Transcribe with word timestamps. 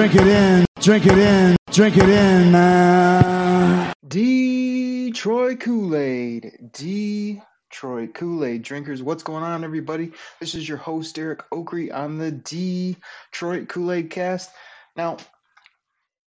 Drink 0.00 0.16
it 0.16 0.28
in. 0.28 0.64
Drink 0.80 1.06
it 1.06 1.18
in. 1.18 1.56
Drink 1.70 1.96
it 1.98 2.08
in, 2.08 2.50
man. 2.50 3.92
Detroit 4.08 5.60
Kool 5.60 5.94
Aid. 5.94 6.70
Detroit 6.72 8.14
Kool 8.14 8.46
Aid 8.46 8.62
drinkers. 8.62 9.02
What's 9.02 9.22
going 9.22 9.42
on, 9.42 9.62
everybody? 9.62 10.12
This 10.40 10.54
is 10.54 10.66
your 10.66 10.78
host, 10.78 11.18
Eric 11.18 11.42
Oakrey, 11.50 11.94
on 11.94 12.16
the 12.16 12.30
Detroit 12.30 13.68
Kool 13.68 13.92
Aid 13.92 14.08
cast. 14.08 14.50
Now, 14.96 15.18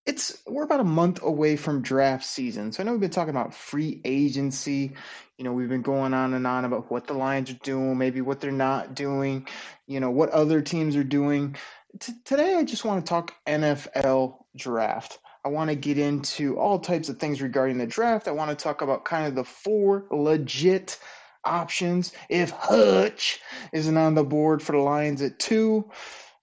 it's 0.05 0.43
we're 0.47 0.65
about 0.65 0.81
a 0.81 0.85
month 0.85 1.23
away 1.23 1.57
from 1.57 1.81
draft 1.81 2.27
season. 2.27 2.73
So 2.73 2.83
I 2.83 2.85
know 2.85 2.93
we've 2.93 3.01
been 3.01 3.09
talking 3.09 3.31
about 3.31 3.55
free 3.55 4.03
agency. 4.05 4.93
You 5.39 5.45
know, 5.45 5.53
we've 5.55 5.71
been 5.71 5.81
going 5.81 6.13
on 6.13 6.35
and 6.35 6.47
on 6.47 6.67
about 6.67 6.91
what 6.91 7.07
the 7.07 7.15
Lions 7.15 7.51
are 7.51 7.59
doing, 7.63 7.97
maybe 7.97 8.21
what 8.21 8.39
they're 8.39 8.53
not 8.53 8.95
doing, 8.95 9.49
you 9.87 9.99
know, 9.99 10.11
what 10.11 10.29
other 10.29 10.61
teams 10.61 10.95
are 10.95 11.05
doing. 11.05 11.57
T- 12.01 12.15
today 12.25 12.55
I 12.55 12.65
just 12.65 12.85
want 12.85 13.05
to 13.05 13.09
talk 13.09 13.35
NFL 13.47 14.45
draft. 14.57 15.19
I 15.45 15.49
want 15.49 15.71
to 15.71 15.77
get 15.77 15.99
into 15.99 16.59
all 16.59 16.79
types 16.79 17.09
of 17.09 17.19
things 17.19 17.43
regarding 17.43 17.79
the 17.79 17.87
draft. 17.87 18.29
I 18.29 18.33
want 18.33 18.51
to 18.51 18.63
talk 18.63 18.81
about 18.81 19.05
kind 19.05 19.27
of 19.27 19.35
the 19.35 19.45
four 19.45 20.07
legit 20.11 20.99
options 21.45 22.13
if 22.29 22.51
Hutch 22.51 23.41
isn't 23.73 23.97
on 23.97 24.15
the 24.15 24.25
board 24.25 24.63
for 24.63 24.73
the 24.73 24.79
Lions 24.79 25.21
at 25.23 25.39
two. 25.39 25.91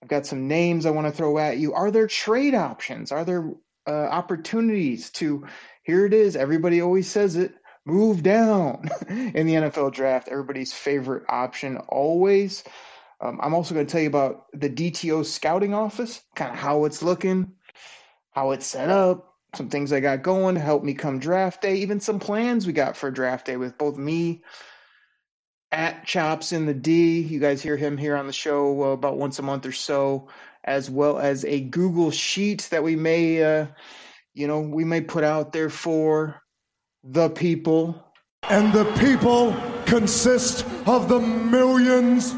I've 0.01 0.09
got 0.09 0.25
some 0.25 0.47
names 0.47 0.85
I 0.85 0.91
want 0.91 1.07
to 1.07 1.13
throw 1.13 1.37
at 1.37 1.57
you. 1.57 1.73
Are 1.73 1.91
there 1.91 2.07
trade 2.07 2.55
options? 2.55 3.11
Are 3.11 3.23
there 3.23 3.51
uh, 3.87 3.91
opportunities 3.91 5.09
to? 5.11 5.45
Here 5.83 6.05
it 6.05 6.13
is. 6.13 6.35
Everybody 6.35 6.81
always 6.81 7.09
says 7.09 7.35
it. 7.35 7.55
Move 7.85 8.21
down 8.21 8.89
in 9.09 9.47
the 9.47 9.55
NFL 9.55 9.93
draft. 9.93 10.27
Everybody's 10.27 10.73
favorite 10.73 11.23
option 11.29 11.77
always. 11.77 12.63
Um, 13.21 13.39
I'm 13.41 13.53
also 13.53 13.73
going 13.73 13.85
to 13.85 13.91
tell 13.91 14.01
you 14.01 14.07
about 14.07 14.45
the 14.53 14.69
DTO 14.69 15.25
scouting 15.25 15.73
office, 15.73 16.21
kind 16.35 16.51
of 16.51 16.57
how 16.57 16.85
it's 16.85 17.03
looking, 17.03 17.51
how 18.31 18.51
it's 18.51 18.65
set 18.65 18.89
up, 18.89 19.35
some 19.55 19.69
things 19.69 19.91
I 19.91 19.99
got 19.99 20.23
going 20.23 20.55
to 20.55 20.61
help 20.61 20.83
me 20.83 20.93
come 20.93 21.19
draft 21.19 21.61
day, 21.61 21.75
even 21.77 21.99
some 21.99 22.19
plans 22.19 22.65
we 22.65 22.73
got 22.73 22.95
for 22.95 23.11
draft 23.11 23.47
day 23.47 23.57
with 23.57 23.77
both 23.77 23.97
me 23.97 24.43
at 25.71 26.05
Chops 26.05 26.51
in 26.51 26.65
the 26.65 26.73
D. 26.73 27.19
You 27.21 27.39
guys 27.39 27.61
hear 27.61 27.77
him 27.77 27.97
here 27.97 28.15
on 28.15 28.27
the 28.27 28.33
show 28.33 28.83
uh, 28.83 28.87
about 28.87 29.17
once 29.17 29.39
a 29.39 29.43
month 29.43 29.65
or 29.65 29.71
so, 29.71 30.27
as 30.63 30.89
well 30.89 31.19
as 31.19 31.45
a 31.45 31.61
Google 31.61 32.11
sheet 32.11 32.67
that 32.71 32.83
we 32.83 32.95
may, 32.95 33.43
uh, 33.43 33.67
you 34.33 34.47
know, 34.47 34.61
we 34.61 34.83
may 34.83 35.01
put 35.01 35.23
out 35.23 35.51
there 35.51 35.69
for 35.69 36.41
the 37.03 37.29
people. 37.29 38.03
And 38.49 38.71
the 38.71 38.85
people 38.99 39.55
consist 39.85 40.65
of 40.85 41.09
the 41.09 41.19
millions. 41.19 42.33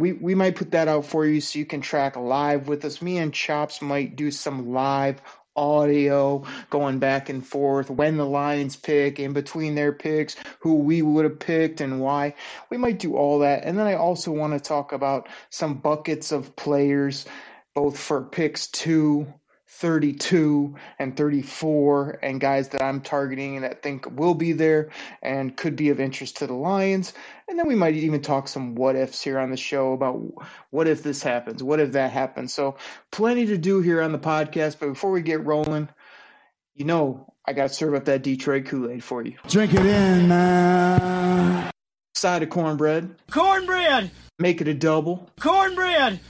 We 0.00 0.12
we 0.12 0.34
might 0.34 0.56
put 0.56 0.70
that 0.72 0.88
out 0.88 1.04
for 1.04 1.26
you 1.26 1.40
so 1.40 1.58
you 1.58 1.66
can 1.66 1.80
track 1.80 2.16
live 2.16 2.68
with 2.68 2.84
us. 2.84 3.02
Me 3.02 3.18
and 3.18 3.34
Chops 3.34 3.82
might 3.82 4.16
do 4.16 4.30
some 4.30 4.72
live 4.72 5.20
audio 5.56 6.44
going 6.70 6.98
back 6.98 7.28
and 7.28 7.46
forth 7.46 7.90
when 7.90 8.16
the 8.16 8.24
Lions 8.24 8.76
pick, 8.76 9.18
in 9.18 9.32
between 9.32 9.74
their 9.74 9.92
picks, 9.92 10.36
who 10.60 10.76
we 10.76 11.02
would 11.02 11.24
have 11.24 11.38
picked 11.38 11.80
and 11.80 12.00
why. 12.00 12.34
We 12.70 12.78
might 12.78 12.98
do 12.98 13.16
all 13.16 13.40
that. 13.40 13.64
And 13.64 13.78
then 13.78 13.86
I 13.86 13.94
also 13.94 14.32
want 14.32 14.54
to 14.54 14.60
talk 14.60 14.92
about 14.92 15.28
some 15.50 15.74
buckets 15.74 16.32
of 16.32 16.56
players, 16.56 17.26
both 17.74 17.98
for 17.98 18.22
picks 18.22 18.68
two 18.68 19.26
32 19.72 20.74
and 20.98 21.16
34 21.16 22.18
and 22.22 22.40
guys 22.40 22.68
that 22.70 22.82
I'm 22.82 23.00
targeting 23.00 23.56
and 23.56 23.64
that 23.64 23.82
think 23.82 24.18
will 24.18 24.34
be 24.34 24.52
there 24.52 24.90
and 25.22 25.56
could 25.56 25.76
be 25.76 25.90
of 25.90 26.00
interest 26.00 26.38
to 26.38 26.46
the 26.46 26.54
Lions. 26.54 27.14
And 27.48 27.58
then 27.58 27.68
we 27.68 27.76
might 27.76 27.94
even 27.94 28.20
talk 28.20 28.48
some 28.48 28.74
what 28.74 28.96
ifs 28.96 29.22
here 29.22 29.38
on 29.38 29.50
the 29.50 29.56
show 29.56 29.92
about 29.92 30.20
what 30.70 30.86
if 30.86 31.02
this 31.02 31.22
happens, 31.22 31.62
what 31.62 31.80
if 31.80 31.92
that 31.92 32.10
happens. 32.10 32.52
So, 32.52 32.76
plenty 33.10 33.46
to 33.46 33.56
do 33.56 33.80
here 33.80 34.02
on 34.02 34.12
the 34.12 34.18
podcast. 34.18 34.78
But 34.80 34.88
before 34.88 35.12
we 35.12 35.22
get 35.22 35.46
rolling, 35.46 35.88
you 36.74 36.84
know, 36.84 37.32
I 37.46 37.52
got 37.52 37.68
to 37.68 37.74
serve 37.74 37.94
up 37.94 38.04
that 38.04 38.22
Detroit 38.22 38.66
Kool 38.66 38.90
Aid 38.90 39.04
for 39.04 39.22
you. 39.22 39.36
Drink 39.48 39.72
it 39.72 39.86
in, 39.86 40.28
man. 40.28 41.70
Side 42.14 42.42
of 42.42 42.50
cornbread, 42.50 43.14
Cornbread! 43.30 44.10
make 44.38 44.60
it 44.60 44.68
a 44.68 44.74
double. 44.74 45.30
Cornbread! 45.40 46.20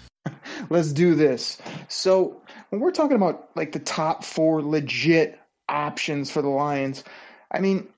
Let's 0.69 0.93
do 0.93 1.15
this. 1.15 1.61
So, 1.89 2.43
when 2.69 2.81
we're 2.81 2.91
talking 2.91 3.17
about 3.17 3.51
like 3.57 3.73
the 3.73 3.79
top 3.79 4.25
four 4.25 4.63
legit 4.63 5.39
options 5.69 6.31
for 6.31 6.43
the 6.43 6.49
Lions, 6.49 7.05
I 7.51 7.61
mean, 7.61 7.89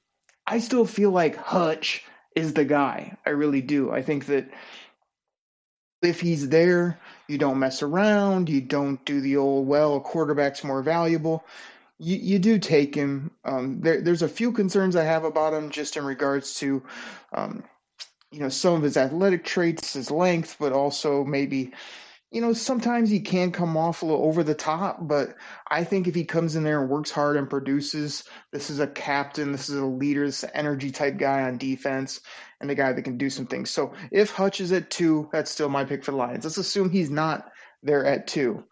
I 0.47 0.59
still 0.59 0.87
feel 0.87 1.11
like 1.11 1.37
Hutch 1.37 2.05
is 2.35 2.55
the 2.55 2.65
guy. 2.65 3.17
I 3.27 3.31
really 3.31 3.61
do. 3.61 3.91
I 3.91 4.03
think 4.03 4.27
that 4.27 4.51
if 6.03 6.21
he's 6.21 6.49
there, 6.49 6.99
you 7.29 7.39
don't 7.39 7.59
mess 7.59 7.83
around, 7.83 8.49
you 8.49 8.61
don't 8.61 9.03
do 9.05 9.21
the 9.21 9.37
old, 9.37 9.67
well, 9.67 10.01
quarterback's 10.01 10.65
more 10.65 10.83
valuable. 10.83 11.45
You, 11.99 12.17
you 12.17 12.39
do 12.39 12.59
take 12.59 12.95
him. 12.95 13.31
Um, 13.45 13.81
there, 13.81 14.01
there's 14.01 14.23
a 14.23 14.29
few 14.29 14.51
concerns 14.53 14.97
I 14.97 15.05
have 15.05 15.25
about 15.25 15.55
him 15.55 15.71
just 15.71 15.97
in 15.97 16.05
regards 16.05 16.55
to, 16.55 16.83
um, 17.33 17.63
you 18.33 18.41
know, 18.41 18.49
some 18.49 18.75
of 18.75 18.83
his 18.83 18.97
athletic 18.97 19.45
traits, 19.45 19.93
his 19.93 20.11
length, 20.11 20.57
but 20.59 20.73
also 20.73 21.25
maybe 21.25 21.73
you 22.33 22.41
know, 22.41 22.55
sometimes 22.55 23.11
he 23.11 23.21
can 23.21 23.53
come 23.53 23.77
off 23.77 24.01
a 24.01 24.07
little 24.07 24.25
over 24.25 24.43
the 24.43 24.55
top, 24.55 25.07
but 25.07 25.37
I 25.71 25.85
think 25.85 26.09
if 26.09 26.15
he 26.15 26.25
comes 26.25 26.57
in 26.57 26.65
there 26.65 26.81
and 26.81 26.89
works 26.89 27.11
hard 27.11 27.37
and 27.37 27.49
produces, 27.49 28.25
this 28.51 28.71
is 28.71 28.81
a 28.81 28.87
captain, 28.87 29.53
this 29.53 29.69
is 29.69 29.77
a 29.77 29.85
leader, 29.85 30.25
this 30.25 30.43
energy 30.55 30.91
type 30.91 31.19
guy 31.19 31.43
on 31.43 31.59
defense, 31.59 32.23
and 32.59 32.71
a 32.71 32.75
guy 32.75 32.95
that 32.95 33.03
can 33.03 33.19
do 33.19 33.29
some 33.29 33.47
things. 33.47 33.69
So 33.69 33.93
if 34.11 34.31
Hutch 34.31 34.63
is 34.63 34.73
at 34.73 34.91
two, 34.91 35.29
that's 35.31 35.51
still 35.51 35.69
my 35.69 35.85
pick 35.85 36.05
for 36.05 36.13
the 36.13 36.17
Lions. 36.17 36.45
Let's 36.45 36.57
assume 36.57 36.89
he's 36.89 37.11
not 37.11 37.53
there 37.83 38.07
at 38.07 38.27
two. 38.27 38.65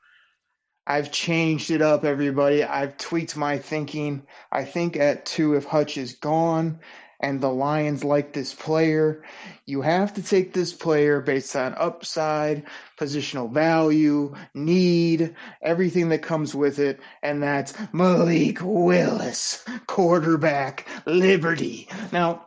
I've 0.87 1.13
changed 1.13 1.71
it 1.71 1.83
up, 1.83 2.05
everybody. 2.05 2.65
I've 2.65 2.97
tweaked 2.97 3.37
my 3.37 3.59
thinking. 3.59 4.27
I 4.51 4.65
think 4.65 4.97
at 4.97 5.27
two, 5.27 5.55
if 5.55 5.67
Hutch 5.67 5.99
is 5.99 6.15
gone 6.15 6.81
and 7.21 7.41
the 7.41 7.51
Lions 7.51 8.03
like 8.03 8.33
this 8.33 8.55
player, 8.55 9.23
you 9.67 9.83
have 9.83 10.15
to 10.15 10.23
take 10.23 10.53
this 10.53 10.73
player 10.73 11.21
based 11.21 11.55
on 11.55 11.75
upside, 11.79 12.65
positional 12.99 13.53
value, 13.53 14.35
need, 14.55 15.35
everything 15.63 16.09
that 16.09 16.23
comes 16.23 16.55
with 16.55 16.79
it, 16.79 17.01
and 17.23 17.43
that's 17.43 17.75
Malik 17.93 18.59
Willis, 18.63 19.65
quarterback, 19.87 20.87
Liberty. 21.07 21.89
Now, 22.13 22.47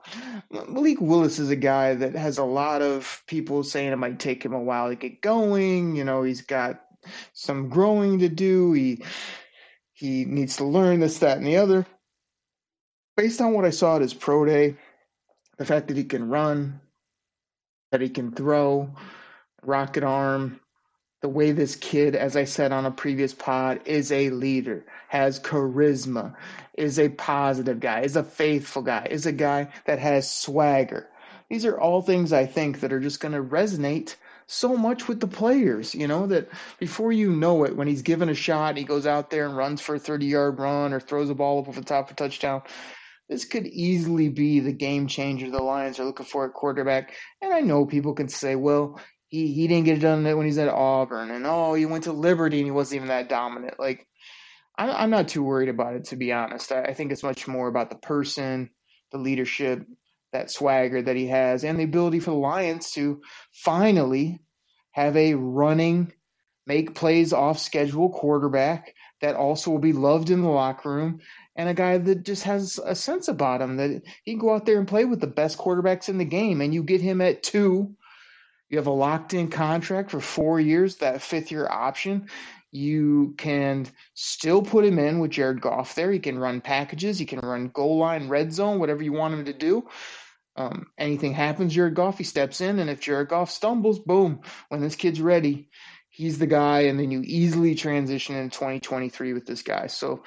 Malik 0.49 0.99
Willis 0.99 1.39
is 1.39 1.49
a 1.49 1.55
guy 1.55 1.93
that 1.95 2.15
has 2.15 2.37
a 2.37 2.43
lot 2.43 2.81
of 2.81 3.23
people 3.27 3.63
saying 3.63 3.91
it 3.91 3.97
might 3.97 4.19
take 4.19 4.43
him 4.43 4.53
a 4.53 4.61
while 4.61 4.89
to 4.89 4.95
get 4.95 5.21
going. 5.21 5.95
You 5.95 6.03
know, 6.03 6.23
he's 6.23 6.41
got 6.41 6.81
some 7.33 7.69
growing 7.69 8.19
to 8.19 8.29
do. 8.29 8.73
He 8.73 9.03
he 9.93 10.25
needs 10.25 10.57
to 10.57 10.65
learn 10.65 10.99
this, 10.99 11.19
that, 11.19 11.37
and 11.37 11.47
the 11.47 11.57
other 11.57 11.85
based 13.15 13.42
on 13.42 13.54
what 13.54 13.65
I 13.65 13.69
saw 13.69 13.95
at 13.95 14.01
his 14.01 14.13
pro 14.13 14.45
day, 14.45 14.75
the 15.57 15.65
fact 15.65 15.88
that 15.88 15.98
he 15.98 16.04
can 16.04 16.30
run, 16.30 16.80
that 17.92 18.01
he 18.01 18.10
can 18.10 18.31
throw, 18.31 18.89
rocket 19.62 20.04
arm, 20.04 20.60
the 21.21 21.30
way 21.30 21.51
this 21.51 21.75
kid, 21.75 22.15
as 22.15 22.36
I 22.36 22.44
said 22.44 22.71
on 22.71 22.86
a 22.86 22.92
previous 22.92 23.33
pod, 23.33 23.81
is 23.86 24.12
a 24.12 24.30
leader, 24.31 24.86
has 25.07 25.39
charisma, 25.39 26.36
is 26.77 27.00
a 27.00 27.10
positive 27.10 27.80
guy, 27.80 28.01
is 28.01 28.18
a 28.18 28.24
faithful 28.24 28.81
guy, 28.81 29.07
is 29.10 29.25
a 29.25 29.31
guy 29.31 29.69
that 29.86 30.00
has 30.00 30.30
swagger. 30.30 31.07
These 31.50 31.65
are 31.65 31.80
all 31.80 32.01
things 32.01 32.33
I 32.33 32.45
think 32.45 32.80
that 32.80 32.92
are 32.92 33.00
just 33.00 33.21
going 33.21 33.33
to 33.33 33.44
resonate 33.44 34.15
so 34.48 34.75
much 34.75 35.07
with 35.07 35.21
the 35.21 35.27
players, 35.27 35.95
you 35.95 36.07
know, 36.07 36.27
that 36.27 36.50
before 36.80 37.13
you 37.13 37.31
know 37.31 37.63
it, 37.63 37.77
when 37.77 37.88
he's 37.88 38.01
given 38.01 38.27
a 38.27 38.33
shot, 38.33 38.75
he 38.75 38.83
goes 38.83 39.06
out 39.06 39.30
there 39.30 39.45
and 39.45 39.56
runs 39.56 39.80
for 39.80 39.95
a 39.95 40.00
30 40.00 40.25
yard 40.25 40.60
run 40.60 40.92
or 40.92 41.00
throws 41.00 41.30
a 41.30 41.36
ball 41.36 41.60
up 41.60 41.69
over 41.69 41.80
the 41.80 41.86
top 41.86 42.07
of 42.07 42.13
a 42.13 42.15
touchdown. 42.15 42.62
This 43.29 43.45
could 43.45 43.65
easily 43.67 44.29
be 44.29 44.59
the 44.59 44.73
game 44.73 45.07
changer 45.07 45.49
the 45.49 45.63
Lions 45.63 45.99
are 45.99 46.05
looking 46.05 46.25
for 46.25 46.45
at 46.45 46.53
quarterback. 46.53 47.13
And 47.41 47.53
I 47.53 47.61
know 47.61 47.85
people 47.85 48.13
can 48.13 48.27
say, 48.27 48.55
well, 48.55 48.99
he, 49.29 49.47
he 49.51 49.67
didn't 49.67 49.85
get 49.85 49.97
it 49.97 50.01
done 50.01 50.23
when 50.23 50.45
he's 50.45 50.57
at 50.57 50.69
Auburn, 50.69 51.31
and 51.31 51.45
oh, 51.47 51.73
he 51.73 51.85
went 51.85 52.03
to 52.03 52.13
Liberty 52.13 52.57
and 52.57 52.67
he 52.67 52.71
wasn't 52.71 52.97
even 52.97 53.07
that 53.07 53.29
dominant. 53.29 53.79
Like, 53.79 54.07
I'm, 54.77 54.89
I'm 54.89 55.09
not 55.09 55.27
too 55.27 55.43
worried 55.43 55.69
about 55.69 55.95
it, 55.95 56.05
to 56.05 56.15
be 56.15 56.31
honest. 56.31 56.71
I, 56.71 56.83
I 56.83 56.93
think 56.93 57.11
it's 57.11 57.23
much 57.23 57.47
more 57.47 57.67
about 57.67 57.89
the 57.89 57.95
person, 57.95 58.69
the 59.11 59.17
leadership, 59.17 59.85
that 60.33 60.51
swagger 60.51 61.01
that 61.01 61.15
he 61.15 61.27
has, 61.27 61.63
and 61.63 61.79
the 61.79 61.83
ability 61.83 62.19
for 62.19 62.31
the 62.31 62.37
Lions 62.37 62.91
to 62.91 63.21
finally 63.51 64.39
have 64.91 65.15
a 65.15 65.33
running, 65.35 66.11
make 66.67 66.95
plays 66.95 67.33
off 67.33 67.59
schedule 67.59 68.09
quarterback 68.09 68.93
that 69.21 69.35
also 69.35 69.71
will 69.71 69.79
be 69.79 69.93
loved 69.93 70.29
in 70.29 70.41
the 70.41 70.49
locker 70.49 70.93
room, 70.93 71.19
and 71.55 71.69
a 71.69 71.73
guy 71.73 71.97
that 71.97 72.23
just 72.23 72.44
has 72.44 72.79
a 72.83 72.95
sense 72.95 73.27
about 73.27 73.61
him 73.61 73.77
that 73.77 74.01
he 74.23 74.31
can 74.31 74.39
go 74.39 74.53
out 74.53 74.65
there 74.65 74.79
and 74.79 74.88
play 74.88 75.05
with 75.05 75.21
the 75.21 75.27
best 75.27 75.57
quarterbacks 75.57 76.09
in 76.09 76.17
the 76.17 76.25
game. 76.25 76.61
And 76.61 76.73
you 76.73 76.83
get 76.83 77.01
him 77.01 77.21
at 77.21 77.44
two. 77.44 77.95
You 78.69 78.77
have 78.77 78.88
a 78.88 78.91
locked 78.91 79.33
in 79.33 79.50
contract 79.50 80.09
for 80.09 80.19
four 80.19 80.59
years, 80.59 80.97
that 80.97 81.21
fifth 81.21 81.51
year 81.51 81.67
option. 81.69 82.27
You 82.71 83.35
can 83.38 83.85
still 84.15 84.63
put 84.63 84.83
him 84.83 84.97
in 84.97 85.19
with 85.19 85.29
Jared 85.29 85.61
Goff 85.61 85.94
there. 85.94 86.11
He 86.11 86.17
can 86.17 86.39
run 86.39 86.59
packages, 86.59 87.19
he 87.19 87.25
can 87.25 87.39
run 87.39 87.67
goal 87.67 88.00
line, 88.00 88.29
red 88.29 88.51
zone, 88.51 88.79
whatever 88.79 89.03
you 89.03 89.13
want 89.13 89.35
him 89.35 89.45
to 89.45 89.53
do. 89.53 89.88
Um, 90.55 90.88
anything 90.97 91.33
happens, 91.33 91.73
Jared 91.73 91.95
Goff, 91.95 92.17
he 92.17 92.23
steps 92.23 92.61
in, 92.61 92.79
and 92.79 92.89
if 92.89 93.00
Jared 93.00 93.29
Goff 93.29 93.50
stumbles, 93.50 94.00
boom, 94.00 94.41
when 94.69 94.81
this 94.81 94.95
kid's 94.95 95.21
ready, 95.21 95.69
he's 96.09 96.38
the 96.38 96.47
guy, 96.47 96.81
and 96.81 97.00
then 97.00 97.09
you 97.09 97.21
easily 97.23 97.73
transition 97.73 98.35
in 98.35 98.51
2023 98.51 99.33
with 99.33 99.45
this 99.47 99.63
guy. 99.63 99.88
So 99.88 100.23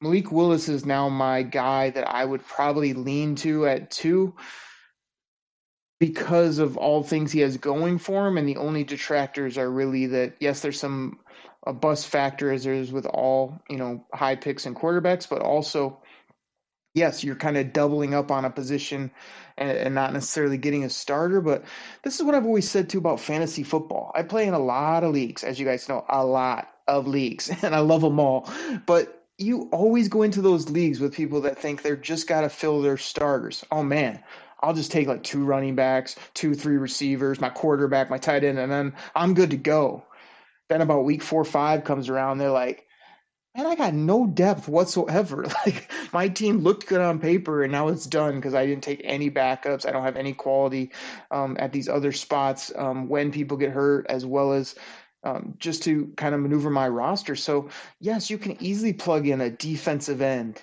Malik 0.00 0.30
Willis 0.30 0.68
is 0.68 0.84
now 0.84 1.08
my 1.08 1.42
guy 1.42 1.90
that 1.90 2.08
I 2.08 2.24
would 2.24 2.46
probably 2.46 2.92
lean 2.92 3.36
to 3.36 3.66
at 3.66 3.90
two 3.90 4.34
because 6.00 6.58
of 6.58 6.76
all 6.76 7.02
things 7.02 7.32
he 7.32 7.40
has 7.40 7.56
going 7.56 7.98
for 7.98 8.26
him, 8.26 8.36
and 8.36 8.48
the 8.48 8.56
only 8.56 8.84
detractors 8.84 9.56
are 9.56 9.70
really 9.70 10.06
that 10.06 10.34
yes, 10.40 10.60
there's 10.60 10.78
some 10.78 11.20
a 11.66 11.72
bust 11.72 12.08
factor 12.08 12.52
as 12.52 12.64
there 12.64 12.74
is 12.74 12.92
with 12.92 13.06
all 13.06 13.58
you 13.70 13.78
know 13.78 14.04
high 14.12 14.36
picks 14.36 14.66
and 14.66 14.76
quarterbacks, 14.76 15.28
but 15.28 15.40
also 15.40 16.02
yes, 16.94 17.24
you're 17.24 17.34
kind 17.34 17.56
of 17.56 17.72
doubling 17.72 18.14
up 18.14 18.30
on 18.30 18.44
a 18.44 18.50
position 18.50 19.10
and, 19.58 19.70
and, 19.70 19.94
not 19.94 20.12
necessarily 20.12 20.56
getting 20.56 20.84
a 20.84 20.90
starter. 20.90 21.40
But 21.40 21.64
this 22.02 22.16
is 22.16 22.22
what 22.22 22.34
I've 22.34 22.46
always 22.46 22.68
said 22.70 22.88
too 22.88 22.98
about 22.98 23.20
fantasy 23.20 23.62
football. 23.62 24.12
I 24.14 24.22
play 24.22 24.46
in 24.46 24.54
a 24.54 24.58
lot 24.58 25.04
of 25.04 25.12
leagues, 25.12 25.44
as 25.44 25.58
you 25.58 25.66
guys 25.66 25.88
know, 25.88 26.04
a 26.08 26.24
lot 26.24 26.70
of 26.86 27.06
leagues, 27.06 27.50
and 27.62 27.74
I 27.74 27.80
love 27.80 28.00
them 28.00 28.20
all. 28.20 28.48
But 28.86 29.23
you 29.38 29.68
always 29.72 30.08
go 30.08 30.22
into 30.22 30.40
those 30.40 30.70
leagues 30.70 31.00
with 31.00 31.14
people 31.14 31.40
that 31.42 31.58
think 31.58 31.82
they're 31.82 31.96
just 31.96 32.28
got 32.28 32.42
to 32.42 32.48
fill 32.48 32.80
their 32.80 32.96
starters. 32.96 33.64
Oh 33.70 33.82
man, 33.82 34.22
I'll 34.60 34.74
just 34.74 34.92
take 34.92 35.08
like 35.08 35.22
two 35.22 35.44
running 35.44 35.74
backs, 35.74 36.16
two, 36.34 36.54
three 36.54 36.76
receivers, 36.76 37.40
my 37.40 37.50
quarterback, 37.50 38.10
my 38.10 38.18
tight 38.18 38.44
end, 38.44 38.58
and 38.58 38.70
then 38.70 38.94
I'm 39.14 39.34
good 39.34 39.50
to 39.50 39.56
go. 39.56 40.04
Then 40.68 40.80
about 40.80 41.04
week 41.04 41.22
four, 41.22 41.44
five 41.44 41.84
comes 41.84 42.08
around, 42.08 42.38
they're 42.38 42.50
like, 42.50 42.86
man, 43.54 43.66
I 43.66 43.74
got 43.74 43.94
no 43.94 44.26
depth 44.26 44.68
whatsoever. 44.68 45.46
Like 45.66 45.90
my 46.12 46.28
team 46.28 46.58
looked 46.58 46.86
good 46.86 47.00
on 47.00 47.18
paper, 47.18 47.62
and 47.62 47.72
now 47.72 47.88
it's 47.88 48.06
done 48.06 48.36
because 48.36 48.54
I 48.54 48.66
didn't 48.66 48.84
take 48.84 49.00
any 49.04 49.30
backups. 49.30 49.86
I 49.86 49.92
don't 49.92 50.04
have 50.04 50.16
any 50.16 50.32
quality 50.32 50.92
um, 51.30 51.56
at 51.58 51.72
these 51.72 51.88
other 51.88 52.12
spots 52.12 52.72
um, 52.76 53.08
when 53.08 53.32
people 53.32 53.56
get 53.56 53.70
hurt, 53.70 54.06
as 54.08 54.24
well 54.24 54.52
as 54.52 54.74
um, 55.24 55.54
just 55.58 55.82
to 55.84 56.12
kind 56.16 56.34
of 56.34 56.40
maneuver 56.40 56.70
my 56.70 56.88
roster. 56.88 57.34
So 57.36 57.70
yes, 58.00 58.30
you 58.30 58.38
can 58.38 58.62
easily 58.62 58.92
plug 58.92 59.26
in 59.26 59.40
a 59.40 59.50
defensive 59.50 60.22
end. 60.22 60.62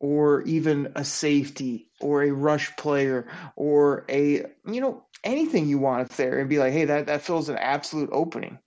Or 0.00 0.42
even 0.42 0.92
a 0.94 1.02
safety, 1.02 1.90
or 2.00 2.22
a 2.22 2.30
rush 2.30 2.76
player, 2.76 3.26
or 3.56 4.04
a 4.08 4.44
you 4.64 4.80
know 4.80 5.02
anything 5.24 5.66
you 5.66 5.78
want 5.78 6.10
there, 6.10 6.38
and 6.38 6.48
be 6.48 6.60
like, 6.60 6.72
hey, 6.72 6.84
that 6.84 7.06
that 7.06 7.22
fills 7.22 7.48
an 7.48 7.58
absolute 7.58 8.10
opening 8.12 8.60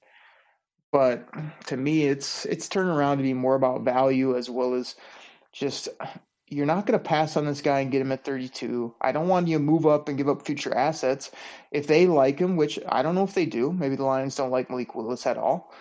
but 0.92 1.28
to 1.68 1.78
me 1.78 2.04
it's 2.04 2.46
it's 2.46 2.68
turned 2.68 2.90
around 2.90 3.18
to 3.18 3.24
be 3.24 3.34
more 3.34 3.56
about 3.56 3.84
value 3.84 4.36
as 4.38 4.50
well 4.50 4.74
as 4.74 4.96
just 5.54 5.90
you're 6.52 6.66
not 6.66 6.86
going 6.86 7.00
to 7.00 7.04
pass 7.04 7.38
on 7.38 7.46
this 7.46 7.62
guy 7.62 7.80
and 7.80 7.92
get 7.92 8.02
him 8.02 8.12
at 8.12 8.26
32. 8.26 8.94
I 9.00 9.14
don't 9.14 9.30
want 9.30 9.48
you 9.48 9.58
to 9.58 9.64
move 9.64 9.88
up 9.88 10.10
and 10.10 10.18
give 10.18 10.28
up 10.28 10.46
future 10.46 10.76
assets. 10.76 11.32
If 11.72 11.88
they 11.88 12.08
like 12.08 12.38
him, 12.38 12.58
which 12.58 12.78
I 12.90 13.02
don't 13.02 13.16
know 13.16 13.24
if 13.24 13.34
they 13.34 13.46
do, 13.46 13.72
maybe 13.72 13.96
the 13.96 14.04
Lions 14.04 14.36
don't 14.36 14.52
like 14.52 14.70
Malik 14.70 14.94
Willis 14.94 15.26
at 15.26 15.38
all. 15.38 15.74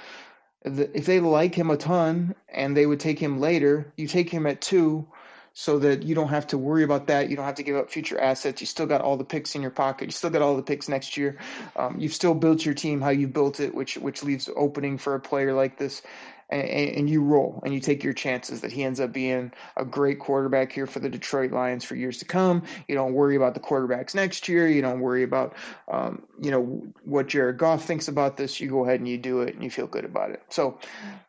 If 0.62 1.06
they 1.06 1.19
like 1.19 1.55
him 1.55 1.70
a 1.70 1.76
ton 1.76 2.37
and 2.49 2.76
they 2.76 2.87
would 2.87 3.00
take 3.00 3.19
him 3.19 3.40
later, 3.40 3.93
you 3.96 4.06
take 4.06 4.31
him 4.31 4.46
at 4.46 4.61
two 4.61 5.08
so 5.55 5.78
that 5.81 6.05
you 6.05 6.14
don't 6.14 6.28
have 6.28 6.46
to 6.46 6.58
worry 6.58 6.84
about 6.84 7.08
that. 7.08 7.28
You 7.28 7.37
don't 7.37 7.44
have 7.44 7.56
to 7.56 7.62
give 7.64 7.76
up 7.76 7.90
future 7.90 8.20
assets. 8.20 8.61
You 8.61 8.66
still 8.66 8.87
got 8.87 9.00
all 9.00 9.16
the 9.16 9.25
picks 9.25 9.56
in 9.56 9.62
your 9.62 9.73
pocket. 9.73 10.05
You 10.05 10.12
still 10.12 10.31
got 10.31 10.43
all 10.43 10.56
the 10.56 10.62
picks 10.62 10.88
next 10.88 11.16
year. 11.16 11.38
Um, 11.75 11.99
you've 11.99 12.14
still 12.14 12.34
built 12.34 12.64
your 12.64 12.75
team 12.75 13.00
how 13.00 13.11
you 13.11 13.26
built 13.26 13.58
it, 13.58 13.75
which 13.75 13.96
which 13.96 14.23
leaves 14.23 14.49
opening 14.55 14.99
for 14.99 15.14
a 15.16 15.20
player 15.20 15.52
like 15.52 15.78
this. 15.78 16.02
And, 16.50 16.91
and, 16.97 17.11
you 17.11 17.23
roll 17.23 17.62
and 17.64 17.73
you 17.73 17.81
take 17.81 18.02
your 18.02 18.12
chances 18.12 18.61
that 18.61 18.73
he 18.73 18.82
ends 18.82 18.99
up 18.99 19.12
being 19.12 19.52
a 19.76 19.85
great 19.85 20.19
quarterback 20.19 20.73
here 20.73 20.87
for 20.87 20.99
the 20.99 21.08
Detroit 21.08 21.52
Lions 21.52 21.85
for 21.85 21.94
years 21.94 22.19
to 22.19 22.25
come. 22.25 22.62
You 22.88 22.94
don't 22.97 23.12
worry 23.12 23.37
about 23.37 23.55
the 23.55 23.61
quarterbacks 23.61 24.14
next 24.14 24.49
year. 24.49 24.69
You 24.69 24.82
don't 24.82 25.00
worry 25.00 25.23
about, 25.23 25.55
um, 25.88 26.23
you 26.41 26.50
know, 26.50 26.82
what 27.05 27.29
Jared 27.29 27.58
Goff 27.58 27.85
thinks 27.85 28.08
about 28.08 28.37
this. 28.37 28.61
You 28.61 28.69
go 28.69 28.85
ahead 28.85 28.99
and 28.99 29.08
you 29.08 29.17
do 29.17 29.43
it 29.43 29.55
and 29.55 29.62
you 29.62 29.70
feel 29.70 29.87
good 29.87 30.05
about 30.05 30.31
it. 30.31 30.43
So 30.49 30.79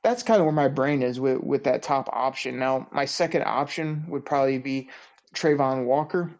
that's 0.01 0.23
kind 0.23 0.39
of 0.39 0.45
where 0.45 0.53
my 0.53 0.67
brain 0.67 1.03
is 1.03 1.19
with, 1.19 1.43
with 1.43 1.63
that 1.65 1.83
top 1.83 2.09
option. 2.11 2.57
Now, 2.57 2.87
my 2.91 3.05
second 3.05 3.43
option 3.43 4.03
would 4.07 4.25
probably 4.25 4.57
be 4.57 4.89
Travon 5.35 5.85
Walker 5.85 6.31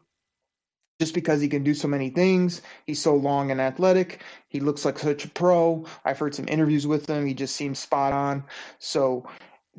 just 1.01 1.15
because 1.15 1.42
he 1.42 1.48
can 1.48 1.63
do 1.63 1.74
so 1.74 1.88
many 1.88 2.12
things. 2.12 2.62
He's 2.86 3.01
so 3.01 3.15
long 3.15 3.50
and 3.50 3.59
athletic. 3.59 4.21
He 4.50 4.59
looks 4.59 4.86
like 4.86 5.00
such 5.00 5.25
a 5.25 5.30
pro. 5.30 5.83
I've 6.06 6.19
heard 6.19 6.36
some 6.36 6.48
interviews 6.48 6.86
with 6.86 7.09
him. 7.09 7.25
He 7.25 7.33
just 7.33 7.56
seems 7.56 7.80
spot 7.80 8.13
on. 8.13 8.44
So 8.77 9.27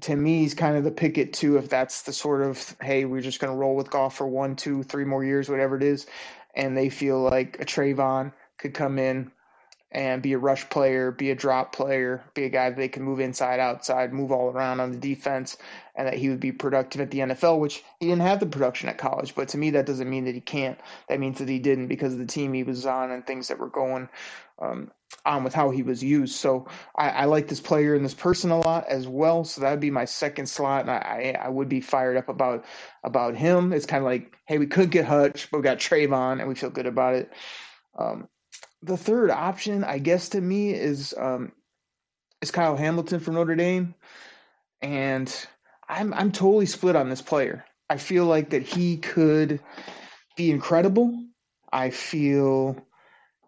to 0.01 0.17
me, 0.17 0.41
he's 0.41 0.53
kind 0.53 0.77
of 0.77 0.83
the 0.83 0.91
picket 0.91 1.33
too. 1.33 1.59
If 1.59 1.69
that's 1.69 2.03
the 2.03 2.13
sort 2.13 2.43
of 2.43 2.75
hey, 2.83 3.05
we're 3.05 3.21
just 3.21 3.39
going 3.39 3.53
to 3.53 3.57
roll 3.57 3.77
with 3.77 3.89
Goff 3.89 4.17
for 4.17 4.27
one, 4.27 4.57
two, 4.57 4.83
three 4.83 5.05
more 5.05 5.23
years, 5.23 5.49
whatever 5.49 5.77
it 5.77 5.85
is, 5.85 6.09
and 6.57 6.77
they 6.77 6.89
feel 6.89 7.21
like 7.21 7.61
a 7.61 7.65
Travon 7.65 8.33
could 8.59 8.75
come 8.75 8.99
in 8.99 9.31
and 9.93 10.23
be 10.23 10.33
a 10.33 10.39
rush 10.39 10.69
player, 10.71 11.13
be 11.13 11.31
a 11.31 11.35
drop 11.35 11.75
player, 11.75 12.25
be 12.35 12.45
a 12.45 12.49
guy 12.49 12.71
that 12.71 12.77
they 12.77 12.89
can 12.89 13.03
move 13.03 13.21
inside, 13.21 13.61
outside, 13.61 14.13
move 14.13 14.33
all 14.33 14.49
around 14.49 14.81
on 14.81 14.91
the 14.91 14.97
defense, 14.97 15.59
and 15.95 16.09
that 16.09 16.15
he 16.15 16.31
would 16.31 16.41
be 16.41 16.51
productive 16.51 17.03
at 17.03 17.11
the 17.11 17.19
NFL, 17.19 17.61
which 17.61 17.83
he 18.01 18.07
didn't 18.07 18.23
have 18.23 18.41
the 18.41 18.47
production 18.47 18.89
at 18.89 18.97
college. 18.97 19.35
But 19.35 19.49
to 19.49 19.59
me, 19.59 19.71
that 19.71 19.85
doesn't 19.85 20.09
mean 20.09 20.25
that 20.25 20.35
he 20.35 20.41
can't. 20.41 20.79
That 21.11 21.21
means 21.21 21.39
that 21.39 21.49
he 21.49 21.59
didn't 21.59 21.89
because 21.89 22.15
of 22.15 22.19
the 22.19 22.27
team 22.27 22.55
he 22.55 22.63
was 22.63 22.87
on 22.87 23.11
and 23.11 23.27
things 23.27 23.49
that 23.49 23.59
were 23.59 23.69
going 23.69 24.09
um, 24.59 24.91
on 25.27 25.45
with 25.45 25.53
how 25.53 25.71
he 25.71 25.83
was 25.83 26.03
used. 26.03 26.37
So 26.37 26.67
I, 26.97 27.11
I, 27.11 27.25
like 27.27 27.49
this 27.49 27.61
player 27.61 27.95
and 27.95 28.05
this 28.05 28.15
person 28.15 28.51
a 28.51 28.59
lot 28.59 28.87
as 28.89 29.07
well. 29.07 29.45
So 29.45 29.61
that 29.61 29.71
would 29.71 29.81
be 29.81 29.91
my 29.91 30.07
second 30.07 30.47
slot, 30.47 30.83
and 30.83 30.91
I, 30.91 31.37
I 31.39 31.49
would 31.51 31.69
be 31.69 31.83
fired 31.83 32.17
up 32.17 32.31
about 32.31 32.65
about 33.05 33.37
him. 33.37 33.75
It's 33.75 33.87
kind 33.87 34.03
of 34.03 34.07
like, 34.07 34.37
hey, 34.47 34.57
we 34.57 34.67
could 34.67 34.91
get 34.91 35.05
Hutch, 35.05 35.49
but 35.51 35.59
we 35.59 35.63
got 35.63 35.79
Travon, 35.79 36.41
and 36.41 36.49
we 36.49 36.55
feel 36.55 36.71
good 36.71 36.87
about 36.87 37.15
it. 37.15 37.31
Um, 37.99 38.29
the 38.83 38.97
third 38.97 39.31
option, 39.31 39.85
I 39.85 39.99
guess, 39.99 40.31
to 40.31 40.41
me 40.41 40.75
is 40.75 41.15
um, 41.17 41.53
is 42.41 42.51
Kyle 42.51 42.77
Hamilton 42.77 43.21
from 43.21 43.35
Notre 43.35 43.55
Dame, 43.55 43.95
and 44.81 45.35
I'm 45.89 46.13
I'm 46.15 46.33
totally 46.33 46.67
split 46.67 46.97
on 46.97 47.09
this 47.09 47.23
player. 47.23 47.65
I 47.89 47.99
feel 47.99 48.27
like 48.27 48.51
that 48.51 48.63
he 48.63 48.97
could 48.97 49.61
be 50.37 50.51
incredible. 50.51 51.25
I 51.73 51.91
feel 51.91 52.77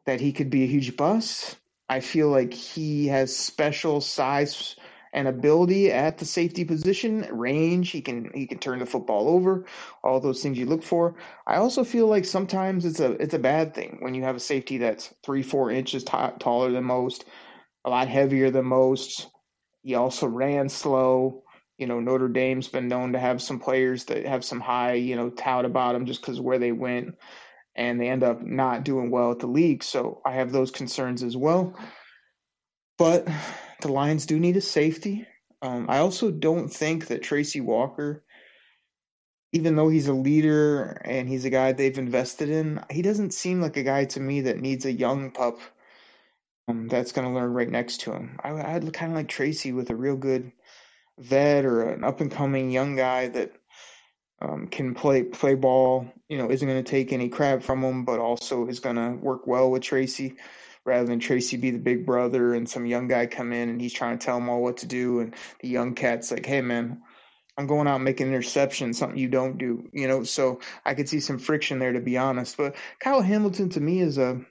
that 0.06 0.20
he 0.20 0.32
could 0.32 0.50
be 0.50 0.64
a 0.64 0.68
huge 0.68 0.96
bust. 0.96 1.56
I 1.88 2.00
feel 2.00 2.28
like 2.28 2.52
he 2.52 3.08
has 3.08 3.34
special 3.34 4.00
size 4.00 4.76
and 5.14 5.28
ability 5.28 5.92
at 5.92 6.18
the 6.18 6.25
safety 6.25 6.64
position, 6.64 7.26
range. 7.30 7.90
He 7.90 8.02
can 8.02 8.30
he 8.35 8.47
can 8.47 8.59
turn 8.59 8.80
the 8.80 8.87
football 8.87 9.28
over, 9.28 9.64
all 10.02 10.21
those 10.21 10.42
things 10.42 10.59
you 10.59 10.66
look 10.66 10.83
for. 10.83 11.14
I 11.47 11.56
also 11.56 11.85
feel 11.85 12.09
like 12.09 12.25
sometimes 12.25 12.85
it's 12.85 13.00
a 13.00 13.12
it's 13.12 13.35
a 13.35 13.38
bad 13.38 13.75
thing 13.75 13.99
when 14.00 14.14
you 14.14 14.25
have 14.25 14.37
a 14.37 14.40
safety 14.40 14.76
that's 14.78 15.14
three 15.25 15.42
four 15.42 15.71
inches 15.71 16.04
t- 16.04 16.18
taller 16.40 16.73
than 16.73 16.85
most, 16.85 17.25
a 17.85 17.90
lot 17.90 18.09
heavier 18.09 18.50
than 18.50 18.66
most. 18.66 19.28
He 19.83 19.94
also 19.94 20.26
ran 20.26 20.68
slow. 20.68 21.44
You 21.78 21.87
know, 21.87 22.00
Notre 22.00 22.28
Dame's 22.28 22.68
been 22.68 22.88
known 22.88 23.12
to 23.12 23.18
have 23.18 23.42
some 23.42 23.59
players 23.59 24.04
that 24.04 24.26
have 24.26 24.44
some 24.44 24.61
high, 24.61 24.94
you 24.94 25.16
know, 25.16 25.30
tout 25.30 25.64
about 25.64 25.92
them 25.92 26.06
just 26.06 26.21
because 26.21 26.40
where 26.40 26.59
they 26.59 26.73
went, 26.73 27.16
and 27.76 28.00
they 28.00 28.09
end 28.09 28.25
up 28.25 28.42
not 28.42 28.85
doing 28.85 29.11
well 29.11 29.30
at 29.30 29.38
the 29.38 29.47
league. 29.47 29.85
So 29.85 30.21
I 30.25 30.33
have 30.33 30.52
those 30.52 30.71
concerns 30.71 31.23
as 31.23 31.37
well. 31.37 31.76
But 32.97 33.28
the 33.84 33.92
Lions 33.92 34.26
do 34.26 34.40
need 34.40 34.56
a 34.56 34.60
safety. 34.60 35.26
Um, 35.62 35.86
I 35.88 35.98
also 35.98 36.30
don't 36.30 36.68
think 36.68 37.06
that 37.06 37.22
Tracy 37.22 37.60
Walker, 37.60 38.24
even 39.52 39.76
though 39.76 39.88
he's 39.88 40.08
a 40.08 40.12
leader 40.14 41.00
and 41.04 41.28
he's 41.28 41.44
a 41.44 41.50
guy 41.50 41.72
they've 41.72 41.96
invested 41.96 42.48
in, 42.48 42.84
he 42.90 43.02
doesn't 43.02 43.32
seem 43.32 43.60
like 43.60 43.76
a 43.76 43.82
guy 43.82 44.06
to 44.06 44.20
me 44.20 44.42
that 44.42 44.60
needs 44.60 44.84
a 44.84 44.92
young 44.92 45.30
pup 45.30 45.58
um, 46.68 46.88
that's 46.88 47.12
going 47.12 47.28
to 47.28 47.34
learn 47.34 47.52
right 47.52 47.70
next 47.70 48.00
to 48.00 48.12
him. 48.12 48.38
I, 48.42 48.50
I'd 48.74 48.92
kind 48.92 49.12
of 49.12 49.16
like 49.16 49.28
Tracy 49.28 49.72
with 49.72 49.90
a 49.90 49.96
real 49.96 50.16
good 50.16 50.50
vet 51.18 51.64
or 51.64 51.82
an 51.82 52.04
up 52.04 52.20
and 52.20 52.30
coming 52.30 52.70
young 52.70 52.96
guy 52.96 53.28
that 53.28 53.52
um, 54.40 54.66
can 54.66 54.94
play 54.94 55.22
play 55.22 55.54
ball. 55.54 56.06
You 56.28 56.38
know, 56.38 56.50
isn't 56.50 56.66
going 56.66 56.82
to 56.82 56.90
take 56.90 57.12
any 57.12 57.28
crap 57.28 57.62
from 57.62 57.82
him, 57.82 58.04
but 58.04 58.18
also 58.18 58.66
is 58.66 58.80
going 58.80 58.96
to 58.96 59.12
work 59.22 59.46
well 59.46 59.70
with 59.70 59.82
Tracy, 59.82 60.36
rather 60.84 61.06
than 61.06 61.20
Tracy 61.20 61.56
be 61.56 61.70
the 61.70 61.78
big 61.78 62.06
brother 62.06 62.54
and 62.54 62.68
some 62.68 62.86
young 62.86 63.08
guy 63.08 63.26
come 63.26 63.52
in 63.52 63.68
and 63.68 63.80
he's 63.80 63.92
trying 63.92 64.18
to 64.18 64.24
tell 64.24 64.38
him 64.38 64.48
all 64.48 64.62
what 64.62 64.78
to 64.78 64.86
do, 64.86 65.20
and 65.20 65.34
the 65.60 65.68
young 65.68 65.94
cat's 65.94 66.30
like, 66.30 66.46
"Hey, 66.46 66.60
man." 66.60 67.02
I'm 67.56 67.68
going 67.68 67.86
out 67.86 68.00
making 68.00 68.26
interception, 68.26 68.92
something 68.94 69.16
you 69.16 69.28
don't 69.28 69.58
do, 69.58 69.88
you 69.92 70.08
know. 70.08 70.24
So 70.24 70.58
I 70.84 70.94
could 70.94 71.08
see 71.08 71.20
some 71.20 71.38
friction 71.38 71.78
there, 71.78 71.92
to 71.92 72.00
be 72.00 72.18
honest. 72.18 72.56
But 72.56 72.74
Kyle 72.98 73.22
Hamilton 73.22 73.68
to 73.70 73.80
me 73.80 74.00
is 74.00 74.18
a 74.18 74.44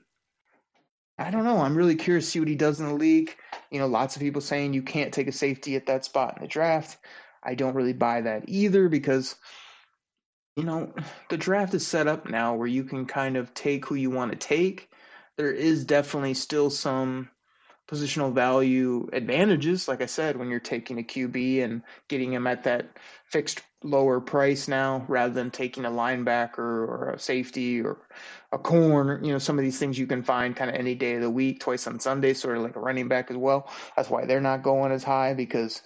I 1.17 1.29
don't 1.29 1.43
know. 1.43 1.59
I'm 1.59 1.75
really 1.75 1.95
curious 1.95 2.25
to 2.25 2.31
see 2.31 2.39
what 2.39 2.47
he 2.47 2.55
does 2.55 2.79
in 2.79 2.87
the 2.87 2.95
league. 2.95 3.35
You 3.69 3.79
know, 3.79 3.87
lots 3.87 4.15
of 4.15 4.21
people 4.21 4.41
saying 4.41 4.73
you 4.73 4.81
can't 4.81 5.13
take 5.13 5.27
a 5.27 5.31
safety 5.31 5.75
at 5.75 5.85
that 5.85 6.05
spot 6.05 6.35
in 6.37 6.41
the 6.41 6.47
draft. 6.47 6.97
I 7.43 7.55
don't 7.55 7.75
really 7.75 7.93
buy 7.93 8.21
that 8.21 8.45
either 8.47 8.89
because, 8.89 9.35
you 10.55 10.63
know, 10.63 10.93
the 11.29 11.37
draft 11.37 11.73
is 11.75 11.85
set 11.85 12.07
up 12.07 12.27
now 12.27 12.55
where 12.55 12.67
you 12.67 12.83
can 12.83 13.05
kind 13.05 13.37
of 13.37 13.53
take 13.53 13.85
who 13.85 13.95
you 13.95 14.09
want 14.09 14.31
to 14.31 14.37
take. 14.37 14.89
There 15.37 15.51
is 15.51 15.85
definitely 15.85 16.35
still 16.35 16.69
some 16.69 17.29
positional 17.87 18.33
value 18.33 19.09
advantages, 19.13 19.87
like 19.87 20.01
I 20.01 20.05
said, 20.05 20.37
when 20.37 20.49
you're 20.49 20.59
taking 20.59 20.99
a 20.99 21.03
QB 21.03 21.63
and 21.63 21.81
getting 22.07 22.33
him 22.33 22.47
at 22.47 22.63
that 22.63 22.97
fixed 23.25 23.61
lower 23.83 24.21
price 24.21 24.67
now 24.67 25.05
rather 25.07 25.33
than 25.33 25.51
taking 25.51 25.85
a 25.85 25.91
linebacker 25.91 26.59
or 26.59 27.11
a 27.15 27.19
safety 27.19 27.81
or 27.81 27.97
a 28.51 28.57
corner. 28.57 29.19
You 29.23 29.33
know, 29.33 29.39
some 29.39 29.59
of 29.59 29.63
these 29.63 29.77
things 29.77 29.99
you 29.99 30.07
can 30.07 30.23
find 30.23 30.55
kind 30.55 30.69
of 30.69 30.77
any 30.77 30.95
day 30.95 31.15
of 31.15 31.21
the 31.21 31.29
week, 31.29 31.59
twice 31.59 31.85
on 31.87 31.99
Sunday, 31.99 32.33
sort 32.33 32.57
of 32.57 32.63
like 32.63 32.75
a 32.75 32.79
running 32.79 33.07
back 33.07 33.29
as 33.29 33.37
well. 33.37 33.69
That's 33.95 34.09
why 34.09 34.25
they're 34.25 34.41
not 34.41 34.63
going 34.63 34.91
as 34.91 35.03
high 35.03 35.33
because, 35.33 35.81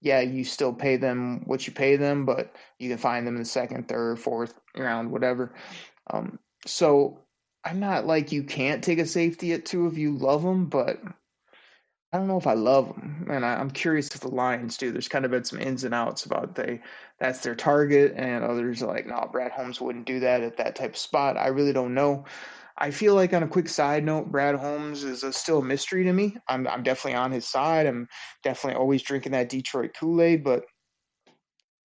yeah, 0.00 0.20
you 0.20 0.44
still 0.44 0.72
pay 0.72 0.96
them 0.96 1.42
what 1.46 1.66
you 1.66 1.72
pay 1.72 1.96
them, 1.96 2.24
but 2.24 2.54
you 2.78 2.88
can 2.88 2.98
find 2.98 3.26
them 3.26 3.36
in 3.36 3.42
the 3.42 3.48
second, 3.48 3.88
third, 3.88 4.18
fourth 4.18 4.58
round, 4.76 5.10
whatever. 5.10 5.54
Um, 6.10 6.38
so 6.66 7.21
I'm 7.64 7.80
not 7.80 8.06
like 8.06 8.32
you 8.32 8.42
can't 8.42 8.82
take 8.82 8.98
a 8.98 9.06
safety 9.06 9.52
at 9.52 9.64
two 9.64 9.86
if 9.86 9.96
you 9.96 10.16
love 10.16 10.42
them, 10.42 10.66
but 10.66 11.00
I 12.12 12.18
don't 12.18 12.28
know 12.28 12.38
if 12.38 12.46
I 12.46 12.54
love 12.54 12.88
them, 12.88 13.28
and 13.30 13.44
I, 13.44 13.58
am 13.60 13.70
curious 13.70 14.14
if 14.14 14.20
the 14.20 14.28
Lions 14.28 14.76
do. 14.76 14.90
There's 14.90 15.08
kind 15.08 15.24
of 15.24 15.30
been 15.30 15.44
some 15.44 15.60
ins 15.60 15.84
and 15.84 15.94
outs 15.94 16.26
about 16.26 16.54
they 16.54 16.82
that's 17.18 17.40
their 17.40 17.54
target, 17.54 18.14
and 18.16 18.44
others 18.44 18.82
are 18.82 18.86
like, 18.86 19.06
no, 19.06 19.28
Brad 19.32 19.52
Holmes 19.52 19.80
wouldn't 19.80 20.06
do 20.06 20.20
that 20.20 20.42
at 20.42 20.58
that 20.58 20.74
type 20.74 20.90
of 20.90 20.98
spot. 20.98 21.38
I 21.38 21.48
really 21.48 21.72
don't 21.72 21.94
know. 21.94 22.26
I 22.76 22.90
feel 22.90 23.14
like 23.14 23.32
on 23.32 23.42
a 23.42 23.48
quick 23.48 23.68
side 23.68 24.04
note, 24.04 24.30
Brad 24.30 24.56
Holmes 24.56 25.04
is 25.04 25.22
a, 25.22 25.32
still 25.32 25.60
a 25.60 25.64
mystery 25.64 26.04
to 26.04 26.12
me. 26.12 26.36
I'm 26.48 26.66
I'm 26.66 26.82
definitely 26.82 27.16
on 27.18 27.32
his 27.32 27.48
side. 27.48 27.86
I'm 27.86 28.08
definitely 28.42 28.78
always 28.78 29.02
drinking 29.02 29.32
that 29.32 29.48
Detroit 29.48 29.92
Kool 29.98 30.20
Aid, 30.20 30.44
but 30.44 30.64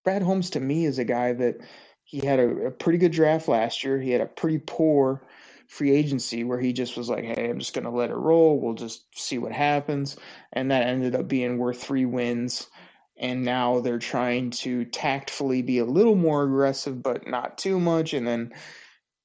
Brad 0.04 0.24
Holmes 0.24 0.50
to 0.52 0.60
me 0.60 0.86
is 0.86 1.00
a 1.00 1.06
guy 1.06 1.34
that 1.34 1.58
he 2.04 2.26
had 2.26 2.40
a, 2.40 2.68
a 2.68 2.72
pretty 2.72 2.98
good 2.98 3.12
draft 3.12 3.48
last 3.48 3.84
year. 3.84 4.00
He 4.00 4.12
had 4.12 4.22
a 4.22 4.26
pretty 4.26 4.60
poor 4.60 5.22
free 5.68 5.92
agency 5.92 6.44
where 6.44 6.60
he 6.60 6.74
just 6.74 6.98
was 6.98 7.10
like, 7.10 7.26
"Hey, 7.26 7.50
I'm 7.50 7.60
just 7.60 7.74
going 7.74 7.86
to 7.86 7.92
let 7.92 8.10
it 8.10 8.16
roll. 8.16 8.60
We'll 8.60 8.74
just 8.74 9.06
see 9.18 9.38
what 9.38 9.52
happens," 9.52 10.18
and 10.54 10.72
that 10.72 10.88
ended 10.88 11.16
up 11.16 11.28
being 11.28 11.58
worth 11.58 11.82
three 11.84 12.06
wins. 12.06 12.68
And 13.20 13.44
now 13.44 13.80
they're 13.80 14.00
trying 14.00 14.52
to 14.52 14.86
tactfully 14.86 15.64
be 15.64 15.80
a 15.80 15.86
little 15.86 16.16
more 16.16 16.44
aggressive, 16.44 17.02
but 17.02 17.28
not 17.28 17.58
too 17.58 17.80
much. 17.80 18.14
And 18.14 18.28
then, 18.28 18.54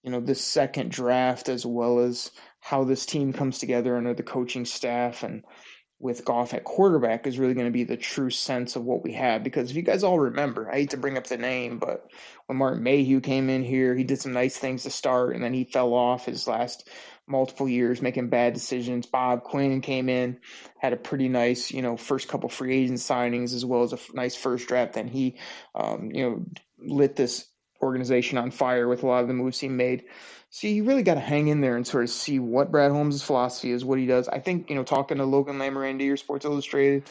you 0.03 0.11
know, 0.11 0.21
this 0.21 0.43
second 0.43 0.91
draft, 0.91 1.49
as 1.51 1.67
well 1.67 1.99
as 1.99 2.31
how 2.61 2.85
this 2.85 3.05
team 3.05 3.33
comes 3.35 3.59
together 3.59 3.97
under 3.97 4.15
the 4.15 4.23
coaching 4.23 4.65
staff 4.65 5.23
and 5.25 5.45
with 6.03 6.25
Goff 6.25 6.53
at 6.53 6.65
quarterback 6.65 7.29
is 7.29 7.39
really 7.39 7.55
going 7.55 7.69
to 7.69 7.73
be 7.73 7.85
the 7.85 7.97
true 7.97 8.29
sense 8.29 8.75
of 8.75 8.85
what 8.85 9.05
we 9.05 9.13
have. 9.13 9.45
Because 9.45 9.71
if 9.71 9.77
you 9.77 9.83
guys 9.83 10.03
all 10.03 10.19
remember, 10.19 10.69
I 10.69 10.79
hate 10.79 10.91
to 10.91 10.97
bring 10.97 11.17
up 11.17 11.29
the 11.29 11.37
name, 11.37 11.79
but 11.79 12.11
when 12.47 12.59
Martin 12.59 12.83
Mayhew 12.83 13.21
came 13.21 13.49
in 13.49 13.63
here, 13.63 13.95
he 13.95 14.03
did 14.03 14.21
some 14.21 14.33
nice 14.33 14.59
things 14.59 14.83
to 14.83 14.91
start, 14.91 15.37
and 15.37 15.45
then 15.45 15.55
he 15.55 15.63
fell 15.63 15.95
off 15.95 16.27
his 16.27 16.49
last 16.49 16.89
multiple 17.29 17.69
years, 17.69 18.03
making 18.03 18.31
bad 18.31 18.53
decisions. 18.53 19.07
Bob 19.07 19.45
Quinn 19.45 19.81
came 19.81 20.09
in, 20.09 20.41
had 20.77 20.93
a 20.93 20.97
pretty 20.97 21.29
nice, 21.29 21.71
you 21.71 21.83
know, 21.83 21.97
first 21.97 22.27
couple 22.27 22.49
free 22.49 22.75
agent 22.75 22.99
signings 22.99 23.55
as 23.55 23.65
well 23.65 23.85
as 23.85 23.93
a 23.93 23.99
nice 24.13 24.35
first 24.35 24.67
draft. 24.67 24.95
Then 24.95 25.07
he, 25.07 25.37
um, 25.77 26.11
you 26.13 26.29
know, 26.29 26.45
lit 26.81 27.15
this 27.15 27.47
organization 27.83 28.39
on 28.39 28.51
fire 28.51 28.89
with 28.89 29.03
a 29.03 29.07
lot 29.07 29.23
of 29.23 29.29
the 29.29 29.35
moves 29.35 29.61
he 29.61 29.69
made. 29.69 30.05
So 30.51 30.67
you 30.67 30.85
really 30.85 31.03
got 31.03 31.15
to 31.15 31.21
hang 31.21 31.49
in 31.49 31.63
there 31.63 31.77
and 31.77 31.87
sort 31.87 32.05
of 32.05 32.11
see 32.11 32.39
what 32.39 32.71
Brad 32.71 32.91
Holmes' 32.91 33.23
philosophy 33.23 33.71
is, 33.71 33.85
what 33.85 33.99
he 33.99 34.07
does. 34.07 34.29
I 34.29 34.39
think 34.39 34.69
you 34.69 34.77
know, 34.77 34.85
talking 34.85 35.17
to 35.17 35.25
Logan 35.25 35.59
Lamorandier, 35.59 36.19
Sports 36.19 36.45
Illustrated, 36.45 37.05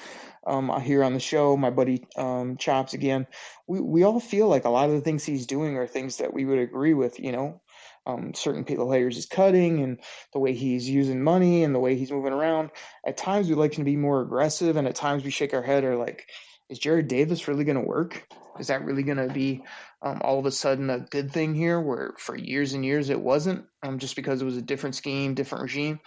um, 0.45 0.71
here 0.81 1.03
on 1.03 1.13
the 1.13 1.19
show, 1.19 1.55
my 1.55 1.69
buddy 1.69 2.05
um, 2.15 2.57
Chops 2.57 2.93
again, 2.93 3.27
we 3.67 3.79
we 3.79 4.03
all 4.03 4.19
feel 4.19 4.47
like 4.47 4.65
a 4.65 4.69
lot 4.69 4.89
of 4.89 4.95
the 4.95 5.01
things 5.01 5.23
he's 5.23 5.45
doing 5.45 5.77
are 5.77 5.87
things 5.87 6.17
that 6.17 6.33
we 6.33 6.45
would 6.45 6.59
agree 6.59 6.93
with. 6.93 7.19
You 7.19 7.31
know, 7.31 7.61
um, 8.05 8.33
certain 8.33 8.63
players 8.63 9.15
he's 9.15 9.25
cutting 9.25 9.81
and 9.81 9.99
the 10.33 10.39
way 10.39 10.53
he's 10.53 10.89
using 10.89 11.21
money 11.21 11.63
and 11.63 11.75
the 11.75 11.79
way 11.79 11.95
he's 11.95 12.11
moving 12.11 12.33
around. 12.33 12.71
At 13.05 13.17
times 13.17 13.49
we 13.49 13.55
like 13.55 13.73
him 13.73 13.85
to 13.85 13.91
be 13.91 13.97
more 13.97 14.21
aggressive, 14.21 14.77
and 14.77 14.87
at 14.87 14.95
times 14.95 15.23
we 15.23 15.31
shake 15.31 15.53
our 15.53 15.61
head 15.61 15.83
or 15.83 15.95
like, 15.95 16.27
is 16.71 16.79
Jarrad 16.79 17.09
Davis 17.09 17.49
really 17.49 17.65
going 17.65 17.79
to 17.79 17.87
work? 17.87 18.25
Is 18.57 18.67
that 18.67 18.85
really 18.85 19.03
going 19.03 19.17
to 19.17 19.31
be 19.31 19.63
um, 20.01 20.21
all 20.23 20.39
of 20.39 20.45
a 20.45 20.51
sudden 20.51 20.89
a 20.89 20.99
good 20.99 21.31
thing 21.31 21.53
here 21.53 21.79
where 21.79 22.13
for 22.17 22.35
years 22.35 22.73
and 22.73 22.83
years 22.85 23.09
it 23.09 23.19
wasn't 23.19 23.65
um, 23.83 23.99
just 23.99 24.15
because 24.15 24.41
it 24.41 24.45
was 24.45 24.57
a 24.57 24.61
different 24.61 24.95
scheme, 24.95 25.33
different 25.33 25.63
regime? 25.63 25.99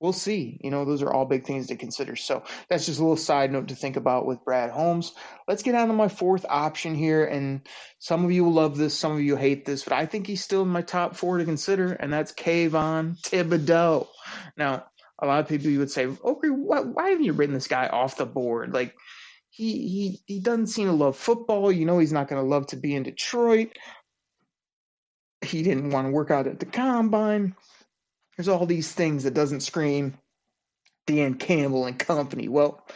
We'll 0.00 0.12
see. 0.12 0.58
You 0.60 0.72
know, 0.72 0.84
those 0.84 1.02
are 1.02 1.12
all 1.12 1.24
big 1.24 1.44
things 1.44 1.68
to 1.68 1.76
consider. 1.76 2.16
So 2.16 2.42
that's 2.68 2.86
just 2.86 2.98
a 2.98 3.02
little 3.02 3.16
side 3.16 3.52
note 3.52 3.68
to 3.68 3.76
think 3.76 3.94
about 3.94 4.26
with 4.26 4.44
Brad 4.44 4.70
Holmes. 4.70 5.12
Let's 5.46 5.62
get 5.62 5.76
on 5.76 5.86
to 5.86 5.94
my 5.94 6.08
fourth 6.08 6.44
option 6.48 6.96
here. 6.96 7.24
And 7.24 7.60
some 8.00 8.24
of 8.24 8.32
you 8.32 8.42
will 8.42 8.52
love 8.52 8.76
this, 8.76 8.98
some 8.98 9.12
of 9.12 9.20
you 9.20 9.36
hate 9.36 9.64
this, 9.64 9.84
but 9.84 9.92
I 9.92 10.06
think 10.06 10.26
he's 10.26 10.42
still 10.42 10.62
in 10.62 10.68
my 10.68 10.82
top 10.82 11.14
four 11.14 11.38
to 11.38 11.44
consider, 11.44 11.92
and 11.92 12.12
that's 12.12 12.32
Kayvon 12.32 13.20
Thibodeaux. 13.20 14.08
Now, 14.56 14.86
a 15.20 15.26
lot 15.26 15.38
of 15.38 15.48
people 15.48 15.68
you 15.68 15.78
would 15.78 15.92
say, 15.92 16.06
okay, 16.06 16.48
why, 16.48 16.80
why 16.80 17.10
haven't 17.10 17.24
you 17.24 17.32
written 17.32 17.54
this 17.54 17.68
guy 17.68 17.86
off 17.86 18.16
the 18.16 18.26
board? 18.26 18.74
Like, 18.74 18.96
he 19.52 19.72
he 19.88 20.22
he 20.26 20.40
doesn't 20.40 20.68
seem 20.68 20.86
to 20.86 20.92
love 20.92 21.16
football. 21.16 21.70
You 21.70 21.84
know 21.84 21.98
he's 21.98 22.12
not 22.12 22.26
going 22.26 22.42
to 22.42 22.48
love 22.48 22.66
to 22.68 22.76
be 22.76 22.94
in 22.94 23.02
Detroit. 23.02 23.78
He 25.42 25.62
didn't 25.62 25.90
want 25.90 26.06
to 26.06 26.10
work 26.12 26.30
out 26.30 26.46
at 26.46 26.58
the 26.58 26.66
combine. 26.66 27.54
There's 28.36 28.48
all 28.48 28.64
these 28.64 28.90
things 28.90 29.24
that 29.24 29.34
doesn't 29.34 29.60
scream 29.60 30.14
Dan 31.06 31.34
Campbell 31.34 31.84
and 31.84 31.98
company. 31.98 32.48
Well, 32.48 32.86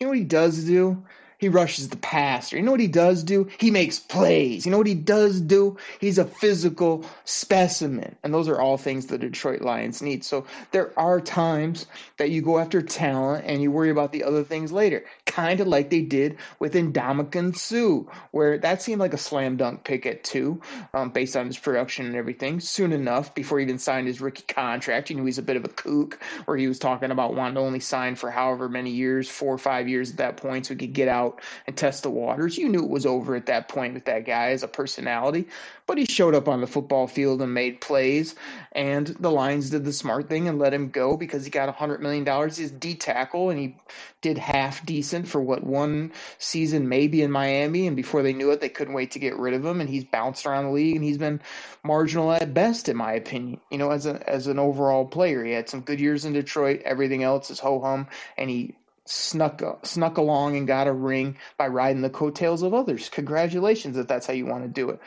you 0.00 0.06
know 0.06 0.10
what 0.10 0.18
he 0.18 0.24
does 0.24 0.64
do? 0.64 1.04
He 1.38 1.48
rushes 1.48 1.88
the 1.88 1.96
passer. 1.98 2.56
You 2.56 2.62
know 2.62 2.70
what 2.70 2.80
he 2.80 2.86
does 2.86 3.22
do? 3.22 3.48
He 3.58 3.70
makes 3.70 3.98
plays. 3.98 4.64
You 4.64 4.72
know 4.72 4.78
what 4.78 4.86
he 4.86 4.94
does 4.94 5.40
do? 5.40 5.76
He's 6.00 6.18
a 6.18 6.24
physical 6.24 7.04
specimen. 7.24 8.16
And 8.22 8.32
those 8.32 8.48
are 8.48 8.60
all 8.60 8.78
things 8.78 9.06
the 9.06 9.18
Detroit 9.18 9.60
Lions 9.60 10.00
need. 10.00 10.24
So 10.24 10.46
there 10.72 10.98
are 10.98 11.20
times 11.20 11.86
that 12.16 12.30
you 12.30 12.40
go 12.40 12.58
after 12.58 12.80
talent 12.80 13.44
and 13.46 13.60
you 13.60 13.70
worry 13.70 13.90
about 13.90 14.12
the 14.12 14.24
other 14.24 14.44
things 14.44 14.72
later. 14.72 15.04
Kind 15.26 15.60
of 15.60 15.66
like 15.66 15.90
they 15.90 16.02
did 16.02 16.38
with 16.58 16.74
Ndamukong 16.74 17.56
Suh, 17.56 18.10
where 18.30 18.56
that 18.58 18.80
seemed 18.80 19.00
like 19.00 19.12
a 19.12 19.18
slam 19.18 19.56
dunk 19.56 19.84
pick 19.84 20.06
at 20.06 20.24
two, 20.24 20.60
um, 20.94 21.10
based 21.10 21.36
on 21.36 21.46
his 21.46 21.58
production 21.58 22.06
and 22.06 22.16
everything. 22.16 22.60
Soon 22.60 22.92
enough, 22.92 23.34
before 23.34 23.58
he 23.58 23.64
even 23.64 23.78
signed 23.78 24.06
his 24.06 24.20
rookie 24.20 24.44
contract, 24.48 25.10
you 25.10 25.16
knew 25.16 25.26
he's 25.26 25.38
a 25.38 25.42
bit 25.42 25.56
of 25.56 25.64
a 25.64 25.68
kook, 25.68 26.18
where 26.46 26.56
he 26.56 26.68
was 26.68 26.78
talking 26.78 27.10
about 27.10 27.34
wanting 27.34 27.56
to 27.56 27.60
only 27.60 27.80
sign 27.80 28.14
for 28.14 28.30
however 28.30 28.68
many 28.68 28.90
years, 28.90 29.28
four 29.28 29.52
or 29.52 29.58
five 29.58 29.88
years 29.88 30.10
at 30.10 30.16
that 30.16 30.36
point, 30.36 30.66
so 30.66 30.74
he 30.74 30.78
could 30.78 30.94
get 30.94 31.08
out 31.08 31.25
out 31.26 31.40
and 31.66 31.76
test 31.76 32.02
the 32.02 32.10
waters. 32.10 32.56
You 32.56 32.68
knew 32.68 32.82
it 32.82 32.90
was 32.90 33.06
over 33.06 33.34
at 33.34 33.46
that 33.46 33.68
point 33.68 33.94
with 33.94 34.04
that 34.06 34.24
guy 34.24 34.50
as 34.50 34.62
a 34.62 34.68
personality, 34.68 35.46
but 35.86 35.98
he 35.98 36.04
showed 36.04 36.34
up 36.34 36.48
on 36.48 36.60
the 36.60 36.66
football 36.66 37.06
field 37.06 37.42
and 37.42 37.52
made 37.52 37.80
plays. 37.80 38.34
And 38.72 39.08
the 39.20 39.30
Lions 39.30 39.70
did 39.70 39.84
the 39.84 39.92
smart 39.92 40.28
thing 40.28 40.48
and 40.48 40.58
let 40.58 40.74
him 40.74 40.90
go 40.90 41.16
because 41.16 41.44
he 41.44 41.50
got 41.50 41.74
$100 41.74 42.00
million. 42.00 42.24
He's 42.50 42.70
D 42.70 42.94
tackle 42.94 43.50
and 43.50 43.58
he 43.58 43.76
did 44.22 44.38
half 44.38 44.84
decent 44.84 45.28
for 45.28 45.40
what 45.40 45.64
one 45.64 46.12
season 46.38 46.88
maybe 46.88 47.22
in 47.22 47.30
Miami. 47.30 47.86
And 47.86 47.96
before 47.96 48.22
they 48.22 48.32
knew 48.32 48.50
it, 48.50 48.60
they 48.60 48.68
couldn't 48.68 48.94
wait 48.94 49.10
to 49.12 49.18
get 49.18 49.36
rid 49.36 49.54
of 49.54 49.64
him. 49.64 49.80
And 49.80 49.88
he's 49.88 50.04
bounced 50.04 50.46
around 50.46 50.64
the 50.64 50.72
league 50.72 50.96
and 50.96 51.04
he's 51.04 51.18
been 51.18 51.40
marginal 51.84 52.32
at 52.32 52.54
best, 52.54 52.88
in 52.88 52.96
my 52.96 53.12
opinion. 53.12 53.60
You 53.70 53.78
know, 53.78 53.90
as 53.90 54.06
a 54.06 54.28
as 54.28 54.46
an 54.46 54.58
overall 54.58 55.04
player, 55.06 55.44
he 55.44 55.52
had 55.52 55.68
some 55.68 55.80
good 55.80 56.00
years 56.00 56.24
in 56.24 56.32
Detroit. 56.32 56.82
Everything 56.84 57.22
else 57.22 57.50
is 57.50 57.60
ho 57.60 57.80
hum, 57.80 58.08
and 58.36 58.50
he 58.50 58.74
snuck 59.06 59.62
snuck 59.84 60.18
along 60.18 60.56
and 60.56 60.66
got 60.66 60.86
a 60.86 60.92
ring 60.92 61.36
by 61.56 61.68
riding 61.68 62.02
the 62.02 62.10
coattails 62.10 62.62
of 62.62 62.74
others. 62.74 63.08
Congratulations 63.08 63.96
if 63.96 64.06
that's 64.06 64.26
how 64.26 64.32
you 64.32 64.46
want 64.46 64.64
to 64.64 64.68
do 64.68 64.90
it. 64.90 65.00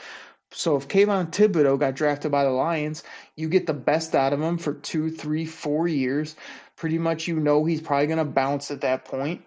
So 0.51 0.75
if 0.75 0.87
Kayvon 0.87 1.31
Thibodeaux 1.31 1.79
got 1.79 1.95
drafted 1.95 2.31
by 2.31 2.43
the 2.43 2.49
Lions, 2.49 3.03
you 3.35 3.49
get 3.49 3.67
the 3.67 3.73
best 3.73 4.15
out 4.15 4.33
of 4.33 4.41
him 4.41 4.57
for 4.57 4.73
two, 4.73 5.11
three, 5.11 5.45
four 5.45 5.87
years. 5.87 6.35
Pretty 6.75 6.97
much 6.97 7.27
you 7.27 7.39
know 7.39 7.65
he's 7.65 7.81
probably 7.81 8.07
going 8.07 8.17
to 8.17 8.25
bounce 8.25 8.71
at 8.71 8.81
that 8.81 9.05
point. 9.05 9.43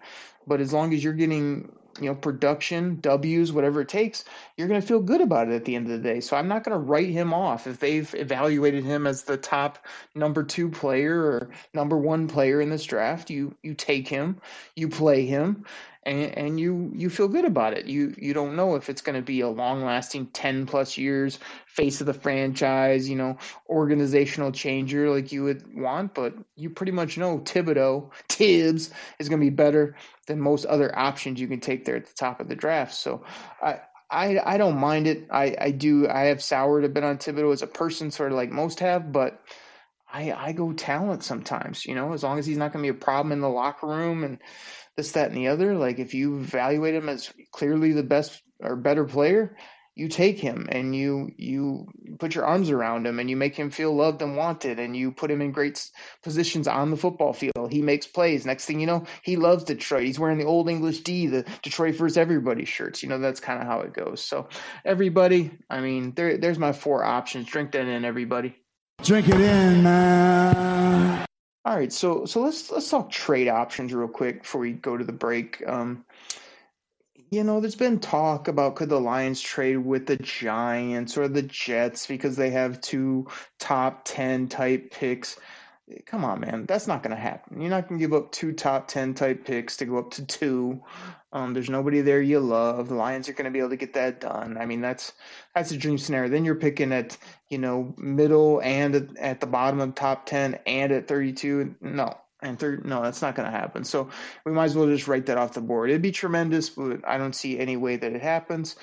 But 0.47 0.61
as 0.61 0.71
long 0.71 0.93
as 0.93 1.03
you're 1.03 1.13
getting 1.13 1.71
you 1.99 2.05
know, 2.05 2.15
production, 2.15 2.99
W's, 3.01 3.51
whatever 3.51 3.81
it 3.81 3.89
takes, 3.89 4.25
you're 4.57 4.67
going 4.67 4.81
to 4.81 4.87
feel 4.87 4.99
good 4.99 5.21
about 5.21 5.47
it 5.49 5.55
at 5.55 5.65
the 5.65 5.75
end 5.75 5.89
of 5.89 5.91
the 5.91 6.09
day. 6.09 6.19
So 6.19 6.37
I'm 6.37 6.47
not 6.47 6.63
going 6.63 6.77
to 6.77 6.83
write 6.83 7.09
him 7.09 7.33
off 7.33 7.65
if 7.65 7.79
they've 7.79 8.13
evaluated 8.15 8.83
him 8.83 9.07
as 9.07 9.23
the 9.23 9.37
top 9.37 9.85
number 10.13 10.43
two 10.43 10.69
player 10.69 11.21
or 11.21 11.49
number 11.73 11.97
one 11.97 12.27
player 12.27 12.61
in 12.61 12.69
this 12.69 12.83
draft. 12.83 13.29
You 13.29 13.55
you 13.63 13.73
take 13.73 14.07
him, 14.07 14.39
you 14.75 14.89
play 14.89 15.25
him, 15.25 15.65
and, 16.05 16.37
and 16.37 16.59
you 16.59 16.91
you 16.95 17.09
feel 17.09 17.27
good 17.27 17.45
about 17.45 17.73
it. 17.73 17.87
You 17.87 18.13
you 18.17 18.33
don't 18.33 18.55
know 18.55 18.75
if 18.75 18.89
it's 18.89 19.01
going 19.01 19.15
to 19.15 19.25
be 19.25 19.41
a 19.41 19.49
long 19.49 19.83
lasting 19.83 20.27
ten 20.27 20.67
plus 20.67 20.97
years 20.97 21.39
face 21.65 21.99
of 21.99 22.05
the 22.07 22.13
franchise, 22.13 23.09
you 23.09 23.15
know, 23.15 23.37
organizational 23.69 24.51
changer 24.51 25.09
like 25.09 25.31
you 25.31 25.43
would 25.43 25.63
want, 25.75 26.13
but 26.13 26.35
you 26.55 26.69
pretty 26.69 26.91
much 26.91 27.17
know 27.17 27.39
Thibodeaux 27.39 28.11
Tibbs 28.27 28.91
is 29.17 29.29
going 29.29 29.39
to 29.41 29.45
be 29.45 29.49
better 29.49 29.95
than 30.27 30.39
most 30.39 30.65
other 30.65 30.95
options 30.97 31.39
you 31.41 31.47
can 31.47 31.59
take 31.59 31.85
there 31.85 31.95
at 31.95 32.05
the 32.05 32.13
top 32.13 32.39
of 32.39 32.47
the 32.47 32.55
draft. 32.55 32.93
So 32.93 33.23
I. 33.61 33.79
I, 34.13 34.53
I 34.53 34.57
don't 34.57 34.77
mind 34.77 35.07
it. 35.07 35.27
I, 35.31 35.55
I 35.59 35.71
do. 35.71 36.07
I 36.07 36.25
have 36.25 36.41
soured 36.41 36.85
a 36.85 36.89
bit 36.89 37.03
on 37.03 37.17
Thibodeaux 37.17 37.51
as 37.51 37.61
a 37.61 37.67
person, 37.67 38.11
sort 38.11 38.31
of 38.31 38.37
like 38.37 38.51
most 38.51 38.79
have, 38.79 39.11
but 39.11 39.41
I 40.11 40.31
I 40.31 40.51
go 40.51 40.71
talent 40.73 41.23
sometimes. 41.23 41.85
You 41.85 41.95
know, 41.95 42.13
as 42.13 42.23
long 42.23 42.37
as 42.39 42.45
he's 42.45 42.57
not 42.57 42.71
going 42.71 42.85
to 42.85 42.91
be 42.91 42.97
a 42.97 43.01
problem 43.01 43.31
in 43.31 43.41
the 43.41 43.49
locker 43.49 43.87
room 43.87 44.23
and 44.23 44.39
this, 44.95 45.13
that, 45.13 45.29
and 45.29 45.37
the 45.37 45.47
other. 45.47 45.75
Like 45.75 45.99
if 45.99 46.13
you 46.13 46.37
evaluate 46.37 46.93
him 46.93 47.09
as 47.09 47.33
clearly 47.51 47.91
the 47.91 48.03
best 48.03 48.41
or 48.59 48.75
better 48.75 49.05
player, 49.05 49.57
you 49.95 50.07
take 50.07 50.39
him 50.39 50.67
and 50.71 50.95
you 50.95 51.31
you 51.37 51.87
put 52.19 52.33
your 52.33 52.45
arms 52.45 52.69
around 52.69 53.05
him 53.05 53.19
and 53.19 53.29
you 53.29 53.37
make 53.37 53.55
him 53.55 53.69
feel 53.69 53.95
loved 53.95 54.21
and 54.21 54.35
wanted 54.35 54.79
and 54.79 54.97
you 54.97 55.11
put 55.11 55.29
him 55.29 55.41
in 55.41 55.51
great 55.51 55.89
positions 56.23 56.67
on 56.67 56.89
the 56.89 56.97
football 56.97 57.33
field. 57.33 57.71
He 57.71 57.81
makes 57.81 58.07
plays. 58.07 58.45
Next 58.45 58.65
thing 58.65 58.79
you 58.79 58.87
know, 58.87 59.05
he 59.21 59.35
loves 59.35 59.63
Detroit. 59.63 60.05
He's 60.05 60.19
wearing 60.19 60.39
the 60.39 60.45
old 60.45 60.69
English 60.69 61.01
D, 61.01 61.27
the 61.27 61.45
Detroit 61.61 61.95
First 61.95 62.17
Everybody 62.17 62.65
shirts. 62.65 63.03
You 63.03 63.09
know 63.09 63.19
that's 63.19 63.39
kind 63.39 63.61
of 63.61 63.67
how 63.67 63.81
it 63.81 63.93
goes. 63.93 64.23
So 64.23 64.47
everybody, 64.83 65.51
I 65.69 65.79
mean, 65.79 66.13
there 66.15 66.37
there's 66.37 66.59
my 66.59 66.71
four 66.71 67.03
options. 67.03 67.47
Drink 67.47 67.71
that 67.73 67.87
in, 67.87 68.05
everybody. 68.05 68.55
Drink 69.03 69.29
it 69.29 69.39
in, 69.39 69.83
man. 69.83 71.25
All 71.65 71.75
right, 71.75 71.93
so 71.93 72.25
so 72.25 72.41
let's 72.41 72.71
let's 72.71 72.89
talk 72.89 73.09
trade 73.09 73.47
options 73.47 73.93
real 73.93 74.07
quick 74.07 74.41
before 74.41 74.61
we 74.61 74.73
go 74.73 74.97
to 74.97 75.03
the 75.03 75.13
break. 75.13 75.63
Um, 75.67 76.03
you 77.33 77.43
know, 77.43 77.59
there's 77.59 77.75
been 77.75 77.99
talk 77.99 78.47
about 78.47 78.75
could 78.75 78.89
the 78.89 79.01
Lions 79.01 79.41
trade 79.41 79.77
with 79.77 80.05
the 80.05 80.17
Giants 80.17 81.17
or 81.17 81.27
the 81.27 81.41
Jets 81.41 82.05
because 82.05 82.35
they 82.35 82.51
have 82.51 82.79
two 82.79 83.27
top 83.57 84.01
ten 84.05 84.47
type 84.47 84.91
picks. 84.91 85.39
Come 86.05 86.23
on, 86.23 86.39
man, 86.41 86.65
that's 86.67 86.87
not 86.87 87.01
going 87.01 87.15
to 87.15 87.21
happen. 87.21 87.59
You're 87.59 87.71
not 87.71 87.89
going 87.89 87.99
to 87.99 88.03
give 88.03 88.13
up 88.13 88.31
two 88.31 88.53
top 88.53 88.87
ten 88.87 89.15
type 89.15 89.45
picks 89.45 89.77
to 89.77 89.85
go 89.85 89.97
up 89.97 90.11
to 90.11 90.25
two. 90.25 90.83
Um, 91.33 91.55
there's 91.55 91.71
nobody 91.71 92.01
there 92.01 92.21
you 92.21 92.39
love. 92.39 92.89
The 92.89 92.95
Lions 92.95 93.27
are 93.27 93.33
going 93.33 93.45
to 93.45 93.51
be 93.51 93.59
able 93.59 93.71
to 93.71 93.77
get 93.77 93.93
that 93.93 94.21
done. 94.21 94.55
I 94.59 94.67
mean, 94.67 94.81
that's 94.81 95.13
that's 95.55 95.71
a 95.71 95.77
dream 95.77 95.97
scenario. 95.97 96.29
Then 96.29 96.45
you're 96.45 96.53
picking 96.53 96.93
at 96.93 97.17
you 97.49 97.57
know 97.57 97.95
middle 97.97 98.61
and 98.61 99.17
at 99.19 99.39
the 99.39 99.47
bottom 99.47 99.79
of 99.81 99.95
top 99.95 100.27
ten 100.27 100.59
and 100.67 100.91
at 100.91 101.07
32. 101.07 101.75
No, 101.81 102.15
and 102.43 102.59
third, 102.59 102.85
no, 102.85 103.01
that's 103.01 103.21
not 103.21 103.35
going 103.35 103.49
to 103.49 103.57
happen. 103.57 103.83
So 103.83 104.09
we 104.45 104.51
might 104.51 104.65
as 104.65 104.75
well 104.75 104.87
just 104.87 105.07
write 105.07 105.25
that 105.27 105.37
off 105.37 105.53
the 105.53 105.61
board. 105.61 105.89
It'd 105.89 106.01
be 106.01 106.11
tremendous, 106.11 106.69
but 106.69 107.07
I 107.07 107.17
don't 107.17 107.35
see 107.35 107.59
any 107.59 107.77
way 107.77 107.95
that 107.95 108.13
it 108.13 108.21
happens 108.21 108.75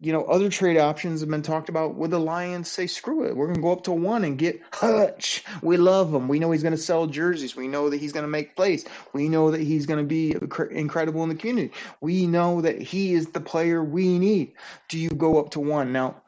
you 0.00 0.12
know, 0.12 0.24
other 0.24 0.50
trade 0.50 0.76
options 0.76 1.20
have 1.20 1.30
been 1.30 1.42
talked 1.42 1.68
about. 1.68 1.94
Would 1.94 2.10
the 2.10 2.18
Lions 2.18 2.70
say, 2.70 2.86
screw 2.86 3.24
it, 3.24 3.36
we're 3.36 3.46
going 3.46 3.56
to 3.56 3.62
go 3.62 3.72
up 3.72 3.84
to 3.84 3.92
one 3.92 4.24
and 4.24 4.36
get 4.36 4.60
Hutch? 4.72 5.44
We 5.62 5.76
love 5.76 6.12
him. 6.12 6.28
We 6.28 6.38
know 6.38 6.50
he's 6.50 6.62
going 6.62 6.74
to 6.74 6.80
sell 6.80 7.06
jerseys. 7.06 7.56
We 7.56 7.68
know 7.68 7.88
that 7.88 7.98
he's 7.98 8.12
going 8.12 8.24
to 8.24 8.30
make 8.30 8.56
plays. 8.56 8.84
We 9.12 9.28
know 9.28 9.50
that 9.50 9.60
he's 9.60 9.86
going 9.86 10.00
to 10.00 10.06
be 10.06 10.36
incredible 10.70 11.22
in 11.22 11.28
the 11.28 11.34
community. 11.34 11.72
We 12.00 12.26
know 12.26 12.60
that 12.60 12.82
he 12.82 13.14
is 13.14 13.28
the 13.28 13.40
player 13.40 13.82
we 13.82 14.18
need. 14.18 14.52
Do 14.88 14.98
you 14.98 15.10
go 15.10 15.38
up 15.38 15.50
to 15.50 15.60
one? 15.60 15.92
Now, 15.92 16.22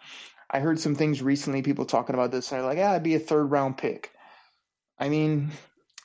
I 0.51 0.61
heard 0.61 0.81
some 0.81 0.95
things 0.95 1.21
recently, 1.21 1.61
people 1.61 1.85
talking 1.85 2.15
about 2.15 2.31
this, 2.31 2.51
and 2.51 2.61
they're 2.61 2.69
like, 2.69 2.79
ah, 2.79 2.93
it'd 2.93 3.03
be 3.03 3.17
a 3.17 3.21
third 3.21 3.51
round 3.51 3.77
pick. 3.77 4.13
I 4.99 5.09
mean, 5.09 5.51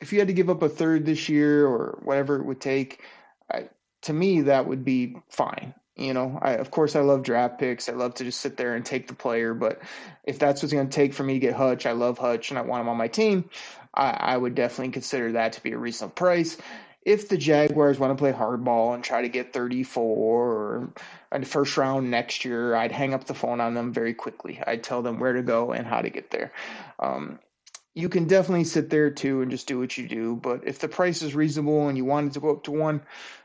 if 0.01 0.11
you 0.11 0.19
had 0.19 0.27
to 0.27 0.33
give 0.33 0.49
up 0.49 0.63
a 0.63 0.69
third 0.69 1.05
this 1.05 1.29
year 1.29 1.65
or 1.65 1.99
whatever 2.03 2.37
it 2.37 2.45
would 2.45 2.59
take, 2.59 3.01
I, 3.51 3.69
to 4.03 4.13
me, 4.13 4.41
that 4.41 4.67
would 4.67 4.83
be 4.83 5.17
fine. 5.29 5.73
You 5.95 6.13
know, 6.13 6.39
I 6.41 6.53
of 6.53 6.71
course 6.71 6.95
I 6.95 7.01
love 7.01 7.21
draft 7.21 7.59
picks. 7.59 7.87
I 7.87 7.93
love 7.93 8.15
to 8.15 8.23
just 8.23 8.41
sit 8.41 8.57
there 8.57 8.75
and 8.75 8.83
take 8.83 9.07
the 9.07 9.13
player. 9.13 9.53
But 9.53 9.81
if 10.23 10.39
that's 10.39 10.63
what's 10.63 10.73
going 10.73 10.89
to 10.89 10.95
take 10.95 11.13
for 11.13 11.23
me 11.23 11.33
to 11.33 11.39
get 11.39 11.53
Hutch, 11.53 11.85
I 11.85 11.91
love 11.91 12.17
Hutch 12.17 12.49
and 12.49 12.57
I 12.57 12.63
want 12.63 12.81
him 12.81 12.89
on 12.89 12.97
my 12.97 13.07
team. 13.07 13.49
I, 13.93 14.09
I 14.11 14.37
would 14.37 14.55
definitely 14.55 14.93
consider 14.93 15.33
that 15.33 15.53
to 15.53 15.63
be 15.63 15.73
a 15.73 15.77
reasonable 15.77 16.15
price. 16.15 16.57
If 17.03 17.29
the 17.29 17.37
Jaguars 17.37 17.99
want 17.99 18.15
to 18.15 18.21
play 18.21 18.31
hardball 18.31 18.93
and 18.93 19.03
try 19.03 19.21
to 19.23 19.29
get 19.29 19.53
34 19.53 20.03
or 20.03 20.93
a 21.31 21.45
first 21.45 21.75
round 21.75 22.09
next 22.09 22.45
year, 22.45 22.75
I'd 22.75 22.91
hang 22.91 23.13
up 23.13 23.25
the 23.25 23.33
phone 23.33 23.59
on 23.59 23.73
them 23.73 23.91
very 23.91 24.13
quickly. 24.13 24.61
I'd 24.65 24.83
tell 24.83 25.01
them 25.01 25.19
where 25.19 25.33
to 25.33 25.41
go 25.41 25.71
and 25.71 25.85
how 25.85 26.01
to 26.01 26.09
get 26.09 26.29
there. 26.31 26.51
Um, 26.99 27.39
you 27.93 28.07
can 28.09 28.25
definitely 28.25 28.63
sit 28.63 28.89
there 28.89 29.09
too 29.09 29.41
and 29.41 29.51
just 29.51 29.67
do 29.67 29.79
what 29.79 29.97
you 29.97 30.07
do. 30.07 30.35
But 30.35 30.65
if 30.65 30.79
the 30.79 30.87
price 30.87 31.21
is 31.21 31.35
reasonable 31.35 31.87
and 31.87 31.97
you 31.97 32.05
wanted 32.05 32.33
to 32.33 32.39
go 32.39 32.51
up 32.51 32.63
to 32.63 32.71
one, 32.71 33.01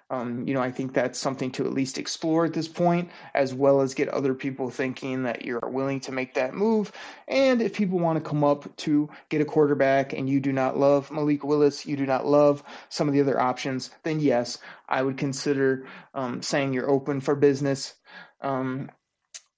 um, 0.08 0.46
you 0.46 0.54
know, 0.54 0.60
I 0.62 0.70
think 0.70 0.94
that's 0.94 1.18
something 1.18 1.50
to 1.52 1.66
at 1.66 1.72
least 1.72 1.98
explore 1.98 2.44
at 2.44 2.52
this 2.52 2.68
point, 2.68 3.10
as 3.34 3.52
well 3.52 3.80
as 3.80 3.94
get 3.94 4.08
other 4.08 4.34
people 4.34 4.70
thinking 4.70 5.24
that 5.24 5.44
you're 5.44 5.58
willing 5.64 5.98
to 6.00 6.12
make 6.12 6.34
that 6.34 6.54
move. 6.54 6.92
And 7.26 7.60
if 7.60 7.74
people 7.74 7.98
want 7.98 8.22
to 8.22 8.28
come 8.28 8.44
up 8.44 8.74
to 8.78 9.10
get 9.30 9.40
a 9.40 9.44
quarterback 9.44 10.12
and 10.12 10.30
you 10.30 10.38
do 10.38 10.52
not 10.52 10.78
love 10.78 11.10
Malik 11.10 11.42
Willis, 11.42 11.84
you 11.84 11.96
do 11.96 12.06
not 12.06 12.24
love 12.24 12.62
some 12.88 13.08
of 13.08 13.14
the 13.14 13.20
other 13.20 13.40
options, 13.40 13.90
then 14.04 14.20
yes, 14.20 14.58
I 14.88 15.02
would 15.02 15.18
consider 15.18 15.86
um, 16.14 16.40
saying 16.40 16.72
you're 16.72 16.88
open 16.88 17.20
for 17.20 17.34
business 17.34 17.94
um, 18.42 18.90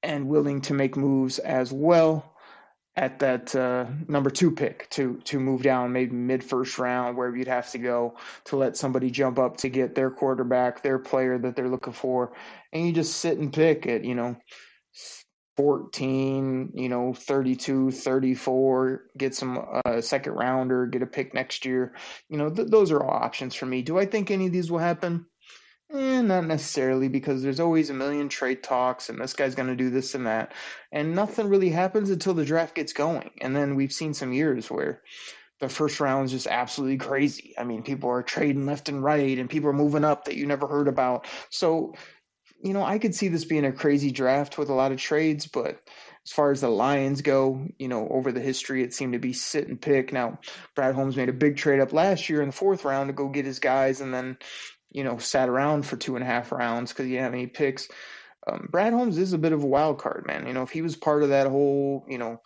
and 0.03 0.29
willing 0.29 0.63
to 0.63 0.73
make 0.73 0.97
moves 0.97 1.39
as 1.41 1.71
well 1.71 2.38
at 2.99 3.21
that 3.21 3.55
uh, 3.55 3.87
number 4.09 4.29
two 4.29 4.51
pick 4.51 4.91
to 4.91 5.21
to 5.25 5.39
move 5.39 5.63
down 5.63 5.93
maybe 5.93 6.17
mid 6.17 6.43
first 6.43 6.81
round 6.81 7.17
where 7.17 7.35
you'd 7.35 7.47
have 7.47 7.71
to 7.71 7.79
go 7.79 8.17
to 8.45 8.57
let 8.57 8.77
somebody 8.77 9.09
jump 9.09 9.39
up 9.39 9.57
to 9.57 9.69
get 9.69 9.95
their 9.95 10.11
quarterback 10.11 10.83
their 10.83 10.99
player 10.99 11.39
that 11.39 11.55
they're 11.55 11.69
looking 11.69 11.93
for. 11.93 12.33
And 12.73 12.85
you 12.85 12.93
just 12.93 13.19
sit 13.19 13.39
and 13.39 13.53
pick 13.53 13.87
at 13.87 14.05
you 14.05 14.17
know 14.17 14.37
14 15.57 16.73
you 16.75 16.89
know 16.89 17.15
32 17.15 17.93
34 17.93 19.03
get 19.17 19.35
some 19.35 19.65
uh, 19.85 20.01
second 20.01 20.33
rounder 20.33 20.87
get 20.87 21.03
a 21.03 21.07
pick 21.07 21.33
next 21.35 21.65
year. 21.65 21.95
You 22.29 22.39
know 22.39 22.51
th- 22.51 22.69
those 22.69 22.91
are 22.91 23.01
all 23.01 23.11
options 23.11 23.55
for 23.55 23.67
me. 23.67 23.81
Do 23.81 23.97
i 23.97 24.07
think 24.07 24.33
any 24.33 24.47
of 24.47 24.53
these 24.53 24.73
will 24.73 24.79
happen 24.79 25.25
Eh, 25.91 26.21
not 26.21 26.45
necessarily, 26.47 27.09
because 27.09 27.43
there's 27.43 27.61
always 27.61 27.89
a 27.89 27.95
million 27.95 28.29
trade 28.29 28.63
talks, 28.63 29.09
and 29.09 29.19
this 29.19 29.33
guy's 29.33 29.55
going 29.55 29.71
to 29.71 29.77
do 29.77 29.89
this 29.89 30.15
and 30.15 30.27
that, 30.27 30.53
and 30.93 31.15
nothing 31.15 31.49
really 31.49 31.71
happens 31.71 32.11
until 32.11 32.35
the 32.35 32.45
draft 32.45 32.75
gets 32.75 32.93
going. 32.93 33.31
And 33.41 33.57
then 33.57 33.75
we've 33.75 33.93
seen 33.93 34.13
some 34.13 34.35
years 34.35 34.71
where 34.71 35.03
the 35.61 35.69
first 35.69 35.99
round 35.99 36.27
is 36.27 36.33
just 36.33 36.47
absolutely 36.47 36.99
crazy. 36.99 37.55
I 37.59 37.65
mean, 37.65 37.83
people 37.83 38.11
are 38.11 38.23
trading 38.23 38.67
left 38.67 38.91
and 38.91 39.03
right, 39.03 39.39
and 39.39 39.49
people 39.49 39.71
are 39.71 39.75
moving 39.75 40.05
up 40.05 40.27
that 40.27 40.37
you 40.37 40.47
never 40.47 40.67
heard 40.67 40.89
about. 40.89 41.27
So, 41.49 41.95
you 42.63 42.75
know, 42.75 42.83
I 42.83 42.99
could 42.99 43.15
see 43.15 43.29
this 43.29 43.47
being 43.47 43.65
a 43.65 43.73
crazy 43.73 44.11
draft 44.11 44.59
with 44.59 44.69
a 44.69 44.75
lot 44.75 44.93
of 44.93 44.99
trades, 44.99 45.47
but 45.47 45.81
as 46.27 46.33
far 46.33 46.51
as 46.51 46.61
the 46.61 46.69
Lions 46.69 47.23
go, 47.23 47.67
you 47.79 47.89
know, 47.89 48.07
over 48.09 48.31
the 48.31 48.41
history, 48.41 48.83
it 48.83 48.93
seemed 48.93 49.15
to 49.15 49.19
be 49.19 49.33
sit 49.33 49.69
and 49.69 49.81
pick. 49.81 50.13
Now, 50.13 50.39
Brad 50.75 50.95
Holmes 50.95 51.17
made 51.17 51.31
a 51.31 51.33
big 51.33 51.57
trade 51.57 51.81
up 51.81 51.95
last 51.95 52.29
year 52.29 52.43
in 52.43 52.49
the 52.49 52.55
fourth 52.55 52.85
round 52.85 53.09
to 53.09 53.15
go 53.15 53.29
get 53.31 53.47
his 53.47 53.59
guys, 53.59 54.03
and 54.03 54.13
then 54.13 54.37
you 54.91 55.05
know, 55.05 55.19
sat 55.19 55.49
around 55.49 55.85
for 55.87 55.97
two 55.97 56.17
and 56.17 56.25
a 56.25 56.27
half 56.27 56.53
rounds 56.53 56.93
because 56.93 57.07
he 57.07 57.13
didn't 57.13 57.25
have 57.25 57.35
any 57.35 57.47
picks. 57.47 57.89
Um, 58.47 58.69
Brad 58.71 58.93
Holmes 58.93 59.19
is 59.19 59.33
a 59.33 59.39
bit 59.39 59.53
of 59.53 59.63
a 59.63 59.67
wild 59.67 59.99
card, 59.99 60.25
man. 60.27 60.47
You 60.47 60.55
know, 60.55 60.63
if 60.63 60.71
he 60.71 60.83
was 60.83 60.97
part 60.97 61.23
of 61.23 61.31
that 61.31 61.47
whole, 61.47 62.05
you 62.09 62.19
know, 62.19 62.41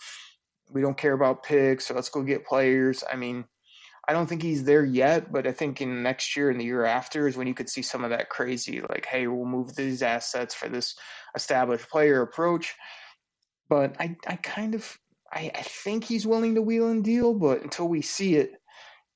we 0.70 0.81
don't 0.81 0.96
care 0.96 1.12
about 1.12 1.44
picks, 1.44 1.87
so 1.87 1.94
let's 1.94 2.09
go 2.09 2.22
get 2.22 2.46
players. 2.46 3.05
I 3.11 3.16
mean, 3.16 3.44
I 4.09 4.12
don't 4.14 4.26
think 4.26 4.42
he's 4.42 4.64
there 4.64 4.85
yet, 4.85 5.31
but 5.31 5.46
I 5.46 5.52
think 5.52 5.81
in 5.81 6.02
next 6.02 6.37
year 6.37 6.50
and 6.50 6.59
the 6.59 6.64
year 6.64 6.85
after 6.85 7.28
is 7.28 7.37
when 7.37 7.46
you 7.46 7.55
could 7.55 7.68
see 7.68 7.83
some 7.83 8.02
of 8.02 8.11
that 8.11 8.31
crazy, 8.31 8.81
like, 8.81 9.07
hey, 9.07 9.26
we'll 9.26 9.44
move 9.44 9.76
these 9.76 10.02
assets 10.02 10.55
for 10.55 10.68
this 10.68 10.96
established 11.37 11.88
player 11.88 12.22
approach. 12.22 12.74
But 13.68 13.96
I, 14.00 14.16
I 14.26 14.37
kind 14.37 14.74
of, 14.74 14.98
I, 15.33 15.52
I 15.55 15.62
think 15.62 16.05
he's 16.05 16.26
willing 16.26 16.57
to 16.57 16.62
wheel 16.62 16.88
and 16.88 17.05
deal, 17.05 17.33
but 17.33 17.62
until 17.62 17.87
we 17.87 18.02
see 18.02 18.35
it, 18.35 18.55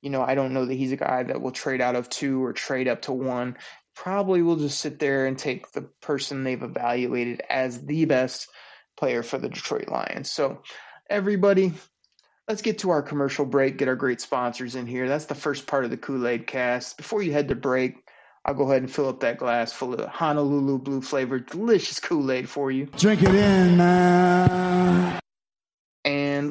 you 0.01 0.09
know, 0.09 0.21
I 0.21 0.35
don't 0.35 0.53
know 0.53 0.65
that 0.65 0.73
he's 0.73 0.91
a 0.91 0.97
guy 0.97 1.23
that 1.23 1.41
will 1.41 1.51
trade 1.51 1.81
out 1.81 1.95
of 1.95 2.09
two 2.09 2.43
or 2.43 2.53
trade 2.53 2.87
up 2.87 3.03
to 3.03 3.13
one. 3.13 3.57
Probably 3.95 4.41
will 4.41 4.57
just 4.57 4.79
sit 4.79 4.99
there 4.99 5.25
and 5.25 5.37
take 5.37 5.71
the 5.71 5.81
person 6.01 6.43
they've 6.43 6.61
evaluated 6.61 7.41
as 7.49 7.83
the 7.85 8.05
best 8.05 8.47
player 8.95 9.23
for 9.23 9.37
the 9.37 9.49
Detroit 9.49 9.89
Lions. 9.89 10.31
So, 10.31 10.61
everybody, 11.09 11.73
let's 12.47 12.61
get 12.61 12.79
to 12.79 12.91
our 12.91 13.01
commercial 13.01 13.45
break, 13.45 13.77
get 13.77 13.87
our 13.87 13.95
great 13.95 14.21
sponsors 14.21 14.75
in 14.75 14.85
here. 14.85 15.07
That's 15.07 15.25
the 15.25 15.35
first 15.35 15.67
part 15.67 15.83
of 15.83 15.91
the 15.91 15.97
Kool 15.97 16.27
Aid 16.27 16.47
cast. 16.47 16.97
Before 16.97 17.23
you 17.23 17.31
head 17.31 17.47
to 17.47 17.55
break, 17.55 17.95
I'll 18.45 18.53
go 18.53 18.69
ahead 18.69 18.81
and 18.81 18.91
fill 18.91 19.09
up 19.09 19.19
that 19.21 19.39
glass 19.39 19.73
full 19.73 19.93
of 19.93 20.07
Honolulu 20.07 20.79
blue 20.79 21.01
flavored 21.01 21.47
delicious 21.47 21.99
Kool 21.99 22.31
Aid 22.31 22.47
for 22.47 22.71
you. 22.71 22.85
Drink 22.97 23.23
it 23.23 23.35
in, 23.35 23.77
man. 23.77 25.19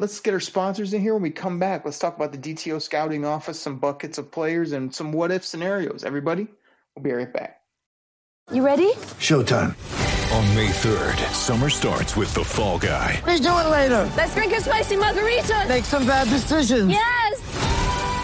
And 0.06 0.12
let's 0.12 0.20
get 0.20 0.34
our 0.34 0.38
sponsors 0.40 0.94
in 0.94 1.00
here. 1.00 1.14
When 1.14 1.22
we 1.24 1.32
come 1.32 1.58
back, 1.58 1.84
let's 1.84 1.98
talk 1.98 2.14
about 2.14 2.30
the 2.30 2.38
DTO 2.38 2.80
scouting 2.80 3.24
office, 3.24 3.58
some 3.58 3.78
buckets 3.80 4.18
of 4.18 4.30
players, 4.30 4.70
and 4.70 4.94
some 4.94 5.10
what 5.10 5.32
if 5.32 5.44
scenarios. 5.44 6.04
Everybody, 6.04 6.46
we'll 6.94 7.02
be 7.02 7.10
right 7.10 7.32
back. 7.32 7.60
You 8.52 8.64
ready? 8.64 8.92
Showtime. 9.26 9.74
On 10.30 10.54
May 10.54 10.68
3rd, 10.68 11.16
summer 11.32 11.68
starts 11.68 12.14
with 12.14 12.32
The 12.34 12.44
Fall 12.44 12.78
Guy. 12.78 13.20
Let's 13.26 13.40
do 13.40 13.48
it 13.48 13.68
later. 13.68 14.08
Let's 14.16 14.32
drink 14.32 14.52
a 14.52 14.60
spicy 14.60 14.94
margarita. 14.94 15.64
Make 15.66 15.84
some 15.84 16.06
bad 16.06 16.28
decisions. 16.28 16.88
Yes. 16.88 17.55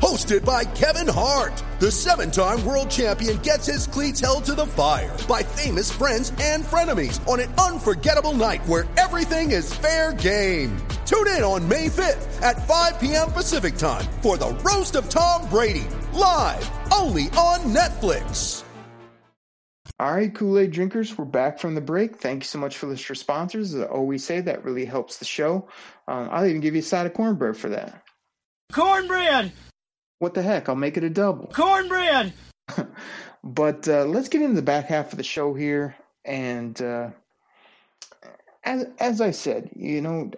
Hosted 0.00 0.44
by 0.44 0.62
Kevin 0.64 1.08
Hart, 1.08 1.60
the 1.80 1.90
seven 1.90 2.30
time 2.30 2.64
world 2.64 2.88
champion 2.88 3.38
gets 3.38 3.66
his 3.66 3.88
cleats 3.88 4.20
held 4.20 4.44
to 4.44 4.54
the 4.54 4.64
fire 4.64 5.16
by 5.26 5.42
famous 5.42 5.90
friends 5.90 6.32
and 6.40 6.62
frenemies 6.62 7.26
on 7.26 7.40
an 7.40 7.52
unforgettable 7.54 8.32
night 8.32 8.64
where 8.66 8.86
everything 8.96 9.50
is 9.50 9.74
fair 9.74 10.12
game. 10.12 10.76
Tune 11.04 11.26
in 11.26 11.42
on 11.42 11.68
May 11.68 11.88
5th 11.88 12.40
at 12.42 12.64
5 12.68 13.00
p.m. 13.00 13.32
Pacific 13.32 13.74
time 13.76 14.04
for 14.22 14.36
the 14.36 14.50
Roast 14.62 14.94
of 14.94 15.08
Tom 15.08 15.48
Brady, 15.48 15.88
live 16.12 16.70
only 16.92 17.24
on 17.30 17.74
Netflix. 17.74 18.62
All 19.98 20.12
right, 20.12 20.32
Kool 20.32 20.60
Aid 20.60 20.70
drinkers, 20.70 21.18
we're 21.18 21.24
back 21.24 21.58
from 21.58 21.74
the 21.74 21.80
break. 21.80 22.18
Thank 22.18 22.44
you 22.44 22.46
so 22.46 22.60
much 22.60 22.76
for 22.76 22.86
the 22.86 22.96
for 22.96 23.16
sponsors. 23.16 23.74
As 23.74 23.82
I 23.82 23.86
always 23.86 24.22
say, 24.22 24.40
that 24.42 24.64
really 24.64 24.84
helps 24.84 25.16
the 25.16 25.24
show. 25.24 25.68
Um, 26.06 26.28
I'll 26.30 26.46
even 26.46 26.60
give 26.60 26.76
you 26.76 26.80
a 26.80 26.84
side 26.84 27.06
of 27.06 27.14
cornbread 27.14 27.56
for 27.56 27.70
that. 27.70 28.04
Cornbread! 28.72 29.50
What 30.18 30.34
the 30.34 30.42
heck? 30.42 30.68
I'll 30.68 30.74
make 30.74 30.96
it 30.96 31.04
a 31.04 31.10
double. 31.10 31.46
Cornbread! 31.48 32.32
But 33.44 33.88
uh, 33.88 34.04
let's 34.04 34.28
get 34.28 34.42
into 34.42 34.56
the 34.56 34.62
back 34.62 34.86
half 34.86 35.12
of 35.12 35.16
the 35.16 35.22
show 35.24 35.54
here. 35.54 35.94
And 36.24 36.80
uh, 36.82 37.10
as 38.64 38.86
as 38.98 39.20
I 39.20 39.30
said, 39.30 39.70
you 39.74 40.00
know, 40.00 40.30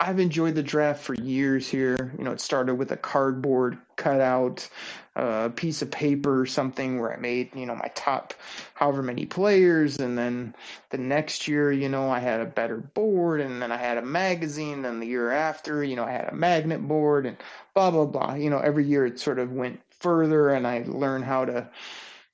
I've 0.00 0.20
enjoyed 0.20 0.54
the 0.54 0.62
draft 0.62 1.02
for 1.02 1.14
years 1.14 1.68
here. 1.68 2.12
You 2.16 2.22
know, 2.22 2.30
it 2.30 2.40
started 2.40 2.76
with 2.76 2.92
a 2.92 2.96
cardboard 2.96 3.78
cutout, 3.96 4.68
a 5.16 5.20
uh, 5.20 5.48
piece 5.48 5.82
of 5.82 5.90
paper, 5.90 6.46
something 6.46 7.00
where 7.00 7.12
I 7.12 7.16
made, 7.16 7.52
you 7.56 7.66
know, 7.66 7.74
my 7.74 7.90
top 7.96 8.32
however 8.74 9.02
many 9.02 9.26
players. 9.26 9.98
And 9.98 10.16
then 10.16 10.54
the 10.90 10.98
next 10.98 11.48
year, 11.48 11.72
you 11.72 11.88
know, 11.88 12.10
I 12.10 12.20
had 12.20 12.40
a 12.40 12.46
better 12.46 12.76
board. 12.76 13.40
And 13.40 13.60
then 13.60 13.72
I 13.72 13.76
had 13.76 13.98
a 13.98 14.02
magazine. 14.02 14.82
Then 14.82 15.00
the 15.00 15.06
year 15.06 15.32
after, 15.32 15.82
you 15.82 15.96
know, 15.96 16.04
I 16.04 16.12
had 16.12 16.28
a 16.28 16.34
magnet 16.34 16.86
board 16.86 17.26
and 17.26 17.36
blah, 17.74 17.90
blah, 17.90 18.06
blah. 18.06 18.34
You 18.34 18.50
know, 18.50 18.60
every 18.60 18.84
year 18.84 19.04
it 19.04 19.18
sort 19.18 19.40
of 19.40 19.52
went 19.52 19.80
further 19.98 20.50
and 20.50 20.64
I 20.64 20.84
learned 20.86 21.24
how 21.24 21.44
to 21.44 21.68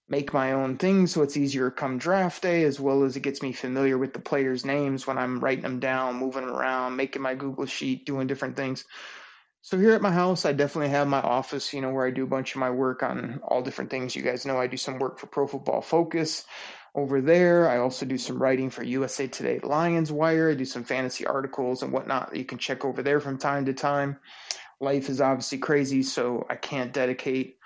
make 0.09 0.35
my 0.35 0.53
own 0.53 0.77
thing 0.77 1.07
so 1.07 1.23
it's 1.23 1.37
easier 1.37 1.71
come 1.71 1.97
draft 1.97 2.43
day 2.43 2.64
as 2.64 2.79
well 2.79 3.05
as 3.05 3.17
it 3.17 3.21
gets 3.21 3.40
me 3.43 3.53
familiar 3.53 3.97
with 3.97 4.12
the 4.12 4.19
players 4.19 4.64
names 4.64 5.07
when 5.07 5.17
i'm 5.17 5.40
writing 5.40 5.62
them 5.62 5.81
down 5.81 6.17
moving 6.17 6.45
around 6.45 6.97
making 6.97 7.23
my 7.23 7.35
google 7.35 7.67
sheet 7.67 8.05
doing 8.05 8.27
different 8.27 8.57
things. 8.57 8.85
So 9.62 9.79
here 9.79 9.93
at 9.93 10.03
my 10.03 10.12
house 10.12 10.45
i 10.45 10.53
definitely 10.53 10.90
have 10.90 11.09
my 11.09 11.23
office 11.23 11.73
you 11.73 11.81
know 11.81 11.90
where 11.90 12.07
i 12.07 12.11
do 12.11 12.25
a 12.25 12.29
bunch 12.29 12.55
of 12.55 12.61
my 12.61 12.71
work 12.71 13.03
on 13.03 13.40
all 13.43 13.62
different 13.62 13.90
things. 13.90 14.14
You 14.14 14.23
guys 14.23 14.45
know 14.45 14.61
i 14.61 14.67
do 14.67 14.77
some 14.77 14.99
work 14.99 15.19
for 15.19 15.27
pro 15.27 15.47
football 15.47 15.81
focus. 15.81 16.45
Over 16.95 17.23
there 17.23 17.71
i 17.71 17.79
also 17.79 18.05
do 18.05 18.19
some 18.19 18.40
writing 18.40 18.69
for 18.69 18.83
usa 18.83 19.27
today 19.27 19.59
lions 19.62 20.12
wire. 20.12 20.51
I 20.51 20.55
do 20.55 20.67
some 20.67 20.85
fantasy 20.85 21.27
articles 21.27 21.83
and 21.83 21.93
whatnot 21.93 22.31
that 22.31 22.38
you 22.38 22.45
can 22.45 22.59
check 22.59 22.85
over 22.85 23.03
there 23.03 23.21
from 23.21 23.38
time 23.38 23.64
to 23.64 23.73
time. 23.73 24.19
Life 24.81 25.09
is 25.09 25.23
obviously 25.23 25.59
crazy 25.59 26.03
so 26.03 26.47
i 26.51 26.57
can't 26.57 26.93
dedicate 26.93 27.57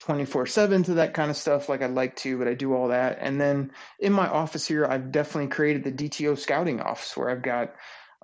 24 0.00 0.46
7 0.46 0.82
to 0.84 0.94
that 0.94 1.14
kind 1.14 1.30
of 1.30 1.36
stuff 1.36 1.68
like 1.68 1.82
I'd 1.82 1.90
like 1.90 2.16
to, 2.16 2.38
but 2.38 2.48
I 2.48 2.54
do 2.54 2.74
all 2.74 2.88
that. 2.88 3.18
And 3.20 3.40
then 3.40 3.72
in 3.98 4.12
my 4.12 4.28
office 4.28 4.66
here, 4.66 4.84
I've 4.84 5.10
definitely 5.10 5.48
created 5.48 5.84
the 5.84 5.92
DTO 5.92 6.38
scouting 6.38 6.80
office 6.80 7.16
where 7.16 7.30
I've 7.30 7.42
got, 7.42 7.74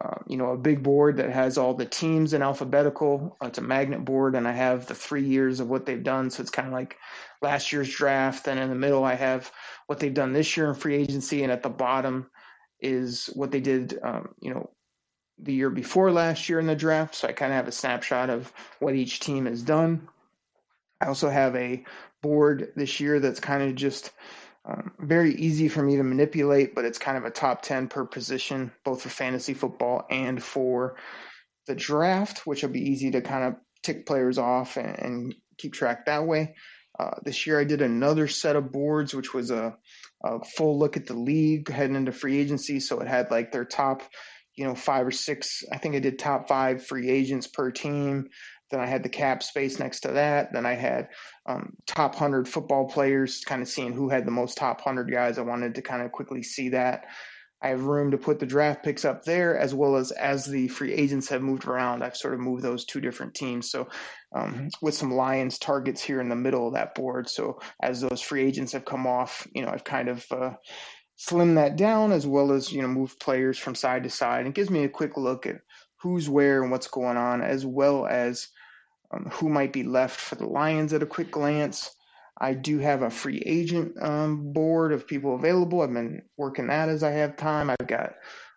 uh, 0.02 0.16
you 0.26 0.36
know, 0.36 0.50
a 0.50 0.58
big 0.58 0.82
board 0.82 1.16
that 1.16 1.30
has 1.30 1.58
all 1.58 1.74
the 1.74 1.86
teams 1.86 2.34
in 2.34 2.42
alphabetical. 2.42 3.36
It's 3.42 3.58
a 3.58 3.62
magnet 3.62 4.04
board, 4.04 4.34
and 4.34 4.46
I 4.46 4.52
have 4.52 4.86
the 4.86 4.94
three 4.94 5.24
years 5.24 5.60
of 5.60 5.68
what 5.68 5.86
they've 5.86 6.02
done. 6.02 6.30
So 6.30 6.42
it's 6.42 6.50
kind 6.50 6.68
of 6.68 6.74
like 6.74 6.98
last 7.40 7.72
year's 7.72 7.90
draft. 7.90 8.48
And 8.48 8.60
in 8.60 8.68
the 8.68 8.76
middle, 8.76 9.04
I 9.04 9.14
have 9.14 9.50
what 9.86 9.98
they've 9.98 10.12
done 10.12 10.32
this 10.32 10.56
year 10.56 10.68
in 10.68 10.74
free 10.74 10.96
agency. 10.96 11.42
And 11.42 11.50
at 11.50 11.62
the 11.62 11.70
bottom 11.70 12.30
is 12.80 13.26
what 13.34 13.50
they 13.50 13.60
did, 13.60 13.98
um, 14.02 14.34
you 14.40 14.52
know, 14.52 14.70
the 15.38 15.54
year 15.54 15.70
before 15.70 16.12
last 16.12 16.48
year 16.48 16.60
in 16.60 16.66
the 16.66 16.76
draft. 16.76 17.14
So 17.14 17.28
I 17.28 17.32
kind 17.32 17.52
of 17.52 17.56
have 17.56 17.68
a 17.68 17.72
snapshot 17.72 18.30
of 18.30 18.52
what 18.78 18.94
each 18.94 19.20
team 19.20 19.46
has 19.46 19.62
done. 19.62 20.08
I 21.02 21.06
also 21.08 21.28
have 21.28 21.56
a 21.56 21.84
board 22.22 22.72
this 22.76 23.00
year 23.00 23.18
that's 23.18 23.40
kind 23.40 23.62
of 23.62 23.74
just 23.74 24.12
um, 24.64 24.92
very 25.00 25.34
easy 25.34 25.68
for 25.68 25.82
me 25.82 25.96
to 25.96 26.04
manipulate, 26.04 26.76
but 26.76 26.84
it's 26.84 26.98
kind 26.98 27.18
of 27.18 27.24
a 27.24 27.30
top 27.30 27.62
10 27.62 27.88
per 27.88 28.04
position, 28.04 28.70
both 28.84 29.02
for 29.02 29.08
fantasy 29.08 29.54
football 29.54 30.06
and 30.08 30.40
for 30.40 30.96
the 31.66 31.74
draft, 31.74 32.46
which 32.46 32.62
will 32.62 32.70
be 32.70 32.90
easy 32.90 33.10
to 33.10 33.20
kind 33.20 33.44
of 33.44 33.54
tick 33.82 34.06
players 34.06 34.38
off 34.38 34.76
and, 34.76 34.98
and 34.98 35.34
keep 35.58 35.72
track 35.72 36.06
that 36.06 36.24
way. 36.24 36.54
Uh, 37.00 37.16
this 37.24 37.46
year 37.48 37.58
I 37.58 37.64
did 37.64 37.82
another 37.82 38.28
set 38.28 38.54
of 38.54 38.70
boards, 38.70 39.12
which 39.12 39.34
was 39.34 39.50
a, 39.50 39.76
a 40.22 40.44
full 40.44 40.78
look 40.78 40.96
at 40.96 41.06
the 41.06 41.14
league 41.14 41.68
heading 41.68 41.96
into 41.96 42.12
free 42.12 42.38
agency. 42.38 42.78
So 42.78 43.00
it 43.00 43.08
had 43.08 43.32
like 43.32 43.50
their 43.50 43.64
top, 43.64 44.02
you 44.54 44.64
know, 44.64 44.76
five 44.76 45.04
or 45.04 45.10
six. 45.10 45.64
I 45.72 45.78
think 45.78 45.96
I 45.96 45.98
did 45.98 46.20
top 46.20 46.48
five 46.48 46.86
free 46.86 47.10
agents 47.10 47.48
per 47.48 47.72
team. 47.72 48.28
Then 48.72 48.80
I 48.80 48.86
had 48.86 49.04
the 49.04 49.08
cap 49.08 49.42
space 49.42 49.78
next 49.78 50.00
to 50.00 50.08
that. 50.08 50.52
Then 50.52 50.66
I 50.66 50.72
had 50.72 51.10
um, 51.46 51.74
top 51.86 52.14
100 52.14 52.48
football 52.48 52.88
players, 52.88 53.44
kind 53.44 53.62
of 53.62 53.68
seeing 53.68 53.92
who 53.92 54.08
had 54.08 54.26
the 54.26 54.32
most 54.32 54.56
top 54.56 54.78
100 54.78 55.12
guys. 55.12 55.38
I 55.38 55.42
wanted 55.42 55.76
to 55.76 55.82
kind 55.82 56.02
of 56.02 56.10
quickly 56.10 56.42
see 56.42 56.70
that. 56.70 57.04
I 57.62 57.68
have 57.68 57.84
room 57.84 58.10
to 58.10 58.18
put 58.18 58.40
the 58.40 58.46
draft 58.46 58.82
picks 58.82 59.04
up 59.04 59.24
there, 59.24 59.56
as 59.56 59.72
well 59.72 59.94
as 59.94 60.10
as 60.10 60.44
the 60.44 60.66
free 60.66 60.92
agents 60.92 61.28
have 61.28 61.42
moved 61.42 61.64
around. 61.64 62.02
I've 62.02 62.16
sort 62.16 62.34
of 62.34 62.40
moved 62.40 62.64
those 62.64 62.84
two 62.84 63.00
different 63.00 63.34
teams. 63.34 63.70
So, 63.70 63.88
um, 64.34 64.68
with 64.80 64.94
some 64.94 65.14
Lions 65.14 65.58
targets 65.58 66.02
here 66.02 66.20
in 66.20 66.28
the 66.28 66.34
middle 66.34 66.66
of 66.66 66.74
that 66.74 66.96
board. 66.96 67.28
So, 67.28 67.60
as 67.80 68.00
those 68.00 68.20
free 68.20 68.42
agents 68.42 68.72
have 68.72 68.84
come 68.84 69.06
off, 69.06 69.46
you 69.54 69.62
know, 69.62 69.68
I've 69.68 69.84
kind 69.84 70.08
of 70.08 70.26
uh, 70.32 70.54
slimmed 71.16 71.54
that 71.54 71.76
down, 71.76 72.10
as 72.10 72.26
well 72.26 72.50
as 72.50 72.72
you 72.72 72.82
know, 72.82 72.88
moved 72.88 73.20
players 73.20 73.58
from 73.58 73.76
side 73.76 74.02
to 74.02 74.10
side. 74.10 74.46
It 74.46 74.54
gives 74.54 74.70
me 74.70 74.82
a 74.82 74.88
quick 74.88 75.16
look 75.16 75.46
at 75.46 75.60
who's 76.00 76.28
where 76.28 76.62
and 76.62 76.72
what's 76.72 76.88
going 76.88 77.16
on, 77.16 77.42
as 77.42 77.64
well 77.64 78.06
as 78.06 78.48
um, 79.12 79.30
who 79.32 79.48
might 79.48 79.72
be 79.72 79.82
left 79.82 80.20
for 80.20 80.34
the 80.36 80.46
Lions 80.46 80.92
at 80.92 81.02
a 81.02 81.06
quick 81.06 81.30
glance. 81.30 81.94
I 82.38 82.54
do 82.54 82.78
have 82.78 83.02
a 83.02 83.10
free 83.10 83.42
agent 83.44 84.02
um, 84.02 84.52
board 84.52 84.92
of 84.92 85.06
people 85.06 85.34
available. 85.34 85.82
I've 85.82 85.92
been 85.92 86.22
working 86.36 86.68
that 86.68 86.88
as 86.88 87.02
I 87.02 87.10
have 87.10 87.36
time. 87.36 87.70
I've 87.70 87.86
got 87.86 88.14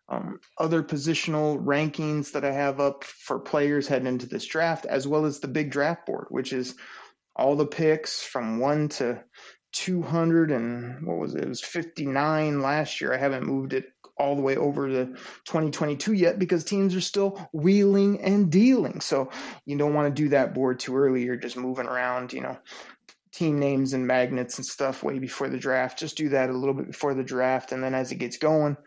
um, 0.08 0.40
other 0.58 0.82
positional 0.82 1.64
rankings 1.64 2.32
that 2.32 2.46
I 2.46 2.52
have 2.52 2.80
up 2.80 3.04
for 3.04 3.40
players 3.40 3.88
heading 3.88 4.08
into 4.08 4.28
this 4.28 4.46
draft, 4.46 4.86
as 4.86 5.08
well 5.08 5.26
as 5.26 5.40
the 5.40 5.48
big 5.48 5.72
draft 5.72 6.06
board, 6.06 6.28
which 6.30 6.54
is 6.54 6.76
all 7.36 7.56
the 7.56 7.66
picks 7.66 8.24
from 8.24 8.60
one 8.60 8.88
to 8.88 9.22
200 9.74 10.52
and 10.52 11.06
what 11.06 11.18
was 11.18 11.36
it? 11.36 11.44
It 11.44 11.50
was 11.50 11.62
59 11.62 12.62
last 12.62 13.02
year. 13.02 13.14
I 13.14 13.18
haven't 13.18 13.46
moved 13.46 13.74
it 13.74 13.86
all 14.18 14.36
the 14.36 14.42
way 14.42 14.56
over 14.56 14.88
to 14.88 15.06
2022 15.46 16.14
yet 16.14 16.40
because 16.40 16.64
teams 16.64 16.96
are 16.96 17.02
still 17.02 17.50
wheeling 17.52 18.22
and 18.22 18.52
dealing. 18.52 19.02
So 19.02 19.30
you 19.66 19.78
don't 19.78 19.94
want 19.94 20.14
to 20.14 20.22
do 20.24 20.30
that 20.30 20.54
board 20.54 20.80
too 20.80 20.96
early. 20.96 21.24
You're 21.24 21.36
just 21.36 21.58
moving 21.58 21.88
around, 21.88 22.32
you 22.32 22.42
know, 22.42 22.58
team 23.34 23.60
names 23.60 23.94
and 23.94 24.08
magnets 24.08 24.58
and 24.58 24.66
stuff 24.66 25.04
way 25.04 25.20
before 25.20 25.50
the 25.50 25.58
draft. 25.58 26.00
Just 26.00 26.16
do 26.16 26.30
that 26.30 26.50
a 26.50 26.54
little 26.54 26.74
bit 26.74 26.88
before 26.88 27.14
the 27.14 27.24
draft. 27.24 27.74
And 27.74 27.84
then 27.84 27.94
as 27.94 28.12
it 28.12 28.16
gets 28.16 28.38
going, 28.38 28.78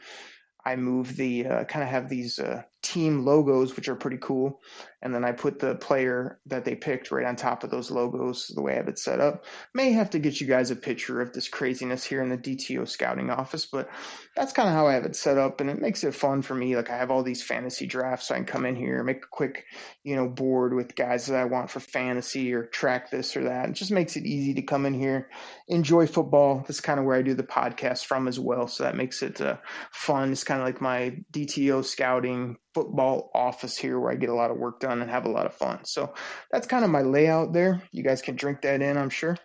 I 0.64 0.76
move 0.76 1.16
the 1.16 1.46
uh, 1.46 1.64
kind 1.64 1.82
of 1.82 1.90
have 1.90 2.08
these 2.08 2.38
uh, 2.38 2.62
team 2.88 3.22
logos, 3.22 3.76
which 3.76 3.88
are 3.88 3.94
pretty 3.94 4.16
cool. 4.16 4.62
And 5.02 5.14
then 5.14 5.22
I 5.22 5.32
put 5.32 5.58
the 5.58 5.74
player 5.76 6.40
that 6.46 6.64
they 6.64 6.74
picked 6.74 7.12
right 7.12 7.26
on 7.26 7.36
top 7.36 7.62
of 7.62 7.70
those 7.70 7.90
logos, 7.90 8.50
the 8.54 8.62
way 8.62 8.72
I 8.72 8.76
have 8.76 8.88
it 8.88 8.98
set 8.98 9.20
up. 9.20 9.44
May 9.74 9.92
have 9.92 10.10
to 10.10 10.18
get 10.18 10.40
you 10.40 10.46
guys 10.46 10.70
a 10.70 10.76
picture 10.76 11.20
of 11.20 11.32
this 11.32 11.48
craziness 11.48 12.02
here 12.02 12.22
in 12.22 12.30
the 12.30 12.38
DTO 12.38 12.88
scouting 12.88 13.30
office, 13.30 13.66
but 13.66 13.90
that's 14.34 14.54
kind 14.54 14.68
of 14.68 14.74
how 14.74 14.88
I 14.88 14.94
have 14.94 15.04
it 15.04 15.14
set 15.14 15.36
up. 15.36 15.60
And 15.60 15.68
it 15.68 15.80
makes 15.80 16.02
it 16.02 16.14
fun 16.14 16.40
for 16.42 16.54
me. 16.54 16.74
Like 16.74 16.90
I 16.90 16.96
have 16.96 17.10
all 17.10 17.22
these 17.22 17.42
fantasy 17.42 17.86
drafts, 17.86 18.28
so 18.28 18.34
I 18.34 18.38
can 18.38 18.46
come 18.46 18.64
in 18.64 18.74
here, 18.74 19.04
make 19.04 19.24
a 19.24 19.28
quick, 19.30 19.66
you 20.02 20.16
know, 20.16 20.28
board 20.28 20.74
with 20.74 20.96
guys 20.96 21.26
that 21.26 21.38
I 21.38 21.44
want 21.44 21.70
for 21.70 21.80
fantasy 21.80 22.52
or 22.54 22.64
track 22.64 23.10
this 23.10 23.36
or 23.36 23.44
that. 23.44 23.68
It 23.68 23.74
just 23.74 23.92
makes 23.92 24.16
it 24.16 24.24
easy 24.24 24.54
to 24.54 24.62
come 24.62 24.86
in 24.86 24.94
here, 24.94 25.28
enjoy 25.68 26.06
football. 26.06 26.64
That's 26.66 26.80
kind 26.80 26.98
of 26.98 27.04
where 27.04 27.16
I 27.16 27.22
do 27.22 27.34
the 27.34 27.42
podcast 27.44 28.06
from 28.06 28.26
as 28.26 28.40
well. 28.40 28.66
So 28.66 28.84
that 28.84 28.96
makes 28.96 29.22
it 29.22 29.40
uh, 29.40 29.58
fun. 29.92 30.32
It's 30.32 30.44
kind 30.44 30.60
of 30.60 30.66
like 30.66 30.80
my 30.80 31.18
DTO 31.32 31.84
scouting 31.84 32.56
football 32.78 33.28
office 33.34 33.76
here 33.76 33.98
where 33.98 34.12
I 34.12 34.14
get 34.14 34.28
a 34.28 34.34
lot 34.34 34.52
of 34.52 34.56
work 34.56 34.78
done 34.78 35.02
and 35.02 35.10
have 35.10 35.26
a 35.26 35.30
lot 35.30 35.46
of 35.46 35.54
fun. 35.54 35.84
So 35.84 36.14
that's 36.52 36.68
kind 36.68 36.84
of 36.84 36.90
my 36.92 37.02
layout 37.02 37.52
there. 37.52 37.82
You 37.90 38.04
guys 38.04 38.22
can 38.22 38.36
drink 38.36 38.62
that 38.62 38.80
in, 38.80 38.96
I'm 38.96 39.10
sure. 39.10 39.36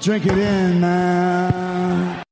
Drink 0.00 0.24
it 0.24 0.38
in, 0.38 0.80
man. 0.80 2.24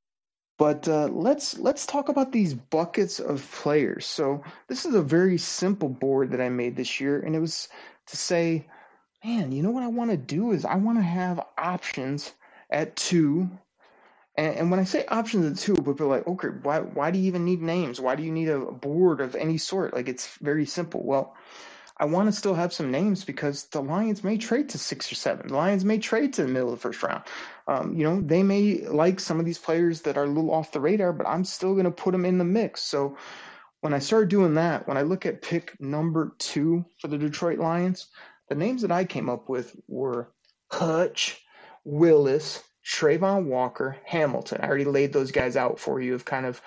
But 0.59 0.89
uh, 0.89 1.09
let's 1.09 1.59
let's 1.59 1.85
talk 1.85 2.09
about 2.09 2.33
these 2.33 2.55
buckets 2.55 3.21
of 3.21 3.47
players. 3.53 4.07
So 4.07 4.43
this 4.69 4.87
is 4.87 4.95
a 4.95 5.03
very 5.03 5.37
simple 5.37 5.91
board 5.91 6.31
that 6.31 6.41
I 6.41 6.49
made 6.49 6.75
this 6.75 7.01
year, 7.01 7.21
and 7.21 7.37
it 7.37 7.41
was 7.41 7.69
to 8.07 8.17
say, 8.17 8.67
man, 9.23 9.53
you 9.53 9.63
know 9.63 9.71
what 9.71 9.83
I 9.83 9.89
want 9.89 10.11
to 10.11 10.17
do 10.17 10.53
is 10.53 10.65
I 10.65 10.77
want 10.77 10.97
to 10.97 11.03
have 11.03 11.45
options 11.59 12.33
at 12.71 12.97
two 12.97 13.51
and, 14.37 14.55
and 14.57 14.71
when 14.71 14.81
I 14.81 14.85
say 14.85 15.05
options 15.07 15.47
at 15.47 15.59
two, 15.65 15.75
people 15.75 16.03
are 16.03 16.17
like, 16.17 16.27
okay, 16.27 16.49
why 16.63 16.81
why 16.81 17.11
do 17.11 17.19
you 17.19 17.27
even 17.27 17.45
need 17.45 17.63
names? 17.63 18.01
Why 18.01 18.17
do 18.17 18.23
you 18.23 18.33
need 18.33 18.49
a 18.49 18.59
board 18.61 19.21
of 19.21 19.35
any 19.35 19.59
sort? 19.59 19.95
Like 19.95 20.09
it's 20.09 20.37
very 20.39 20.67
simple. 20.67 21.05
Well, 21.05 21.35
I 21.99 22.05
want 22.05 22.29
to 22.29 22.33
still 22.33 22.55
have 22.55 22.75
some 22.75 22.91
names 22.91 23.25
because 23.25 23.65
the 23.65 23.81
Lions 23.81 24.23
may 24.23 24.37
trade 24.37 24.69
to 24.71 24.79
six 24.79 25.11
or 25.11 25.15
seven. 25.15 25.49
The 25.49 25.57
Lions 25.57 25.85
may 25.85 25.99
trade 25.99 26.35
to 26.35 26.43
the 26.43 26.49
middle 26.49 26.69
of 26.69 26.79
the 26.79 26.83
first 26.83 27.03
round. 27.03 27.25
Um, 27.67 27.97
you 27.97 28.05
know, 28.05 28.21
they 28.21 28.43
may 28.43 28.87
like 28.87 29.19
some 29.19 29.41
of 29.41 29.47
these 29.47 29.59
players 29.59 30.03
that 30.03 30.19
are 30.19 30.25
a 30.25 30.29
little 30.29 30.53
off 30.53 30.73
the 30.73 30.81
radar, 30.81 31.15
but 31.15 31.27
I'm 31.27 31.45
still 31.45 31.73
going 31.73 31.87
to 31.87 31.91
put 31.91 32.13
them 32.13 32.27
in 32.27 32.37
the 32.37 32.45
mix. 32.45 32.83
So 32.83 33.17
when 33.81 33.95
I 33.95 33.99
started 34.01 34.29
doing 34.29 34.55
that, 34.55 34.87
when 34.87 34.99
I 34.99 35.03
look 35.03 35.25
at 35.25 35.41
pick 35.41 35.81
number 35.81 36.35
two 36.39 36.85
for 37.01 37.09
the 37.09 37.17
Detroit 37.19 37.59
Lions, 37.59 38.09
the 38.51 38.55
names 38.55 38.83
that 38.83 38.93
I 38.93 39.05
came 39.05 39.31
up 39.31 39.49
with 39.49 39.75
were 39.89 40.33
Hutch, 40.71 41.41
Willis, 41.85 42.63
Travon 42.87 43.47
Walker, 43.47 43.97
Hamilton. 44.05 44.61
I 44.63 44.69
already 44.69 44.85
laid 44.85 45.13
those 45.13 45.33
guys 45.33 45.57
out 45.57 45.81
for 45.81 46.01
you 46.01 46.15
of 46.15 46.25
kind 46.25 46.47
of 46.47 46.63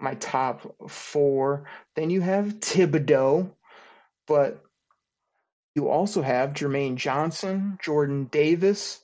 my 0.00 0.14
top 0.14 0.74
four. 0.88 1.64
Then 1.94 2.10
you 2.10 2.20
have 2.20 2.58
Thibodeaux, 2.60 3.50
but 4.26 4.62
you 5.76 5.88
also 5.88 6.22
have 6.22 6.54
Jermaine 6.54 6.96
Johnson, 6.96 7.78
Jordan 7.80 8.24
Davis, 8.24 9.00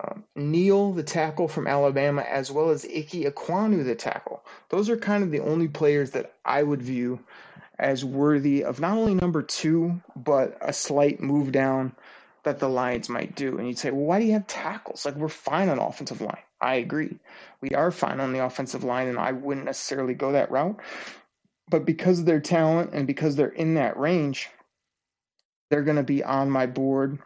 um, 0.00 0.24
Neal, 0.36 0.92
the 0.92 1.02
tackle 1.02 1.48
from 1.48 1.66
Alabama, 1.66 2.22
as 2.22 2.50
well 2.50 2.68
as 2.70 2.84
Ike 2.84 3.24
Ekwonu, 3.24 3.84
the 3.84 3.94
tackle. 3.94 4.44
Those 4.68 4.90
are 4.90 4.96
kind 4.98 5.24
of 5.24 5.30
the 5.30 5.40
only 5.40 5.68
players 5.68 6.10
that 6.10 6.34
I 6.44 6.62
would 6.62 6.82
view 6.82 7.20
as 7.78 8.04
worthy 8.04 8.62
of 8.62 8.80
not 8.80 8.98
only 8.98 9.14
number 9.14 9.42
two, 9.42 10.02
but 10.14 10.58
a 10.60 10.72
slight 10.72 11.20
move 11.20 11.50
down 11.50 11.92
that 12.44 12.58
the 12.58 12.68
Lions 12.68 13.08
might 13.08 13.34
do. 13.36 13.58
And 13.58 13.68
you'd 13.68 13.78
say, 13.78 13.90
well, 13.90 14.06
why 14.06 14.20
do 14.20 14.26
you 14.26 14.32
have 14.32 14.46
tackles? 14.46 15.04
Like, 15.04 15.16
we're 15.16 15.28
fine 15.28 15.68
on 15.68 15.78
offensive 15.78 16.20
line. 16.20 16.42
I 16.60 16.76
agree. 16.76 17.18
We 17.60 17.70
are 17.70 17.90
fine 17.90 18.20
on 18.20 18.32
the 18.32 18.44
offensive 18.44 18.84
line, 18.84 19.08
and 19.08 19.18
I 19.18 19.32
wouldn't 19.32 19.66
necessarily 19.66 20.14
go 20.14 20.32
that 20.32 20.50
route. 20.50 20.80
But 21.70 21.84
because 21.84 22.20
of 22.20 22.26
their 22.26 22.40
talent 22.40 22.90
and 22.92 23.06
because 23.06 23.36
they're 23.36 23.48
in 23.48 23.74
that 23.74 23.98
range, 23.98 24.48
they're 25.70 25.82
going 25.82 25.96
to 25.96 26.02
be 26.02 26.22
on 26.22 26.50
my 26.50 26.66
board 26.66 27.18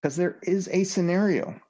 because 0.00 0.16
there 0.16 0.38
is 0.42 0.68
a 0.72 0.84
scenario 0.84 1.60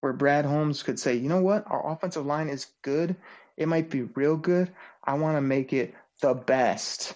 where 0.00 0.12
Brad 0.12 0.44
Holmes 0.44 0.82
could 0.82 0.98
say, 0.98 1.14
you 1.14 1.28
know 1.28 1.42
what, 1.42 1.64
our 1.66 1.90
offensive 1.90 2.24
line 2.24 2.48
is 2.48 2.66
good. 2.82 3.16
It 3.56 3.68
might 3.68 3.90
be 3.90 4.02
real 4.02 4.36
good. 4.36 4.70
I 5.04 5.14
want 5.14 5.36
to 5.36 5.40
make 5.40 5.72
it 5.72 5.94
the 6.20 6.34
best. 6.34 7.14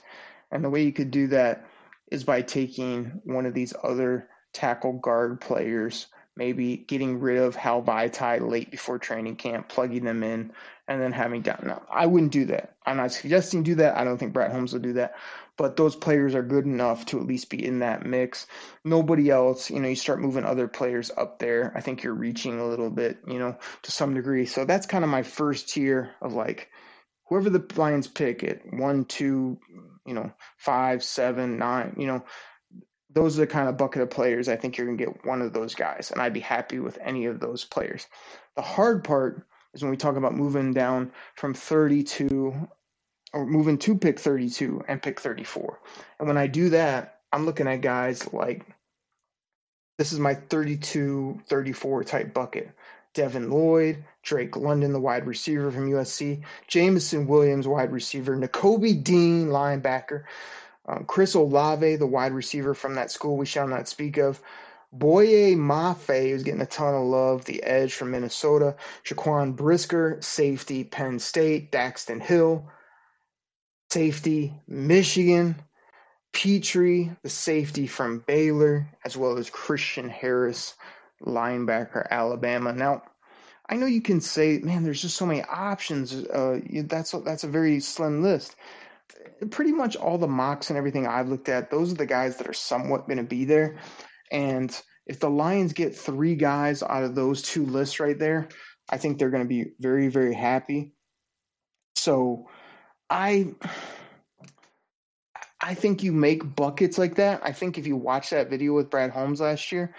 And 0.50 0.64
the 0.64 0.70
way 0.70 0.82
you 0.82 0.92
could 0.92 1.10
do 1.10 1.28
that 1.28 1.66
is 2.12 2.24
by 2.24 2.42
taking 2.42 3.22
one 3.24 3.46
of 3.46 3.54
these 3.54 3.72
other 3.82 4.28
tackle 4.52 4.92
guard 4.92 5.40
players, 5.40 6.08
maybe 6.36 6.76
getting 6.76 7.20
rid 7.20 7.38
of 7.38 7.56
Hal 7.56 7.82
Vaitai 7.82 8.46
late 8.46 8.70
before 8.70 8.98
training 8.98 9.36
camp, 9.36 9.70
plugging 9.70 10.04
them 10.04 10.22
in, 10.22 10.52
and 10.86 11.00
then 11.00 11.12
having 11.12 11.40
down. 11.40 11.62
Now, 11.64 11.82
I 11.90 12.06
wouldn't 12.06 12.32
do 12.32 12.44
that. 12.46 12.76
I'm 12.84 12.98
not 12.98 13.12
suggesting 13.12 13.62
do 13.62 13.76
that. 13.76 13.96
I 13.96 14.04
don't 14.04 14.18
think 14.18 14.34
Brad 14.34 14.52
Holmes 14.52 14.74
will 14.74 14.80
do 14.80 14.92
that. 14.94 15.14
But 15.56 15.76
those 15.76 15.96
players 15.96 16.34
are 16.34 16.42
good 16.42 16.66
enough 16.66 17.06
to 17.06 17.18
at 17.18 17.26
least 17.26 17.48
be 17.48 17.64
in 17.64 17.78
that 17.78 18.04
mix. 18.04 18.46
Nobody 18.84 19.30
else, 19.30 19.70
you 19.70 19.80
know, 19.80 19.88
you 19.88 19.96
start 19.96 20.20
moving 20.20 20.44
other 20.44 20.68
players 20.68 21.10
up 21.16 21.38
there. 21.38 21.72
I 21.74 21.80
think 21.80 22.02
you're 22.02 22.14
reaching 22.14 22.60
a 22.60 22.66
little 22.66 22.90
bit, 22.90 23.18
you 23.26 23.38
know, 23.38 23.56
to 23.82 23.92
some 23.92 24.14
degree. 24.14 24.44
So 24.44 24.66
that's 24.66 24.86
kind 24.86 25.04
of 25.04 25.10
my 25.10 25.22
first 25.22 25.70
tier 25.70 26.10
of 26.20 26.34
like 26.34 26.70
whoever 27.28 27.48
the 27.48 27.64
Lions 27.76 28.08
pick 28.08 28.42
it 28.42 28.62
one, 28.70 29.06
two, 29.06 29.58
you 30.06 30.14
know, 30.14 30.32
five, 30.56 31.02
seven, 31.02 31.58
nine, 31.58 31.94
you 31.98 32.06
know, 32.06 32.24
those 33.10 33.36
are 33.36 33.42
the 33.42 33.46
kind 33.46 33.68
of 33.68 33.76
bucket 33.76 34.02
of 34.02 34.10
players 34.10 34.48
I 34.48 34.56
think 34.56 34.76
you're 34.76 34.86
going 34.86 34.98
to 34.98 35.04
get 35.04 35.24
one 35.26 35.42
of 35.42 35.52
those 35.52 35.74
guys, 35.74 36.10
and 36.10 36.20
I'd 36.20 36.32
be 36.32 36.40
happy 36.40 36.78
with 36.78 36.98
any 37.02 37.26
of 37.26 37.40
those 37.40 37.64
players. 37.64 38.06
The 38.56 38.62
hard 38.62 39.04
part 39.04 39.46
is 39.74 39.82
when 39.82 39.90
we 39.90 39.96
talk 39.96 40.16
about 40.16 40.34
moving 40.34 40.72
down 40.72 41.12
from 41.36 41.54
32 41.54 42.68
or 43.32 43.46
moving 43.46 43.78
to 43.78 43.96
pick 43.96 44.18
32 44.18 44.84
and 44.88 45.02
pick 45.02 45.20
34. 45.20 45.80
And 46.18 46.28
when 46.28 46.36
I 46.36 46.46
do 46.46 46.70
that, 46.70 47.20
I'm 47.32 47.46
looking 47.46 47.66
at 47.66 47.80
guys 47.80 48.32
like 48.32 48.66
this 49.98 50.12
is 50.12 50.18
my 50.18 50.34
32 50.34 51.40
34 51.46 52.04
type 52.04 52.34
bucket. 52.34 52.70
Devin 53.14 53.50
Lloyd, 53.50 54.04
Drake 54.22 54.56
London, 54.56 54.92
the 54.92 55.00
wide 55.00 55.26
receiver 55.26 55.70
from 55.70 55.90
USC, 55.90 56.42
Jameson 56.66 57.26
Williams, 57.26 57.68
wide 57.68 57.92
receiver, 57.92 58.36
Nakobe 58.36 59.02
Dean, 59.02 59.48
linebacker, 59.48 60.24
um, 60.86 61.04
Chris 61.04 61.34
Olave, 61.34 61.96
the 61.96 62.06
wide 62.06 62.32
receiver 62.32 62.74
from 62.74 62.94
that 62.94 63.10
school 63.10 63.36
we 63.36 63.46
shall 63.46 63.68
not 63.68 63.88
speak 63.88 64.16
of, 64.16 64.40
Boye 64.92 65.54
Mafe, 65.56 66.30
who's 66.30 66.42
getting 66.42 66.60
a 66.60 66.66
ton 66.66 66.94
of 66.94 67.04
love, 67.04 67.44
the 67.46 67.62
edge 67.62 67.94
from 67.94 68.10
Minnesota, 68.10 68.76
Jaquan 69.04 69.56
Brisker, 69.56 70.18
safety, 70.20 70.84
Penn 70.84 71.18
State, 71.18 71.72
Daxton 71.72 72.20
Hill, 72.20 72.68
safety, 73.90 74.52
Michigan, 74.68 75.56
Pitre, 76.32 77.16
the 77.22 77.28
safety 77.30 77.86
from 77.86 78.18
Baylor, 78.26 78.86
as 79.04 79.16
well 79.16 79.38
as 79.38 79.48
Christian 79.48 80.08
Harris, 80.08 80.74
linebacker, 81.24 82.08
Alabama. 82.10 82.72
Now, 82.72 83.02
I 83.68 83.76
know 83.76 83.86
you 83.86 84.02
can 84.02 84.20
say, 84.20 84.58
man, 84.58 84.84
there's 84.84 85.00
just 85.00 85.16
so 85.16 85.26
many 85.26 85.42
options. 85.42 86.12
Uh, 86.14 86.60
that's 86.84 87.12
that's 87.24 87.44
a 87.44 87.48
very 87.48 87.80
slim 87.80 88.22
list. 88.22 88.54
Pretty 89.50 89.72
much 89.72 89.96
all 89.96 90.18
the 90.18 90.28
mocks 90.28 90.70
and 90.70 90.76
everything 90.76 91.06
I've 91.06 91.28
looked 91.28 91.48
at, 91.48 91.70
those 91.70 91.92
are 91.92 91.96
the 91.96 92.06
guys 92.06 92.36
that 92.36 92.48
are 92.48 92.52
somewhat 92.52 93.06
going 93.06 93.18
to 93.18 93.24
be 93.24 93.44
there. 93.44 93.78
And 94.30 94.76
if 95.06 95.20
the 95.20 95.30
Lions 95.30 95.72
get 95.72 95.96
three 95.96 96.34
guys 96.34 96.82
out 96.82 97.04
of 97.04 97.14
those 97.14 97.42
two 97.42 97.64
lists 97.64 98.00
right 98.00 98.18
there, 98.18 98.48
I 98.88 98.98
think 98.98 99.18
they're 99.18 99.30
going 99.30 99.44
to 99.44 99.48
be 99.48 99.72
very, 99.80 100.08
very 100.08 100.34
happy. 100.34 100.92
So, 101.96 102.48
I. 103.08 103.54
I 105.64 105.74
think 105.74 106.02
you 106.02 106.10
make 106.10 106.56
buckets 106.56 106.98
like 106.98 107.14
that. 107.14 107.42
I 107.44 107.52
think 107.52 107.78
if 107.78 107.86
you 107.86 107.96
watch 107.96 108.30
that 108.30 108.50
video 108.50 108.74
with 108.74 108.90
Brad 108.90 109.12
Holmes 109.12 109.40
last 109.40 109.70
year, 109.70 109.94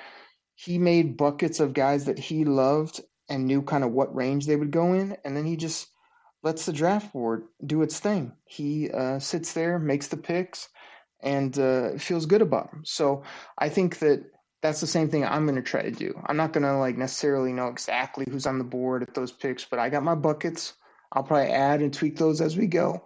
he 0.56 0.78
made 0.78 1.18
buckets 1.18 1.60
of 1.60 1.74
guys 1.74 2.06
that 2.06 2.20
he 2.20 2.46
loved 2.46 3.02
and 3.30 3.48
knew 3.48 3.62
kind 3.62 3.84
of 3.84 3.92
what 3.92 4.16
range 4.16 4.46
they 4.46 4.56
would 4.56 4.72
go 4.72 4.94
in, 4.94 5.18
and 5.24 5.36
then 5.36 5.46
he 5.46 5.56
just 5.56 5.88
lets 6.44 6.66
the 6.66 6.74
draft 6.74 7.14
board 7.14 7.46
do 7.66 7.82
its 7.82 8.00
thing. 8.00 8.34
He 8.46 8.92
uh, 8.92 9.20
sits 9.20 9.54
there, 9.54 9.80
makes 9.80 10.08
the 10.08 10.18
picks, 10.18 10.70
and 11.22 11.58
uh, 11.58 11.98
feels 11.98 12.26
good 12.26 12.42
about 12.42 12.72
them. 12.72 12.84
So 12.86 13.24
I 13.58 13.70
think 13.70 14.00
that 14.00 14.26
that's 14.62 14.82
the 14.82 14.88
same 14.88 15.10
thing 15.10 15.26
I'm 15.26 15.46
going 15.46 15.56
to 15.56 15.62
try 15.62 15.82
to 15.82 15.92
do. 15.92 16.14
I'm 16.26 16.38
not 16.38 16.54
going 16.54 16.64
to 16.64 16.78
like 16.78 16.98
necessarily 16.98 17.54
know 17.54 17.68
exactly 17.68 18.26
who's 18.30 18.46
on 18.46 18.58
the 18.58 18.64
board 18.64 19.04
at 19.04 19.14
those 19.14 19.32
picks, 19.32 19.66
but 19.66 19.80
I 19.80 19.90
got 19.90 20.04
my 20.04 20.16
buckets. 20.16 20.74
I'll 21.12 21.24
probably 21.24 21.52
add 21.52 21.82
and 21.82 21.94
tweak 21.94 22.18
those 22.18 22.42
as 22.42 22.58
we 22.58 22.68
go. 22.68 23.06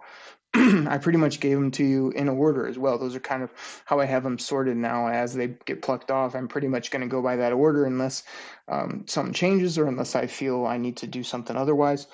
I 0.54 0.98
pretty 0.98 1.18
much 1.18 1.40
gave 1.40 1.58
them 1.58 1.70
to 1.72 1.84
you 1.84 2.10
in 2.10 2.28
order 2.28 2.66
as 2.66 2.78
well. 2.78 2.98
Those 2.98 3.14
are 3.14 3.20
kind 3.20 3.42
of 3.42 3.52
how 3.84 4.00
I 4.00 4.06
have 4.06 4.22
them 4.22 4.38
sorted 4.38 4.76
now 4.76 5.08
as 5.08 5.34
they 5.34 5.48
get 5.66 5.82
plucked 5.82 6.10
off. 6.10 6.34
I'm 6.34 6.48
pretty 6.48 6.68
much 6.68 6.90
going 6.90 7.02
to 7.02 7.08
go 7.08 7.20
by 7.20 7.36
that 7.36 7.52
order 7.52 7.84
unless 7.84 8.22
um, 8.66 9.04
something 9.06 9.34
changes 9.34 9.78
or 9.78 9.86
unless 9.86 10.14
I 10.14 10.26
feel 10.26 10.64
I 10.64 10.78
need 10.78 10.98
to 10.98 11.06
do 11.06 11.22
something 11.22 11.54
otherwise. 11.54 12.06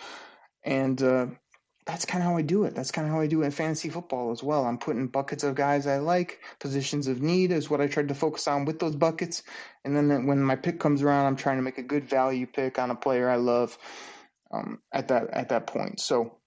And 0.64 1.00
uh, 1.00 1.26
that's 1.86 2.06
kind 2.06 2.22
of 2.24 2.30
how 2.30 2.36
I 2.36 2.42
do 2.42 2.64
it. 2.64 2.74
That's 2.74 2.90
kind 2.90 3.06
of 3.06 3.12
how 3.12 3.20
I 3.20 3.26
do 3.26 3.42
it 3.42 3.46
in 3.46 3.50
fantasy 3.52 3.90
football 3.90 4.32
as 4.32 4.42
well. 4.42 4.64
I'm 4.64 4.78
putting 4.78 5.06
buckets 5.06 5.44
of 5.44 5.54
guys 5.54 5.86
I 5.86 5.98
like. 5.98 6.40
Positions 6.58 7.06
of 7.06 7.20
need 7.20 7.52
is 7.52 7.68
what 7.68 7.80
I 7.80 7.86
tried 7.86 8.08
to 8.08 8.14
focus 8.14 8.48
on 8.48 8.64
with 8.64 8.78
those 8.78 8.96
buckets. 8.96 9.42
And 9.84 9.94
then 9.94 10.26
when 10.26 10.42
my 10.42 10.56
pick 10.56 10.80
comes 10.80 11.02
around, 11.02 11.26
I'm 11.26 11.36
trying 11.36 11.56
to 11.56 11.62
make 11.62 11.78
a 11.78 11.82
good 11.82 12.08
value 12.08 12.46
pick 12.46 12.78
on 12.78 12.90
a 12.90 12.94
player 12.94 13.28
I 13.28 13.36
love 13.36 13.76
um, 14.50 14.80
at 14.92 15.08
that 15.08 15.30
at 15.30 15.50
that 15.50 15.66
point. 15.66 16.00
So 16.00 16.38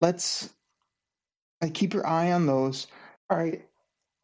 let's 0.00 0.50
uh, 1.64 1.70
keep 1.72 1.94
your 1.94 2.06
eye 2.06 2.32
on 2.32 2.46
those. 2.46 2.86
All 3.30 3.38
right. 3.38 3.64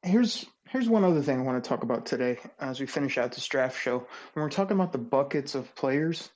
Here's 0.02 0.46
here's 0.68 0.88
one 0.88 1.04
other 1.04 1.22
thing 1.22 1.40
I 1.40 1.42
want 1.42 1.62
to 1.62 1.68
talk 1.68 1.82
about 1.82 2.06
today 2.06 2.38
as 2.60 2.80
we 2.80 2.86
finish 2.86 3.18
out 3.18 3.32
this 3.32 3.46
draft 3.46 3.80
show. 3.80 3.98
When 4.32 4.42
we're 4.42 4.50
talking 4.50 4.76
about 4.76 4.92
the 4.92 4.98
buckets 4.98 5.54
of 5.54 5.74
players, 5.74 6.30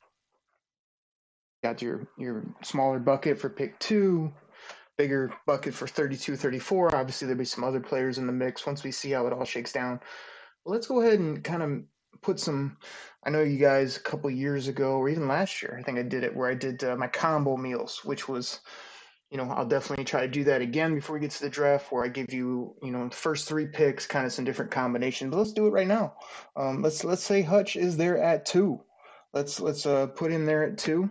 got 1.63 1.83
your 1.83 2.07
your 2.19 2.45
smaller 2.63 2.99
bucket 2.99 3.39
for 3.39 3.49
pick 3.49 3.79
two, 3.79 4.33
bigger 4.97 5.33
bucket 5.47 5.75
for 5.75 5.87
32, 5.87 6.37
34. 6.37 6.95
Obviously, 6.95 7.27
there'll 7.27 7.39
be 7.39 7.45
some 7.45 7.65
other 7.65 7.81
players 7.81 8.19
in 8.19 8.27
the 8.27 8.33
mix 8.33 8.67
once 8.67 8.85
we 8.85 8.93
see 8.93 9.11
how 9.11 9.27
it 9.27 9.33
all 9.33 9.45
shakes 9.45 9.73
down. 9.73 10.01
But 10.65 10.73
let's 10.73 10.87
go 10.87 11.01
ahead 11.01 11.19
and 11.19 11.43
kind 11.43 11.63
of 11.63 11.83
put 12.23 12.41
some. 12.41 12.77
I 13.25 13.31
know 13.31 13.43
you 13.43 13.59
guys 13.59 13.97
a 13.97 14.01
couple 14.01 14.31
years 14.31 14.69
ago, 14.69 14.99
or 14.99 15.09
even 15.09 15.29
last 15.29 15.63
year, 15.63 15.77
I 15.79 15.83
think 15.83 15.99
I 15.99 16.03
did 16.03 16.25
it 16.25 16.37
where 16.37 16.51
I 16.51 16.55
did 16.55 16.85
uh, 16.85 16.97
my 16.97 17.09
combo 17.09 17.57
meals, 17.57 18.05
which 18.05 18.29
was, 18.29 18.61
you 19.35 19.43
know, 19.43 19.51
I'll 19.51 19.67
definitely 19.67 20.05
try 20.05 20.21
to 20.21 20.29
do 20.29 20.45
that 20.45 20.63
again 20.63 20.95
before 20.95 21.15
we 21.15 21.21
get 21.21 21.33
to 21.33 21.43
the 21.43 21.51
draft, 21.51 21.91
where 21.91 22.05
I 22.05 22.09
give 22.09 22.33
you, 22.33 22.77
you 22.81 22.93
know, 22.93 23.09
the 23.09 23.17
first 23.17 23.49
three 23.49 23.67
picks, 23.67 24.07
kind 24.07 24.25
of 24.25 24.33
some 24.33 24.45
different 24.45 24.71
combinations. 24.71 25.33
But 25.33 25.39
let's 25.39 25.53
do 25.53 25.67
it 25.67 25.71
right 25.71 25.89
now. 25.89 26.15
Um, 26.55 26.83
let's 26.83 27.03
let's 27.03 27.25
say 27.25 27.43
Hutch 27.43 27.75
is 27.75 27.97
there 27.97 28.17
at 28.17 28.47
two. 28.47 28.81
Let's 29.33 29.59
let's 29.59 29.87
uh, 29.87 30.07
put 30.07 30.31
him 30.31 30.47
there 30.47 30.63
at 30.63 30.79
two. 30.79 31.11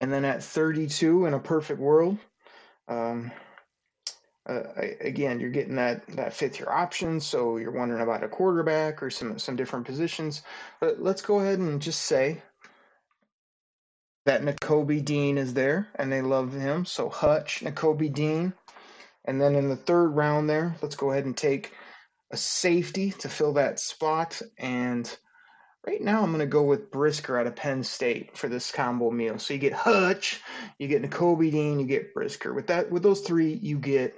And 0.00 0.12
then 0.12 0.24
at 0.24 0.42
32 0.42 1.26
in 1.26 1.34
a 1.34 1.38
perfect 1.38 1.78
world, 1.78 2.18
um, 2.88 3.30
uh, 4.46 4.64
again, 5.00 5.38
you're 5.38 5.50
getting 5.50 5.76
that, 5.76 6.04
that 6.08 6.34
fifth 6.34 6.58
year 6.58 6.68
option. 6.68 7.20
So 7.20 7.56
you're 7.56 7.70
wondering 7.70 8.02
about 8.02 8.24
a 8.24 8.28
quarterback 8.28 9.00
or 9.00 9.10
some, 9.10 9.38
some 9.38 9.54
different 9.54 9.86
positions. 9.86 10.42
But 10.80 11.00
let's 11.00 11.22
go 11.22 11.38
ahead 11.38 11.60
and 11.60 11.80
just 11.80 12.02
say 12.02 12.42
that 14.26 14.42
Nakobe 14.42 15.04
Dean 15.04 15.38
is 15.38 15.54
there 15.54 15.88
and 15.96 16.10
they 16.10 16.22
love 16.22 16.52
him. 16.52 16.84
So 16.84 17.08
Hutch, 17.08 17.60
Nakobe 17.64 18.12
Dean. 18.12 18.52
And 19.24 19.40
then 19.40 19.54
in 19.54 19.68
the 19.68 19.76
third 19.76 20.08
round 20.08 20.48
there, 20.50 20.76
let's 20.82 20.96
go 20.96 21.10
ahead 21.10 21.24
and 21.24 21.36
take 21.36 21.72
a 22.30 22.36
safety 22.36 23.10
to 23.12 23.28
fill 23.28 23.54
that 23.54 23.80
spot. 23.80 24.40
And 24.58 25.14
Right 25.86 26.00
now, 26.00 26.22
I'm 26.22 26.30
going 26.30 26.38
to 26.38 26.46
go 26.46 26.62
with 26.62 26.90
Brisker 26.90 27.38
out 27.38 27.46
of 27.46 27.56
Penn 27.56 27.84
State 27.84 28.38
for 28.38 28.48
this 28.48 28.72
combo 28.72 29.10
meal. 29.10 29.38
So 29.38 29.52
you 29.52 29.60
get 29.60 29.74
Hutch, 29.74 30.40
you 30.78 30.88
get 30.88 31.02
Nakobe 31.02 31.50
Dean, 31.50 31.78
you 31.78 31.84
get 31.86 32.14
Brisker. 32.14 32.54
With 32.54 32.68
that, 32.68 32.90
with 32.90 33.02
those 33.02 33.20
three, 33.20 33.52
you 33.52 33.78
get 33.78 34.16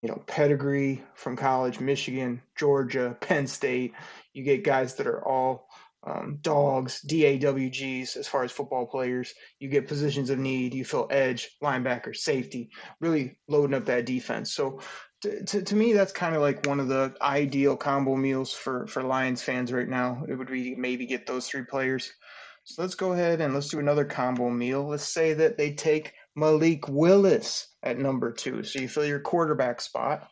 you 0.00 0.08
know 0.08 0.22
pedigree 0.26 1.02
from 1.14 1.36
college, 1.36 1.80
Michigan, 1.80 2.40
Georgia, 2.56 3.14
Penn 3.20 3.46
State. 3.46 3.92
You 4.32 4.42
get 4.42 4.64
guys 4.64 4.94
that 4.94 5.06
are 5.06 5.22
all 5.22 5.68
um, 6.06 6.38
dogs, 6.40 7.00
DAWGs 7.06 8.16
as 8.16 8.28
far 8.28 8.44
as 8.44 8.52
football 8.52 8.86
players. 8.86 9.32
You 9.58 9.68
get 9.68 9.88
positions 9.88 10.30
of 10.30 10.38
need. 10.38 10.74
You 10.74 10.84
fill 10.84 11.08
edge, 11.10 11.50
linebacker, 11.62 12.14
safety, 12.14 12.70
really 13.00 13.38
loading 13.48 13.74
up 13.74 13.86
that 13.86 14.06
defense. 14.06 14.52
So 14.52 14.80
to, 15.22 15.62
to, 15.62 15.76
me, 15.76 15.94
that's 15.94 16.12
kind 16.12 16.36
of 16.36 16.42
like 16.42 16.66
one 16.66 16.80
of 16.80 16.88
the 16.88 17.14
ideal 17.22 17.76
combo 17.76 18.16
meals 18.16 18.52
for, 18.52 18.86
for 18.86 19.02
Lions 19.02 19.42
fans 19.42 19.72
right 19.72 19.88
now. 19.88 20.22
It 20.28 20.34
would 20.34 20.50
be 20.50 20.74
maybe 20.74 21.06
get 21.06 21.26
those 21.26 21.48
three 21.48 21.64
players. 21.64 22.12
So 22.64 22.82
let's 22.82 22.94
go 22.94 23.12
ahead 23.12 23.40
and 23.40 23.54
let's 23.54 23.68
do 23.68 23.78
another 23.78 24.04
combo 24.04 24.50
meal. 24.50 24.88
Let's 24.88 25.08
say 25.08 25.32
that 25.34 25.56
they 25.56 25.72
take 25.72 26.12
Malik 26.34 26.88
Willis 26.88 27.68
at 27.82 27.98
number 27.98 28.32
two. 28.32 28.62
So 28.64 28.80
you 28.80 28.88
fill 28.88 29.06
your 29.06 29.20
quarterback 29.20 29.80
spot. 29.80 30.28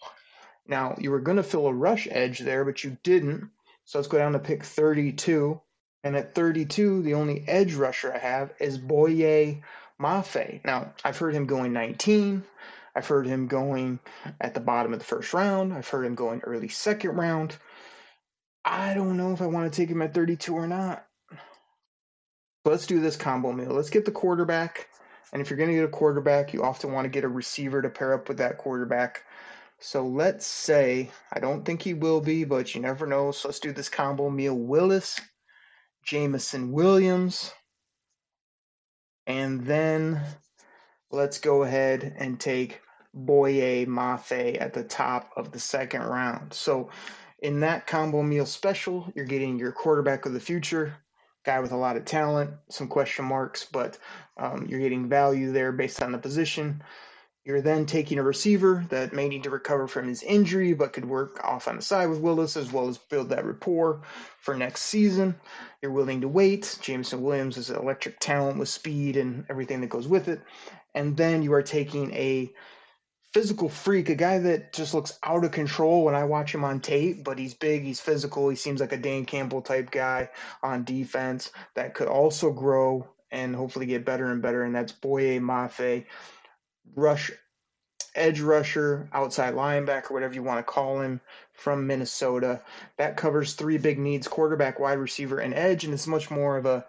Now, 0.67 0.95
you 0.99 1.11
were 1.11 1.21
going 1.21 1.37
to 1.39 1.43
fill 1.43 1.67
a 1.67 1.75
rush 1.75 2.07
edge 2.11 2.39
there, 2.39 2.65
but 2.65 2.85
you 2.85 2.97
didn't. 3.03 3.51
So 3.85 3.99
let's 3.99 4.09
go 4.09 4.19
down 4.19 4.33
to 4.33 4.39
pick 4.39 4.65
32. 4.65 5.61
And 6.05 6.17
at 6.17 6.35
32, 6.35 7.03
the 7.03 7.15
only 7.15 7.45
edge 7.47 7.75
rusher 7.75 8.13
I 8.13 8.19
have 8.19 8.53
is 8.59 8.77
Boye 8.77 9.63
Mafe. 10.01 10.65
Now, 10.65 10.95
I've 11.05 11.19
heard 11.19 11.35
him 11.35 11.47
going 11.47 11.73
19. 11.73 12.43
I've 12.95 13.07
heard 13.07 13.27
him 13.27 13.47
going 13.47 14.01
at 14.41 14.55
the 14.55 14.61
bottom 14.61 14.93
of 14.93 14.99
the 14.99 15.05
first 15.05 15.33
round. 15.33 15.73
I've 15.73 15.89
heard 15.89 16.05
him 16.05 16.15
going 16.15 16.41
early 16.41 16.69
second 16.69 17.17
round. 17.17 17.57
I 18.65 18.95
don't 18.95 19.17
know 19.17 19.33
if 19.33 19.41
I 19.41 19.47
want 19.47 19.73
to 19.73 19.77
take 19.77 19.89
him 19.89 20.03
at 20.03 20.15
32 20.15 20.55
or 20.55 20.67
not. 20.67 21.07
Let's 22.65 22.87
do 22.87 23.01
this 23.01 23.17
combo 23.17 23.53
meal. 23.53 23.73
Let's 23.73 23.91
get 23.91 24.05
the 24.05 24.13
quarterback. 24.13 24.89
And 25.33 25.41
if 25.41 25.51
you're 25.51 25.57
going 25.57 25.71
to 25.71 25.77
get 25.77 25.85
a 25.85 25.89
quarterback, 25.89 26.53
you 26.53 26.63
often 26.63 26.93
want 26.93 27.07
to 27.07 27.11
get 27.11 27.25
a 27.25 27.29
receiver 27.29 27.81
to 27.81 27.89
pair 27.89 28.13
up 28.13 28.29
with 28.29 28.39
that 28.39 28.59
quarterback. 28.59 29.25
So 29.85 30.07
let's 30.07 30.47
say, 30.47 31.11
I 31.33 31.41
don't 31.41 31.65
think 31.65 31.83
he 31.83 31.93
will 31.93 32.21
be, 32.21 32.45
but 32.45 32.73
you 32.73 32.81
never 32.81 33.05
know. 33.05 33.33
So 33.33 33.49
let's 33.49 33.59
do 33.59 33.73
this 33.73 33.89
combo 33.89 34.31
meal 34.31 34.55
Willis, 34.55 35.21
Jameson 36.05 36.71
Williams, 36.71 37.53
and 39.27 39.67
then 39.67 40.21
let's 41.11 41.41
go 41.41 41.65
ahead 41.65 42.15
and 42.17 42.39
take 42.39 42.81
Boye 43.13 43.85
Mafe 43.89 44.61
at 44.61 44.73
the 44.73 44.85
top 44.85 45.33
of 45.37 45.51
the 45.51 45.59
second 45.59 46.03
round. 46.03 46.55
So 46.55 46.91
in 47.41 47.59
that 47.61 47.89
combo 47.89 48.23
meal 48.23 48.47
special, 48.47 49.13
you're 49.17 49.25
getting 49.25 49.59
your 49.59 49.73
quarterback 49.73 50.27
of 50.27 50.33
the 50.33 50.39
future, 50.39 50.95
guy 51.45 51.59
with 51.59 51.73
a 51.73 51.77
lot 51.77 51.97
of 51.97 52.05
talent, 52.05 52.53
some 52.71 52.87
question 52.87 53.25
marks, 53.25 53.65
but 53.65 53.99
um, 54.37 54.65
you're 54.69 54.79
getting 54.79 55.09
value 55.09 55.51
there 55.51 55.73
based 55.73 56.05
on 56.05 56.13
the 56.13 56.19
position. 56.19 56.85
You're 57.45 57.61
then 57.61 57.87
taking 57.87 58.19
a 58.19 58.23
receiver 58.23 58.85
that 58.91 59.13
may 59.13 59.29
need 59.29 59.43
to 59.43 59.51
recover 59.51 59.89
from 59.89 60.07
his 60.07 60.23
injury, 60.23 60.75
but 60.75 60.93
could 60.93 61.05
work 61.05 61.43
off 61.43 61.67
on 61.67 61.77
the 61.77 61.83
side 61.83 62.09
with 62.09 62.21
Willis 62.21 62.57
as 62.57 62.73
well 62.73 62.89
as 62.89 62.99
build 62.99 63.31
that 63.31 63.45
rapport 63.45 64.03
for 64.39 64.55
next 64.57 64.83
season. 64.83 65.35
You're 65.81 65.91
willing 65.91 66.21
to 66.21 66.29
wait. 66.29 66.79
Jameson 66.81 67.23
Williams 67.23 67.57
is 67.57 67.71
an 67.71 67.77
electric 67.77 68.21
talent 68.21 68.59
with 68.59 68.69
speed 68.69 69.17
and 69.17 69.45
everything 69.51 69.81
that 69.81 69.91
goes 69.91 70.07
with 70.07 70.29
it 70.29 70.41
and 70.95 71.17
then 71.17 71.43
you 71.43 71.53
are 71.55 71.63
taking 71.63 72.13
a 72.13 72.53
physical 73.33 73.69
freak, 73.69 74.11
a 74.11 74.15
guy 74.15 74.39
that 74.39 74.73
just 74.73 74.93
looks 74.93 75.19
out 75.23 75.45
of 75.45 75.53
control 75.53 76.05
when 76.05 76.15
I 76.15 76.25
watch 76.25 76.55
him 76.55 76.65
on 76.65 76.81
tape, 76.81 77.25
but 77.25 77.39
he's 77.39 77.55
big, 77.55 77.83
he's 77.83 78.01
physical, 78.01 78.49
he 78.49 78.57
seems 78.57 78.81
like 78.81 78.93
a 78.93 78.99
Dan 78.99 79.25
Campbell 79.25 79.63
type 79.63 79.91
guy 79.91 80.29
on 80.63 80.85
defense 80.85 81.51
that 81.75 81.95
could 81.95 82.09
also 82.09 82.53
grow 82.53 83.09
and 83.31 83.57
hopefully 83.57 83.87
get 83.87 84.05
better 84.05 84.31
and 84.31 84.43
better, 84.43 84.63
and 84.63 84.75
that's 84.75 84.93
Boye 84.93 85.39
Mafe, 85.39 86.05
rush 86.95 87.31
edge 88.15 88.41
rusher, 88.41 89.09
outside 89.15 89.55
linebacker, 89.55 90.11
whatever 90.11 90.35
you 90.35 90.43
want 90.43 90.59
to 90.59 90.71
call 90.71 91.01
him, 91.01 91.21
from 91.55 91.87
Minnesota. 91.87 92.61
That 92.99 93.17
covers 93.17 93.55
three 93.55 93.79
big 93.79 93.99
needs: 93.99 94.29
quarterback, 94.29 94.79
wide 94.79 94.99
receiver, 94.99 95.39
and 95.39 95.55
edge, 95.55 95.85
and 95.85 95.95
it's 95.95 96.07
much 96.07 96.31
more 96.31 96.57
of 96.57 96.67
a 96.67 96.87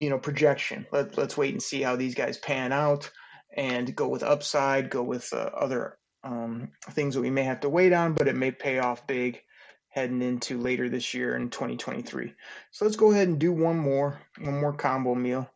you 0.00 0.10
know, 0.10 0.18
projection. 0.18 0.86
Let, 0.92 1.16
let's 1.16 1.36
wait 1.36 1.52
and 1.52 1.62
see 1.62 1.82
how 1.82 1.96
these 1.96 2.14
guys 2.14 2.38
pan 2.38 2.72
out 2.72 3.10
and 3.56 3.94
go 3.94 4.08
with 4.08 4.22
upside, 4.22 4.90
go 4.90 5.02
with 5.02 5.32
uh, 5.32 5.50
other 5.56 5.98
um, 6.22 6.70
things 6.90 7.14
that 7.14 7.20
we 7.20 7.30
may 7.30 7.44
have 7.44 7.60
to 7.60 7.68
wait 7.68 7.92
on, 7.92 8.12
but 8.12 8.28
it 8.28 8.36
may 8.36 8.50
pay 8.50 8.78
off 8.78 9.06
big 9.06 9.40
heading 9.88 10.20
into 10.20 10.60
later 10.60 10.88
this 10.88 11.14
year 11.14 11.36
in 11.36 11.48
2023. 11.48 12.34
So 12.70 12.84
let's 12.84 12.96
go 12.96 13.12
ahead 13.12 13.28
and 13.28 13.38
do 13.38 13.52
one 13.52 13.78
more, 13.78 14.20
one 14.38 14.60
more 14.60 14.74
combo 14.74 15.14
meal. 15.14 15.48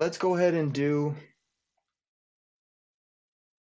Let's 0.00 0.16
go 0.16 0.36
ahead 0.36 0.54
and 0.54 0.72
do, 0.72 1.14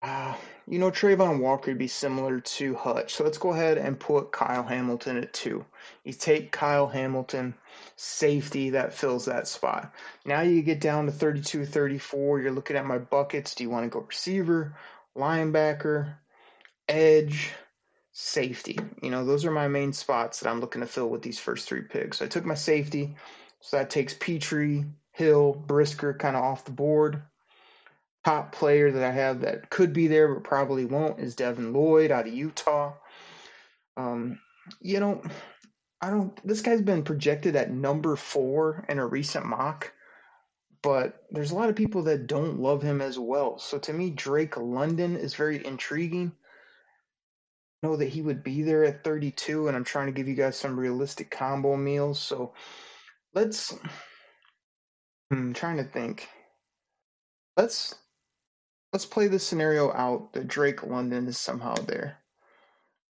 uh, 0.03 0.35
you 0.67 0.79
know, 0.79 0.91
Travon 0.91 1.39
Walker 1.39 1.71
would 1.71 1.77
be 1.77 1.87
similar 1.87 2.41
to 2.41 2.75
Hutch. 2.75 3.15
So 3.15 3.23
let's 3.23 3.37
go 3.37 3.53
ahead 3.53 3.77
and 3.77 3.99
put 3.99 4.33
Kyle 4.33 4.63
Hamilton 4.63 5.17
at 5.17 5.33
two. 5.33 5.65
You 6.03 6.11
take 6.11 6.51
Kyle 6.51 6.87
Hamilton 6.87 7.53
safety 7.95 8.71
that 8.71 8.93
fills 8.93 9.25
that 9.25 9.47
spot. 9.47 9.93
Now 10.25 10.41
you 10.41 10.61
get 10.61 10.81
down 10.81 11.05
to 11.05 11.11
32 11.11 11.65
34. 11.65 12.41
You're 12.41 12.51
looking 12.51 12.75
at 12.75 12.85
my 12.85 12.97
buckets. 12.97 13.55
Do 13.55 13.63
you 13.63 13.69
want 13.69 13.85
to 13.85 13.89
go 13.89 14.05
receiver, 14.05 14.75
linebacker, 15.17 16.15
edge, 16.89 17.51
safety? 18.11 18.77
You 19.01 19.09
know, 19.09 19.25
those 19.25 19.45
are 19.45 19.51
my 19.51 19.69
main 19.69 19.93
spots 19.93 20.41
that 20.41 20.49
I'm 20.49 20.59
looking 20.59 20.81
to 20.81 20.87
fill 20.87 21.09
with 21.09 21.21
these 21.21 21.39
first 21.39 21.67
three 21.67 21.81
picks. 21.81 22.17
So 22.17 22.25
I 22.25 22.27
took 22.27 22.45
my 22.45 22.55
safety. 22.55 23.15
So 23.61 23.77
that 23.77 23.89
takes 23.89 24.13
Pitre, 24.13 24.83
Hill, 25.11 25.53
Brisker 25.53 26.13
kind 26.13 26.35
of 26.35 26.43
off 26.43 26.65
the 26.65 26.71
board. 26.71 27.21
Top 28.23 28.53
player 28.53 28.91
that 28.91 29.03
I 29.03 29.11
have 29.11 29.41
that 29.41 29.69
could 29.69 29.91
be 29.91 30.07
there 30.07 30.33
but 30.33 30.43
probably 30.43 30.85
won't 30.85 31.19
is 31.19 31.35
Devin 31.35 31.73
Lloyd 31.73 32.09
out 32.09 32.27
of 32.27 32.33
Utah. 32.33 32.93
Um, 33.97 34.39
you 34.79 34.99
know, 34.99 35.21
I 36.01 36.09
don't. 36.09 36.47
This 36.47 36.61
guy's 36.61 36.81
been 36.81 37.03
projected 37.03 37.55
at 37.55 37.71
number 37.71 38.15
four 38.15 38.85
in 38.89 38.99
a 38.99 39.05
recent 39.05 39.45
mock, 39.45 39.93
but 40.81 41.23
there's 41.31 41.51
a 41.51 41.55
lot 41.55 41.69
of 41.69 41.75
people 41.75 42.03
that 42.03 42.27
don't 42.27 42.59
love 42.59 42.81
him 42.81 43.01
as 43.01 43.17
well. 43.17 43.57
So 43.57 43.77
to 43.79 43.93
me, 43.93 44.09
Drake 44.09 44.57
London 44.57 45.15
is 45.15 45.33
very 45.33 45.65
intriguing. 45.65 46.33
Know 47.81 47.95
that 47.95 48.09
he 48.09 48.21
would 48.21 48.43
be 48.43 48.63
there 48.63 48.83
at 48.83 49.03
32, 49.03 49.67
and 49.67 49.77
I'm 49.77 49.83
trying 49.83 50.07
to 50.07 50.13
give 50.13 50.27
you 50.27 50.35
guys 50.35 50.57
some 50.57 50.79
realistic 50.79 51.31
combo 51.31 51.75
meals. 51.75 52.19
So 52.19 52.53
let's. 53.33 53.73
I'm 55.31 55.53
trying 55.53 55.77
to 55.77 55.83
think. 55.83 56.27
Let's 57.55 57.95
let's 58.93 59.05
play 59.05 59.27
this 59.27 59.45
scenario 59.45 59.91
out 59.91 60.33
that 60.33 60.47
Drake 60.47 60.83
London 60.83 61.27
is 61.27 61.37
somehow 61.39 61.73
there 61.75 62.19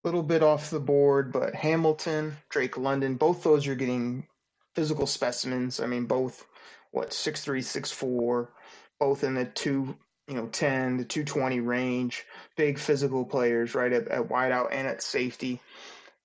A 0.04 0.08
little 0.08 0.22
bit 0.22 0.42
off 0.42 0.70
the 0.70 0.80
board, 0.80 1.32
but 1.32 1.54
Hamilton, 1.54 2.36
Drake 2.48 2.78
London, 2.78 3.16
both 3.16 3.42
those 3.42 3.66
are 3.66 3.74
getting 3.74 4.26
physical 4.74 5.06
specimens. 5.06 5.80
I 5.80 5.86
mean, 5.86 6.06
both 6.06 6.46
what 6.92 7.12
six 7.12 7.44
three, 7.44 7.62
six 7.62 7.90
four, 7.90 8.52
both 9.00 9.24
in 9.24 9.34
the 9.34 9.44
two, 9.44 9.96
you 10.28 10.34
know, 10.34 10.46
ten 10.46 10.98
to 10.98 11.04
two 11.04 11.24
twenty 11.24 11.60
range. 11.60 12.24
Big 12.56 12.78
physical 12.78 13.24
players, 13.24 13.74
right 13.74 13.92
at, 13.92 14.08
at 14.08 14.28
wideout 14.28 14.68
and 14.72 14.86
at 14.88 15.02
safety. 15.02 15.60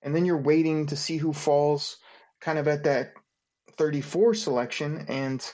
And 0.02 0.14
then 0.14 0.24
you're 0.24 0.36
waiting 0.38 0.86
to 0.86 0.96
see 0.96 1.16
who 1.16 1.32
falls, 1.32 1.96
kind 2.40 2.58
of 2.58 2.68
at 2.68 2.84
that 2.84 3.14
thirty 3.76 4.00
four 4.00 4.34
selection. 4.34 5.04
And 5.08 5.44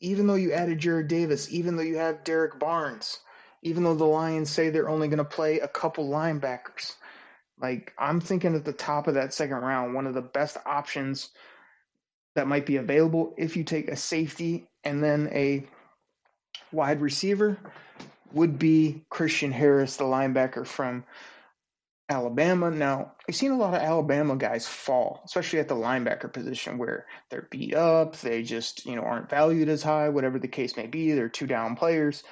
even 0.00 0.26
though 0.26 0.34
you 0.34 0.52
added 0.52 0.80
Jarrad 0.80 1.08
Davis, 1.08 1.52
even 1.52 1.76
though 1.76 1.82
you 1.84 1.98
have 1.98 2.24
Derrick 2.24 2.58
Barnes, 2.58 3.20
even 3.62 3.84
though 3.84 3.94
the 3.94 4.04
Lions 4.04 4.50
say 4.50 4.70
they're 4.70 4.88
only 4.88 5.08
going 5.08 5.18
to 5.18 5.24
play 5.24 5.60
a 5.60 5.68
couple 5.68 6.08
linebackers 6.08 6.94
like 7.62 7.94
I'm 7.96 8.20
thinking 8.20 8.54
at 8.54 8.64
the 8.64 8.72
top 8.72 9.06
of 9.06 9.14
that 9.14 9.32
second 9.32 9.58
round, 9.58 9.94
one 9.94 10.06
of 10.06 10.14
the 10.14 10.20
best 10.20 10.56
options 10.66 11.30
that 12.34 12.48
might 12.48 12.66
be 12.66 12.76
available 12.76 13.34
if 13.38 13.56
you 13.56 13.62
take 13.62 13.88
a 13.88 13.96
safety 13.96 14.66
and 14.84 15.02
then 15.02 15.30
a 15.32 15.64
wide 16.72 17.00
receiver 17.00 17.56
would 18.32 18.58
be 18.58 19.04
Christian 19.10 19.52
Harris, 19.52 19.96
the 19.96 20.04
linebacker 20.04 20.66
from 20.66 21.04
Alabama. 22.08 22.70
Now, 22.70 23.12
I've 23.28 23.36
seen 23.36 23.52
a 23.52 23.56
lot 23.56 23.74
of 23.74 23.82
Alabama 23.82 24.34
guys 24.36 24.66
fall, 24.66 25.22
especially 25.24 25.60
at 25.60 25.68
the 25.68 25.76
linebacker 25.76 26.32
position 26.32 26.78
where 26.78 27.06
they're 27.30 27.48
beat 27.50 27.74
up, 27.74 28.16
they 28.16 28.42
just, 28.42 28.86
you 28.86 28.96
know, 28.96 29.02
aren't 29.02 29.30
valued 29.30 29.68
as 29.68 29.82
high, 29.82 30.08
whatever 30.08 30.38
the 30.38 30.48
case 30.48 30.76
may 30.76 30.86
be. 30.86 31.12
They're 31.12 31.28
two 31.28 31.46
down 31.46 31.76
players. 31.76 32.24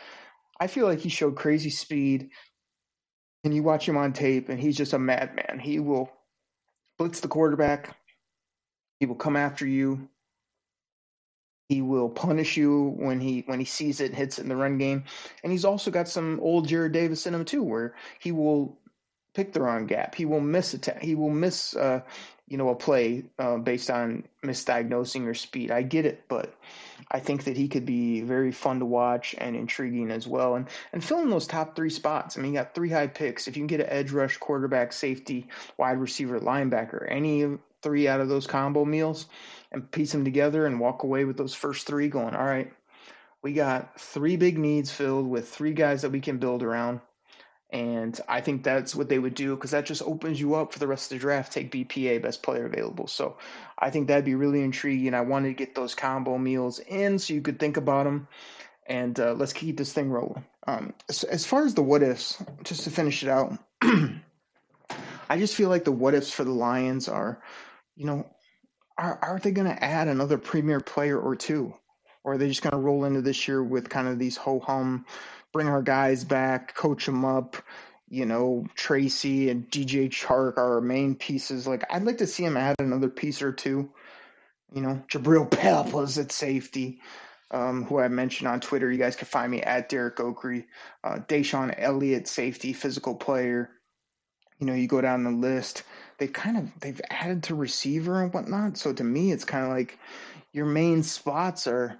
I 0.60 0.66
feel 0.66 0.86
like 0.86 1.00
he 1.00 1.08
showed 1.08 1.36
crazy 1.36 1.70
speed 1.70 2.30
and 3.44 3.54
you 3.54 3.62
watch 3.62 3.88
him 3.88 3.96
on 3.96 4.12
tape, 4.12 4.50
and 4.50 4.60
he's 4.60 4.76
just 4.76 4.92
a 4.92 4.98
madman. 4.98 5.58
He 5.58 5.80
will 5.80 6.12
blitz 6.98 7.20
the 7.20 7.28
quarterback. 7.28 7.96
He 8.98 9.06
will 9.06 9.14
come 9.14 9.36
after 9.36 9.66
you. 9.66 10.10
He 11.70 11.80
will 11.80 12.10
punish 12.10 12.56
you 12.56 12.94
when 12.98 13.20
he 13.20 13.44
when 13.46 13.60
he 13.60 13.64
sees 13.64 14.00
it 14.00 14.06
and 14.06 14.14
hits 14.16 14.38
it 14.38 14.42
in 14.42 14.48
the 14.48 14.56
run 14.56 14.76
game. 14.76 15.04
And 15.42 15.52
he's 15.52 15.64
also 15.64 15.90
got 15.90 16.08
some 16.08 16.40
old 16.40 16.68
Jarrad 16.68 16.92
Davis 16.92 17.26
in 17.26 17.34
him 17.34 17.44
too, 17.44 17.62
where 17.62 17.94
he 18.18 18.32
will 18.32 18.79
pick 19.40 19.52
the 19.54 19.62
wrong 19.62 19.86
gap. 19.86 20.14
He 20.14 20.26
will 20.26 20.40
miss 20.40 20.74
attack. 20.74 21.02
He 21.02 21.14
will 21.14 21.30
miss 21.30 21.74
uh, 21.74 22.00
you 22.50 22.58
know, 22.58 22.68
a 22.68 22.74
play 22.74 23.24
uh, 23.38 23.56
based 23.58 23.90
on 23.90 24.24
misdiagnosing 24.44 25.22
your 25.22 25.34
speed. 25.34 25.70
I 25.70 25.82
get 25.82 26.04
it, 26.04 26.24
but 26.26 26.52
I 27.12 27.20
think 27.20 27.44
that 27.44 27.56
he 27.56 27.68
could 27.68 27.86
be 27.86 28.22
very 28.22 28.50
fun 28.50 28.80
to 28.80 28.84
watch 28.84 29.36
and 29.38 29.54
intriguing 29.54 30.10
as 30.10 30.26
well. 30.26 30.56
And 30.56 30.66
and 30.92 31.02
filling 31.02 31.30
those 31.30 31.46
top 31.46 31.76
three 31.76 31.90
spots. 31.90 32.36
I 32.36 32.40
mean, 32.40 32.52
you 32.52 32.58
got 32.58 32.74
three 32.74 32.90
high 32.90 33.06
picks. 33.06 33.46
If 33.46 33.56
you 33.56 33.60
can 33.60 33.68
get 33.68 33.80
an 33.80 33.86
edge 33.88 34.10
rush, 34.10 34.36
quarterback, 34.36 34.92
safety, 34.92 35.46
wide 35.78 35.98
receiver, 35.98 36.40
linebacker, 36.40 37.06
any 37.08 37.56
three 37.82 38.08
out 38.08 38.20
of 38.20 38.28
those 38.28 38.48
combo 38.48 38.84
meals, 38.84 39.26
and 39.70 39.88
piece 39.92 40.10
them 40.10 40.24
together 40.24 40.66
and 40.66 40.80
walk 40.80 41.04
away 41.04 41.24
with 41.24 41.36
those 41.36 41.54
first 41.54 41.86
three, 41.86 42.08
going, 42.08 42.34
all 42.34 42.44
right, 42.44 42.72
we 43.42 43.52
got 43.52 43.98
three 43.98 44.36
big 44.36 44.58
needs 44.58 44.90
filled 44.90 45.28
with 45.28 45.48
three 45.48 45.72
guys 45.72 46.02
that 46.02 46.10
we 46.10 46.20
can 46.20 46.38
build 46.38 46.64
around 46.64 47.00
and 47.72 48.20
I 48.28 48.40
think 48.40 48.64
that's 48.64 48.96
what 48.96 49.08
they 49.08 49.20
would 49.20 49.34
do 49.34 49.54
because 49.54 49.70
that 49.70 49.86
just 49.86 50.02
opens 50.02 50.40
you 50.40 50.54
up 50.54 50.72
for 50.72 50.80
the 50.80 50.88
rest 50.88 51.12
of 51.12 51.16
the 51.16 51.20
draft. 51.20 51.52
Take 51.52 51.70
BPA, 51.70 52.20
best 52.20 52.42
player 52.42 52.66
available. 52.66 53.06
So 53.06 53.36
I 53.78 53.90
think 53.90 54.08
that'd 54.08 54.24
be 54.24 54.34
really 54.34 54.62
intriguing. 54.62 55.14
I 55.14 55.20
wanted 55.20 55.48
to 55.48 55.54
get 55.54 55.74
those 55.74 55.94
combo 55.94 56.36
meals 56.36 56.80
in 56.80 57.18
so 57.18 57.32
you 57.32 57.40
could 57.40 57.60
think 57.60 57.76
about 57.76 58.04
them. 58.04 58.26
And 58.86 59.18
uh, 59.20 59.34
let's 59.34 59.52
keep 59.52 59.76
this 59.76 59.92
thing 59.92 60.10
rolling. 60.10 60.44
Um, 60.66 60.92
as, 61.08 61.22
as 61.24 61.46
far 61.46 61.64
as 61.64 61.74
the 61.74 61.82
what 61.82 62.02
ifs, 62.02 62.42
just 62.64 62.82
to 62.84 62.90
finish 62.90 63.22
it 63.22 63.28
out, 63.28 63.56
I 63.82 65.38
just 65.38 65.54
feel 65.54 65.68
like 65.68 65.84
the 65.84 65.92
what 65.92 66.14
ifs 66.14 66.30
for 66.30 66.42
the 66.42 66.50
Lions 66.50 67.08
are, 67.08 67.40
you 67.94 68.04
know, 68.04 68.28
are, 68.98 69.18
are 69.22 69.38
they 69.38 69.52
going 69.52 69.68
to 69.68 69.84
add 69.84 70.08
another 70.08 70.38
premier 70.38 70.80
player 70.80 71.18
or 71.18 71.36
two? 71.36 71.72
Or 72.24 72.32
are 72.32 72.38
they 72.38 72.48
just 72.48 72.62
going 72.62 72.72
to 72.72 72.78
roll 72.78 73.04
into 73.04 73.22
this 73.22 73.46
year 73.46 73.62
with 73.62 73.88
kind 73.88 74.08
of 74.08 74.18
these 74.18 74.36
ho 74.36 74.58
hum 74.58 75.06
bring 75.52 75.68
our 75.68 75.82
guys 75.82 76.24
back, 76.24 76.74
coach 76.74 77.06
them 77.06 77.24
up. 77.24 77.56
You 78.08 78.26
know, 78.26 78.66
Tracy 78.74 79.50
and 79.50 79.70
DJ 79.70 80.08
Chark 80.08 80.56
are 80.56 80.74
our 80.74 80.80
main 80.80 81.14
pieces. 81.14 81.66
Like, 81.66 81.84
I'd 81.92 82.02
like 82.02 82.18
to 82.18 82.26
see 82.26 82.44
him 82.44 82.56
add 82.56 82.74
another 82.80 83.08
piece 83.08 83.40
or 83.40 83.52
two. 83.52 83.88
You 84.74 84.82
know, 84.82 85.02
Jabril 85.08 85.48
Peppers 85.50 86.18
at 86.18 86.32
safety, 86.32 87.00
um, 87.52 87.84
who 87.84 88.00
I 88.00 88.08
mentioned 88.08 88.48
on 88.48 88.60
Twitter. 88.60 88.90
You 88.90 88.98
guys 88.98 89.14
can 89.14 89.26
find 89.26 89.50
me 89.50 89.62
at 89.62 89.88
Derek 89.88 90.16
Oakrey. 90.16 90.64
Uh, 91.04 91.18
DeShon 91.28 91.74
Elliott, 91.78 92.26
safety, 92.26 92.72
physical 92.72 93.14
player. 93.14 93.70
You 94.58 94.66
know, 94.66 94.74
you 94.74 94.88
go 94.88 95.00
down 95.00 95.24
the 95.24 95.30
list. 95.30 95.84
They 96.18 96.26
kind 96.26 96.58
of 96.58 96.68
they've 96.80 97.00
added 97.10 97.44
to 97.44 97.54
receiver 97.54 98.22
and 98.22 98.34
whatnot. 98.34 98.76
So 98.76 98.92
to 98.92 99.04
me, 99.04 99.32
it's 99.32 99.44
kind 99.44 99.64
of 99.64 99.70
like 99.70 99.98
your 100.52 100.66
main 100.66 101.02
spots 101.02 101.66
are 101.66 101.96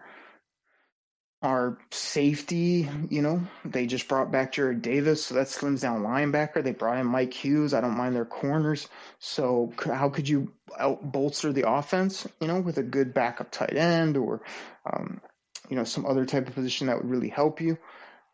our 1.42 1.78
safety, 1.90 2.88
you 3.08 3.22
know, 3.22 3.42
they 3.64 3.86
just 3.86 4.08
brought 4.08 4.30
back 4.30 4.52
Jarrad 4.52 4.82
Davis, 4.82 5.24
so 5.24 5.34
that 5.34 5.46
slims 5.46 5.80
down 5.80 6.02
linebacker. 6.02 6.62
They 6.62 6.72
brought 6.72 6.98
in 6.98 7.06
Mike 7.06 7.32
Hughes. 7.32 7.72
I 7.72 7.80
don't 7.80 7.96
mind 7.96 8.14
their 8.14 8.26
corners. 8.26 8.88
So 9.20 9.72
how 9.82 10.10
could 10.10 10.28
you 10.28 10.52
out 10.78 11.12
bolster 11.12 11.52
the 11.52 11.70
offense, 11.70 12.26
you 12.40 12.46
know, 12.46 12.60
with 12.60 12.76
a 12.76 12.82
good 12.82 13.14
backup 13.14 13.50
tight 13.50 13.74
end 13.74 14.18
or, 14.18 14.42
um, 14.84 15.22
you 15.70 15.76
know, 15.76 15.84
some 15.84 16.04
other 16.04 16.26
type 16.26 16.46
of 16.46 16.54
position 16.54 16.88
that 16.88 16.98
would 16.98 17.10
really 17.10 17.30
help 17.30 17.62
you? 17.62 17.78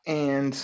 And 0.04 0.58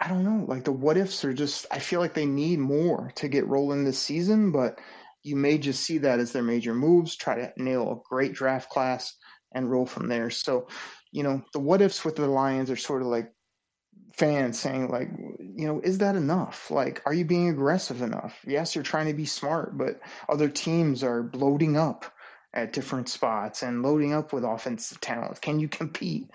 I 0.00 0.08
don't 0.08 0.24
know, 0.24 0.46
like 0.46 0.64
the 0.64 0.72
what 0.72 0.96
ifs 0.96 1.24
are 1.26 1.34
just, 1.34 1.66
I 1.70 1.78
feel 1.78 2.00
like 2.00 2.14
they 2.14 2.26
need 2.26 2.58
more 2.58 3.12
to 3.16 3.28
get 3.28 3.48
rolling 3.48 3.84
this 3.84 3.98
season, 3.98 4.50
but 4.50 4.78
you 5.22 5.36
may 5.36 5.58
just 5.58 5.82
see 5.82 5.98
that 5.98 6.20
as 6.20 6.32
their 6.32 6.42
major 6.42 6.74
moves, 6.74 7.16
try 7.16 7.34
to 7.34 7.52
nail 7.56 7.90
a 7.90 8.08
great 8.08 8.32
draft 8.32 8.70
class 8.70 9.14
and 9.56 9.70
roll 9.70 9.86
from 9.86 10.08
there. 10.08 10.28
So, 10.30 10.68
you 11.10 11.22
know, 11.22 11.42
the 11.52 11.58
what 11.58 11.80
ifs 11.80 12.04
with 12.04 12.16
the 12.16 12.26
Lions 12.28 12.70
are 12.70 12.76
sort 12.76 13.02
of 13.02 13.08
like 13.08 13.32
fans 14.12 14.58
saying 14.58 14.88
like 14.88 15.10
you 15.56 15.66
know 15.66 15.80
is 15.80 15.98
that 15.98 16.16
enough? 16.16 16.70
Like 16.70 17.02
are 17.06 17.12
you 17.12 17.24
being 17.24 17.48
aggressive 17.48 18.02
enough? 18.02 18.38
Yes 18.46 18.74
you're 18.74 18.84
trying 18.84 19.06
to 19.06 19.14
be 19.14 19.26
smart 19.26 19.76
but 19.76 20.00
other 20.28 20.48
teams 20.48 21.02
are 21.02 21.30
loading 21.34 21.76
up 21.76 22.04
at 22.54 22.72
different 22.72 23.08
spots 23.08 23.62
and 23.62 23.82
loading 23.82 24.14
up 24.14 24.32
with 24.32 24.44
offensive 24.44 25.00
talent. 25.00 25.40
Can 25.40 25.58
you 25.58 25.68
compete? 25.68 26.30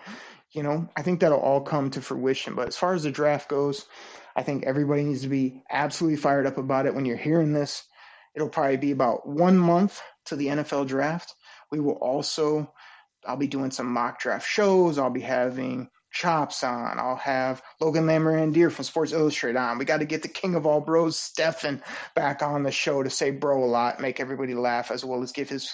You 0.51 0.63
know 0.63 0.89
i 0.95 1.01
think 1.01 1.19
that'll 1.19 1.39
all 1.39 1.61
come 1.61 1.89
to 1.91 2.01
fruition. 2.01 2.55
But 2.55 2.67
as 2.67 2.77
far 2.77 2.93
as 2.93 3.03
the 3.03 3.11
draft 3.11 3.49
goes 3.49 3.85
i 4.35 4.43
think 4.43 4.65
everybody 4.65 5.03
needs 5.03 5.21
to 5.21 5.29
be 5.29 5.63
absolutely 5.69 6.17
fired 6.17 6.45
up 6.47 6.57
about 6.57 6.85
it. 6.85 6.95
When 6.95 7.05
you're 7.05 7.17
hearing 7.17 7.53
this 7.53 7.83
it'll 8.35 8.49
probably 8.49 8.77
be 8.77 8.91
about 8.91 9.27
one 9.27 9.57
month 9.57 10.01
to 10.25 10.35
the 10.35 10.47
nfl 10.47 10.87
draft. 10.87 11.33
We 11.71 11.79
will 11.79 11.93
also 11.93 12.71
I'll 13.25 13.37
be 13.37 13.47
doing 13.47 13.71
some 13.71 13.91
mock 13.91 14.19
draft 14.19 14.47
shows. 14.47 14.97
I'll 14.97 15.09
be 15.09 15.21
having 15.21 15.89
Chops 16.11 16.63
on. 16.63 16.99
I'll 16.99 17.15
have 17.15 17.61
Logan 17.79 18.05
Lamorandier 18.05 18.69
from 18.69 18.83
Sports 18.83 19.13
Illustrated 19.13 19.57
on. 19.57 19.77
We 19.77 19.85
got 19.85 19.99
to 19.99 20.05
get 20.05 20.21
the 20.21 20.27
king 20.27 20.55
of 20.55 20.65
all 20.65 20.81
bros, 20.81 21.17
Stefan, 21.17 21.81
back 22.15 22.41
on 22.41 22.63
the 22.63 22.71
show 22.71 23.01
to 23.01 23.09
say 23.09 23.31
bro 23.31 23.63
a 23.63 23.65
lot, 23.65 24.01
make 24.01 24.19
everybody 24.19 24.53
laugh, 24.53 24.91
as 24.91 25.05
well 25.05 25.23
as 25.23 25.31
give 25.31 25.47
his 25.47 25.73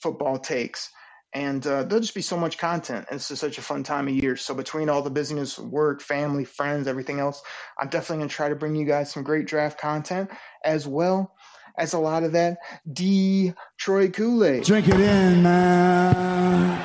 football 0.00 0.38
takes. 0.38 0.90
And 1.34 1.66
uh, 1.66 1.82
there'll 1.82 2.00
just 2.00 2.14
be 2.14 2.22
so 2.22 2.38
much 2.38 2.56
content. 2.56 3.06
And 3.10 3.18
this 3.18 3.30
is 3.30 3.40
such 3.40 3.58
a 3.58 3.62
fun 3.62 3.82
time 3.82 4.08
of 4.08 4.14
year. 4.14 4.36
So 4.36 4.54
between 4.54 4.88
all 4.88 5.02
the 5.02 5.10
business, 5.10 5.58
work, 5.58 6.00
family, 6.00 6.44
friends, 6.44 6.86
everything 6.86 7.18
else, 7.18 7.42
I'm 7.78 7.88
definitely 7.88 8.18
going 8.18 8.28
to 8.30 8.34
try 8.34 8.48
to 8.48 8.56
bring 8.56 8.76
you 8.76 8.86
guys 8.86 9.12
some 9.12 9.24
great 9.24 9.46
draft 9.46 9.78
content 9.78 10.30
as 10.64 10.86
well 10.86 11.34
as 11.76 11.92
a 11.92 11.98
lot 11.98 12.22
of 12.22 12.32
that 12.32 12.58
Detroit 12.92 14.14
Kool-Aid. 14.14 14.64
Drink 14.64 14.88
it 14.88 15.00
in, 15.00 15.42
man. 15.42 16.84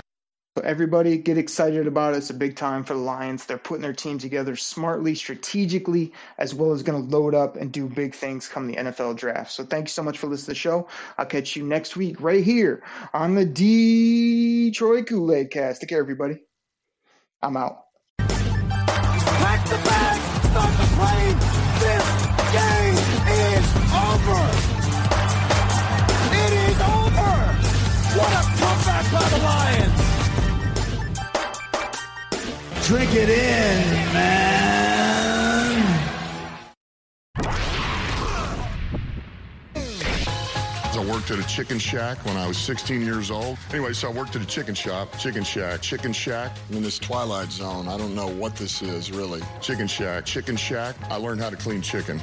So 0.57 0.63
everybody 0.65 1.17
get 1.17 1.37
excited 1.37 1.87
about 1.87 2.15
it. 2.15 2.17
It's 2.17 2.31
a 2.31 2.33
big 2.33 2.57
time 2.57 2.83
for 2.83 2.93
the 2.93 2.99
Lions. 2.99 3.45
They're 3.45 3.57
putting 3.57 3.81
their 3.81 3.93
team 3.93 4.17
together 4.17 4.57
smartly, 4.57 5.15
strategically, 5.15 6.11
as 6.37 6.53
well 6.53 6.73
as 6.73 6.83
going 6.83 7.01
to 7.01 7.15
load 7.15 7.33
up 7.33 7.55
and 7.55 7.71
do 7.71 7.87
big 7.87 8.13
things 8.13 8.49
come 8.49 8.67
the 8.67 8.75
NFL 8.75 9.15
draft. 9.15 9.51
So 9.51 9.63
thank 9.63 9.85
you 9.85 9.91
so 9.91 10.03
much 10.03 10.17
for 10.17 10.27
listening 10.27 10.47
to 10.47 10.51
the 10.51 10.55
show. 10.55 10.89
I'll 11.17 11.25
catch 11.25 11.55
you 11.55 11.63
next 11.63 11.95
week 11.95 12.19
right 12.19 12.43
here 12.43 12.83
on 13.13 13.35
the 13.35 13.45
Detroit 13.45 15.07
Kool-Aid 15.07 15.49
cast. 15.51 15.79
Take 15.79 15.91
care, 15.91 15.99
everybody. 15.99 16.39
I'm 17.41 17.55
out. 17.55 17.85
Pack 18.17 19.65
the 19.69 19.75
bag, 19.75 20.19
start 20.43 20.77
the 20.77 20.87
plane. 20.97 21.37
This 21.79 22.03
game 22.51 22.97
is 23.29 23.65
over. 23.95 24.48
Drink 32.89 33.13
it 33.13 33.29
in, 33.29 34.13
man. 34.13 34.49
I 40.95 41.05
worked 41.07 41.29
at 41.29 41.37
a 41.37 41.47
chicken 41.47 41.77
shack 41.77 42.25
when 42.25 42.35
I 42.35 42.47
was 42.47 42.57
16 42.57 43.01
years 43.01 43.29
old. 43.29 43.59
Anyway, 43.69 43.93
so 43.93 44.09
I 44.09 44.11
worked 44.11 44.35
at 44.35 44.41
a 44.41 44.47
chicken 44.47 44.73
shop, 44.73 45.15
chicken 45.19 45.43
shack, 45.43 45.83
chicken 45.83 46.11
shack. 46.11 46.57
I'm 46.67 46.77
in 46.77 46.81
this 46.81 46.97
twilight 46.97 47.51
zone. 47.51 47.87
I 47.87 47.95
don't 47.95 48.15
know 48.15 48.27
what 48.27 48.55
this 48.55 48.81
is 48.81 49.11
really. 49.11 49.43
Chicken 49.61 49.85
shack, 49.85 50.25
chicken 50.25 50.55
shack. 50.55 50.95
I 51.11 51.17
learned 51.17 51.41
how 51.41 51.51
to 51.51 51.57
clean 51.57 51.83
chicken. 51.83 52.19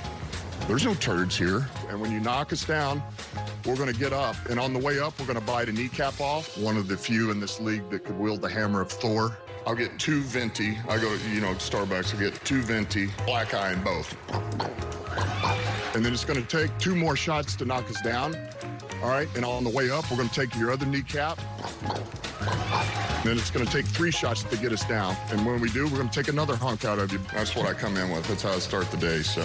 There's 0.66 0.84
no 0.84 0.94
turds 0.94 1.38
here. 1.38 1.64
And 1.90 2.00
when 2.00 2.10
you 2.10 2.18
knock 2.18 2.52
us 2.52 2.64
down, 2.64 3.04
we're 3.66 3.76
going 3.76 3.92
to 3.92 3.98
get 3.98 4.12
up. 4.12 4.34
And 4.50 4.58
on 4.58 4.72
the 4.72 4.80
way 4.80 4.98
up, 4.98 5.16
we're 5.20 5.26
going 5.26 5.38
to 5.38 5.46
bite 5.46 5.68
a 5.68 5.72
kneecap 5.72 6.20
off. 6.20 6.58
One 6.58 6.76
of 6.76 6.88
the 6.88 6.96
few 6.96 7.30
in 7.30 7.38
this 7.38 7.60
league 7.60 7.88
that 7.90 8.02
could 8.04 8.18
wield 8.18 8.40
the 8.42 8.48
hammer 8.48 8.80
of 8.80 8.90
Thor. 8.90 9.38
I'll 9.66 9.74
get 9.74 9.98
two 9.98 10.22
venti. 10.22 10.78
I 10.88 10.96
go, 10.98 11.12
you 11.32 11.40
know, 11.40 11.52
Starbucks. 11.54 12.14
I 12.14 12.20
get 12.20 12.44
two 12.44 12.62
venti, 12.62 13.08
black 13.26 13.52
eye 13.52 13.72
in 13.72 13.82
both. 13.82 14.16
And 15.96 16.04
then 16.04 16.12
it's 16.12 16.24
going 16.24 16.40
to 16.40 16.46
take 16.46 16.76
two 16.78 16.94
more 16.94 17.16
shots 17.16 17.56
to 17.56 17.64
knock 17.64 17.90
us 17.90 18.00
down. 18.00 18.36
All 19.02 19.08
right. 19.08 19.28
And 19.34 19.44
on 19.44 19.64
the 19.64 19.70
way 19.70 19.90
up, 19.90 20.08
we're 20.08 20.18
going 20.18 20.28
to 20.28 20.34
take 20.34 20.54
your 20.56 20.70
other 20.70 20.86
kneecap. 20.86 21.40
And 22.40 23.24
then 23.24 23.38
it's 23.38 23.50
going 23.50 23.66
to 23.66 23.72
take 23.72 23.86
three 23.86 24.12
shots 24.12 24.44
to 24.44 24.56
get 24.56 24.72
us 24.72 24.84
down. 24.84 25.16
And 25.30 25.44
when 25.44 25.60
we 25.60 25.68
do, 25.70 25.84
we're 25.86 25.96
going 25.96 26.10
to 26.10 26.14
take 26.14 26.28
another 26.28 26.54
hunk 26.54 26.84
out 26.84 27.00
of 27.00 27.12
you. 27.12 27.18
That's 27.34 27.56
what 27.56 27.66
I 27.66 27.72
come 27.72 27.96
in 27.96 28.10
with. 28.12 28.28
That's 28.28 28.42
how 28.42 28.52
I 28.52 28.60
start 28.60 28.88
the 28.92 28.98
day. 28.98 29.22
So 29.22 29.42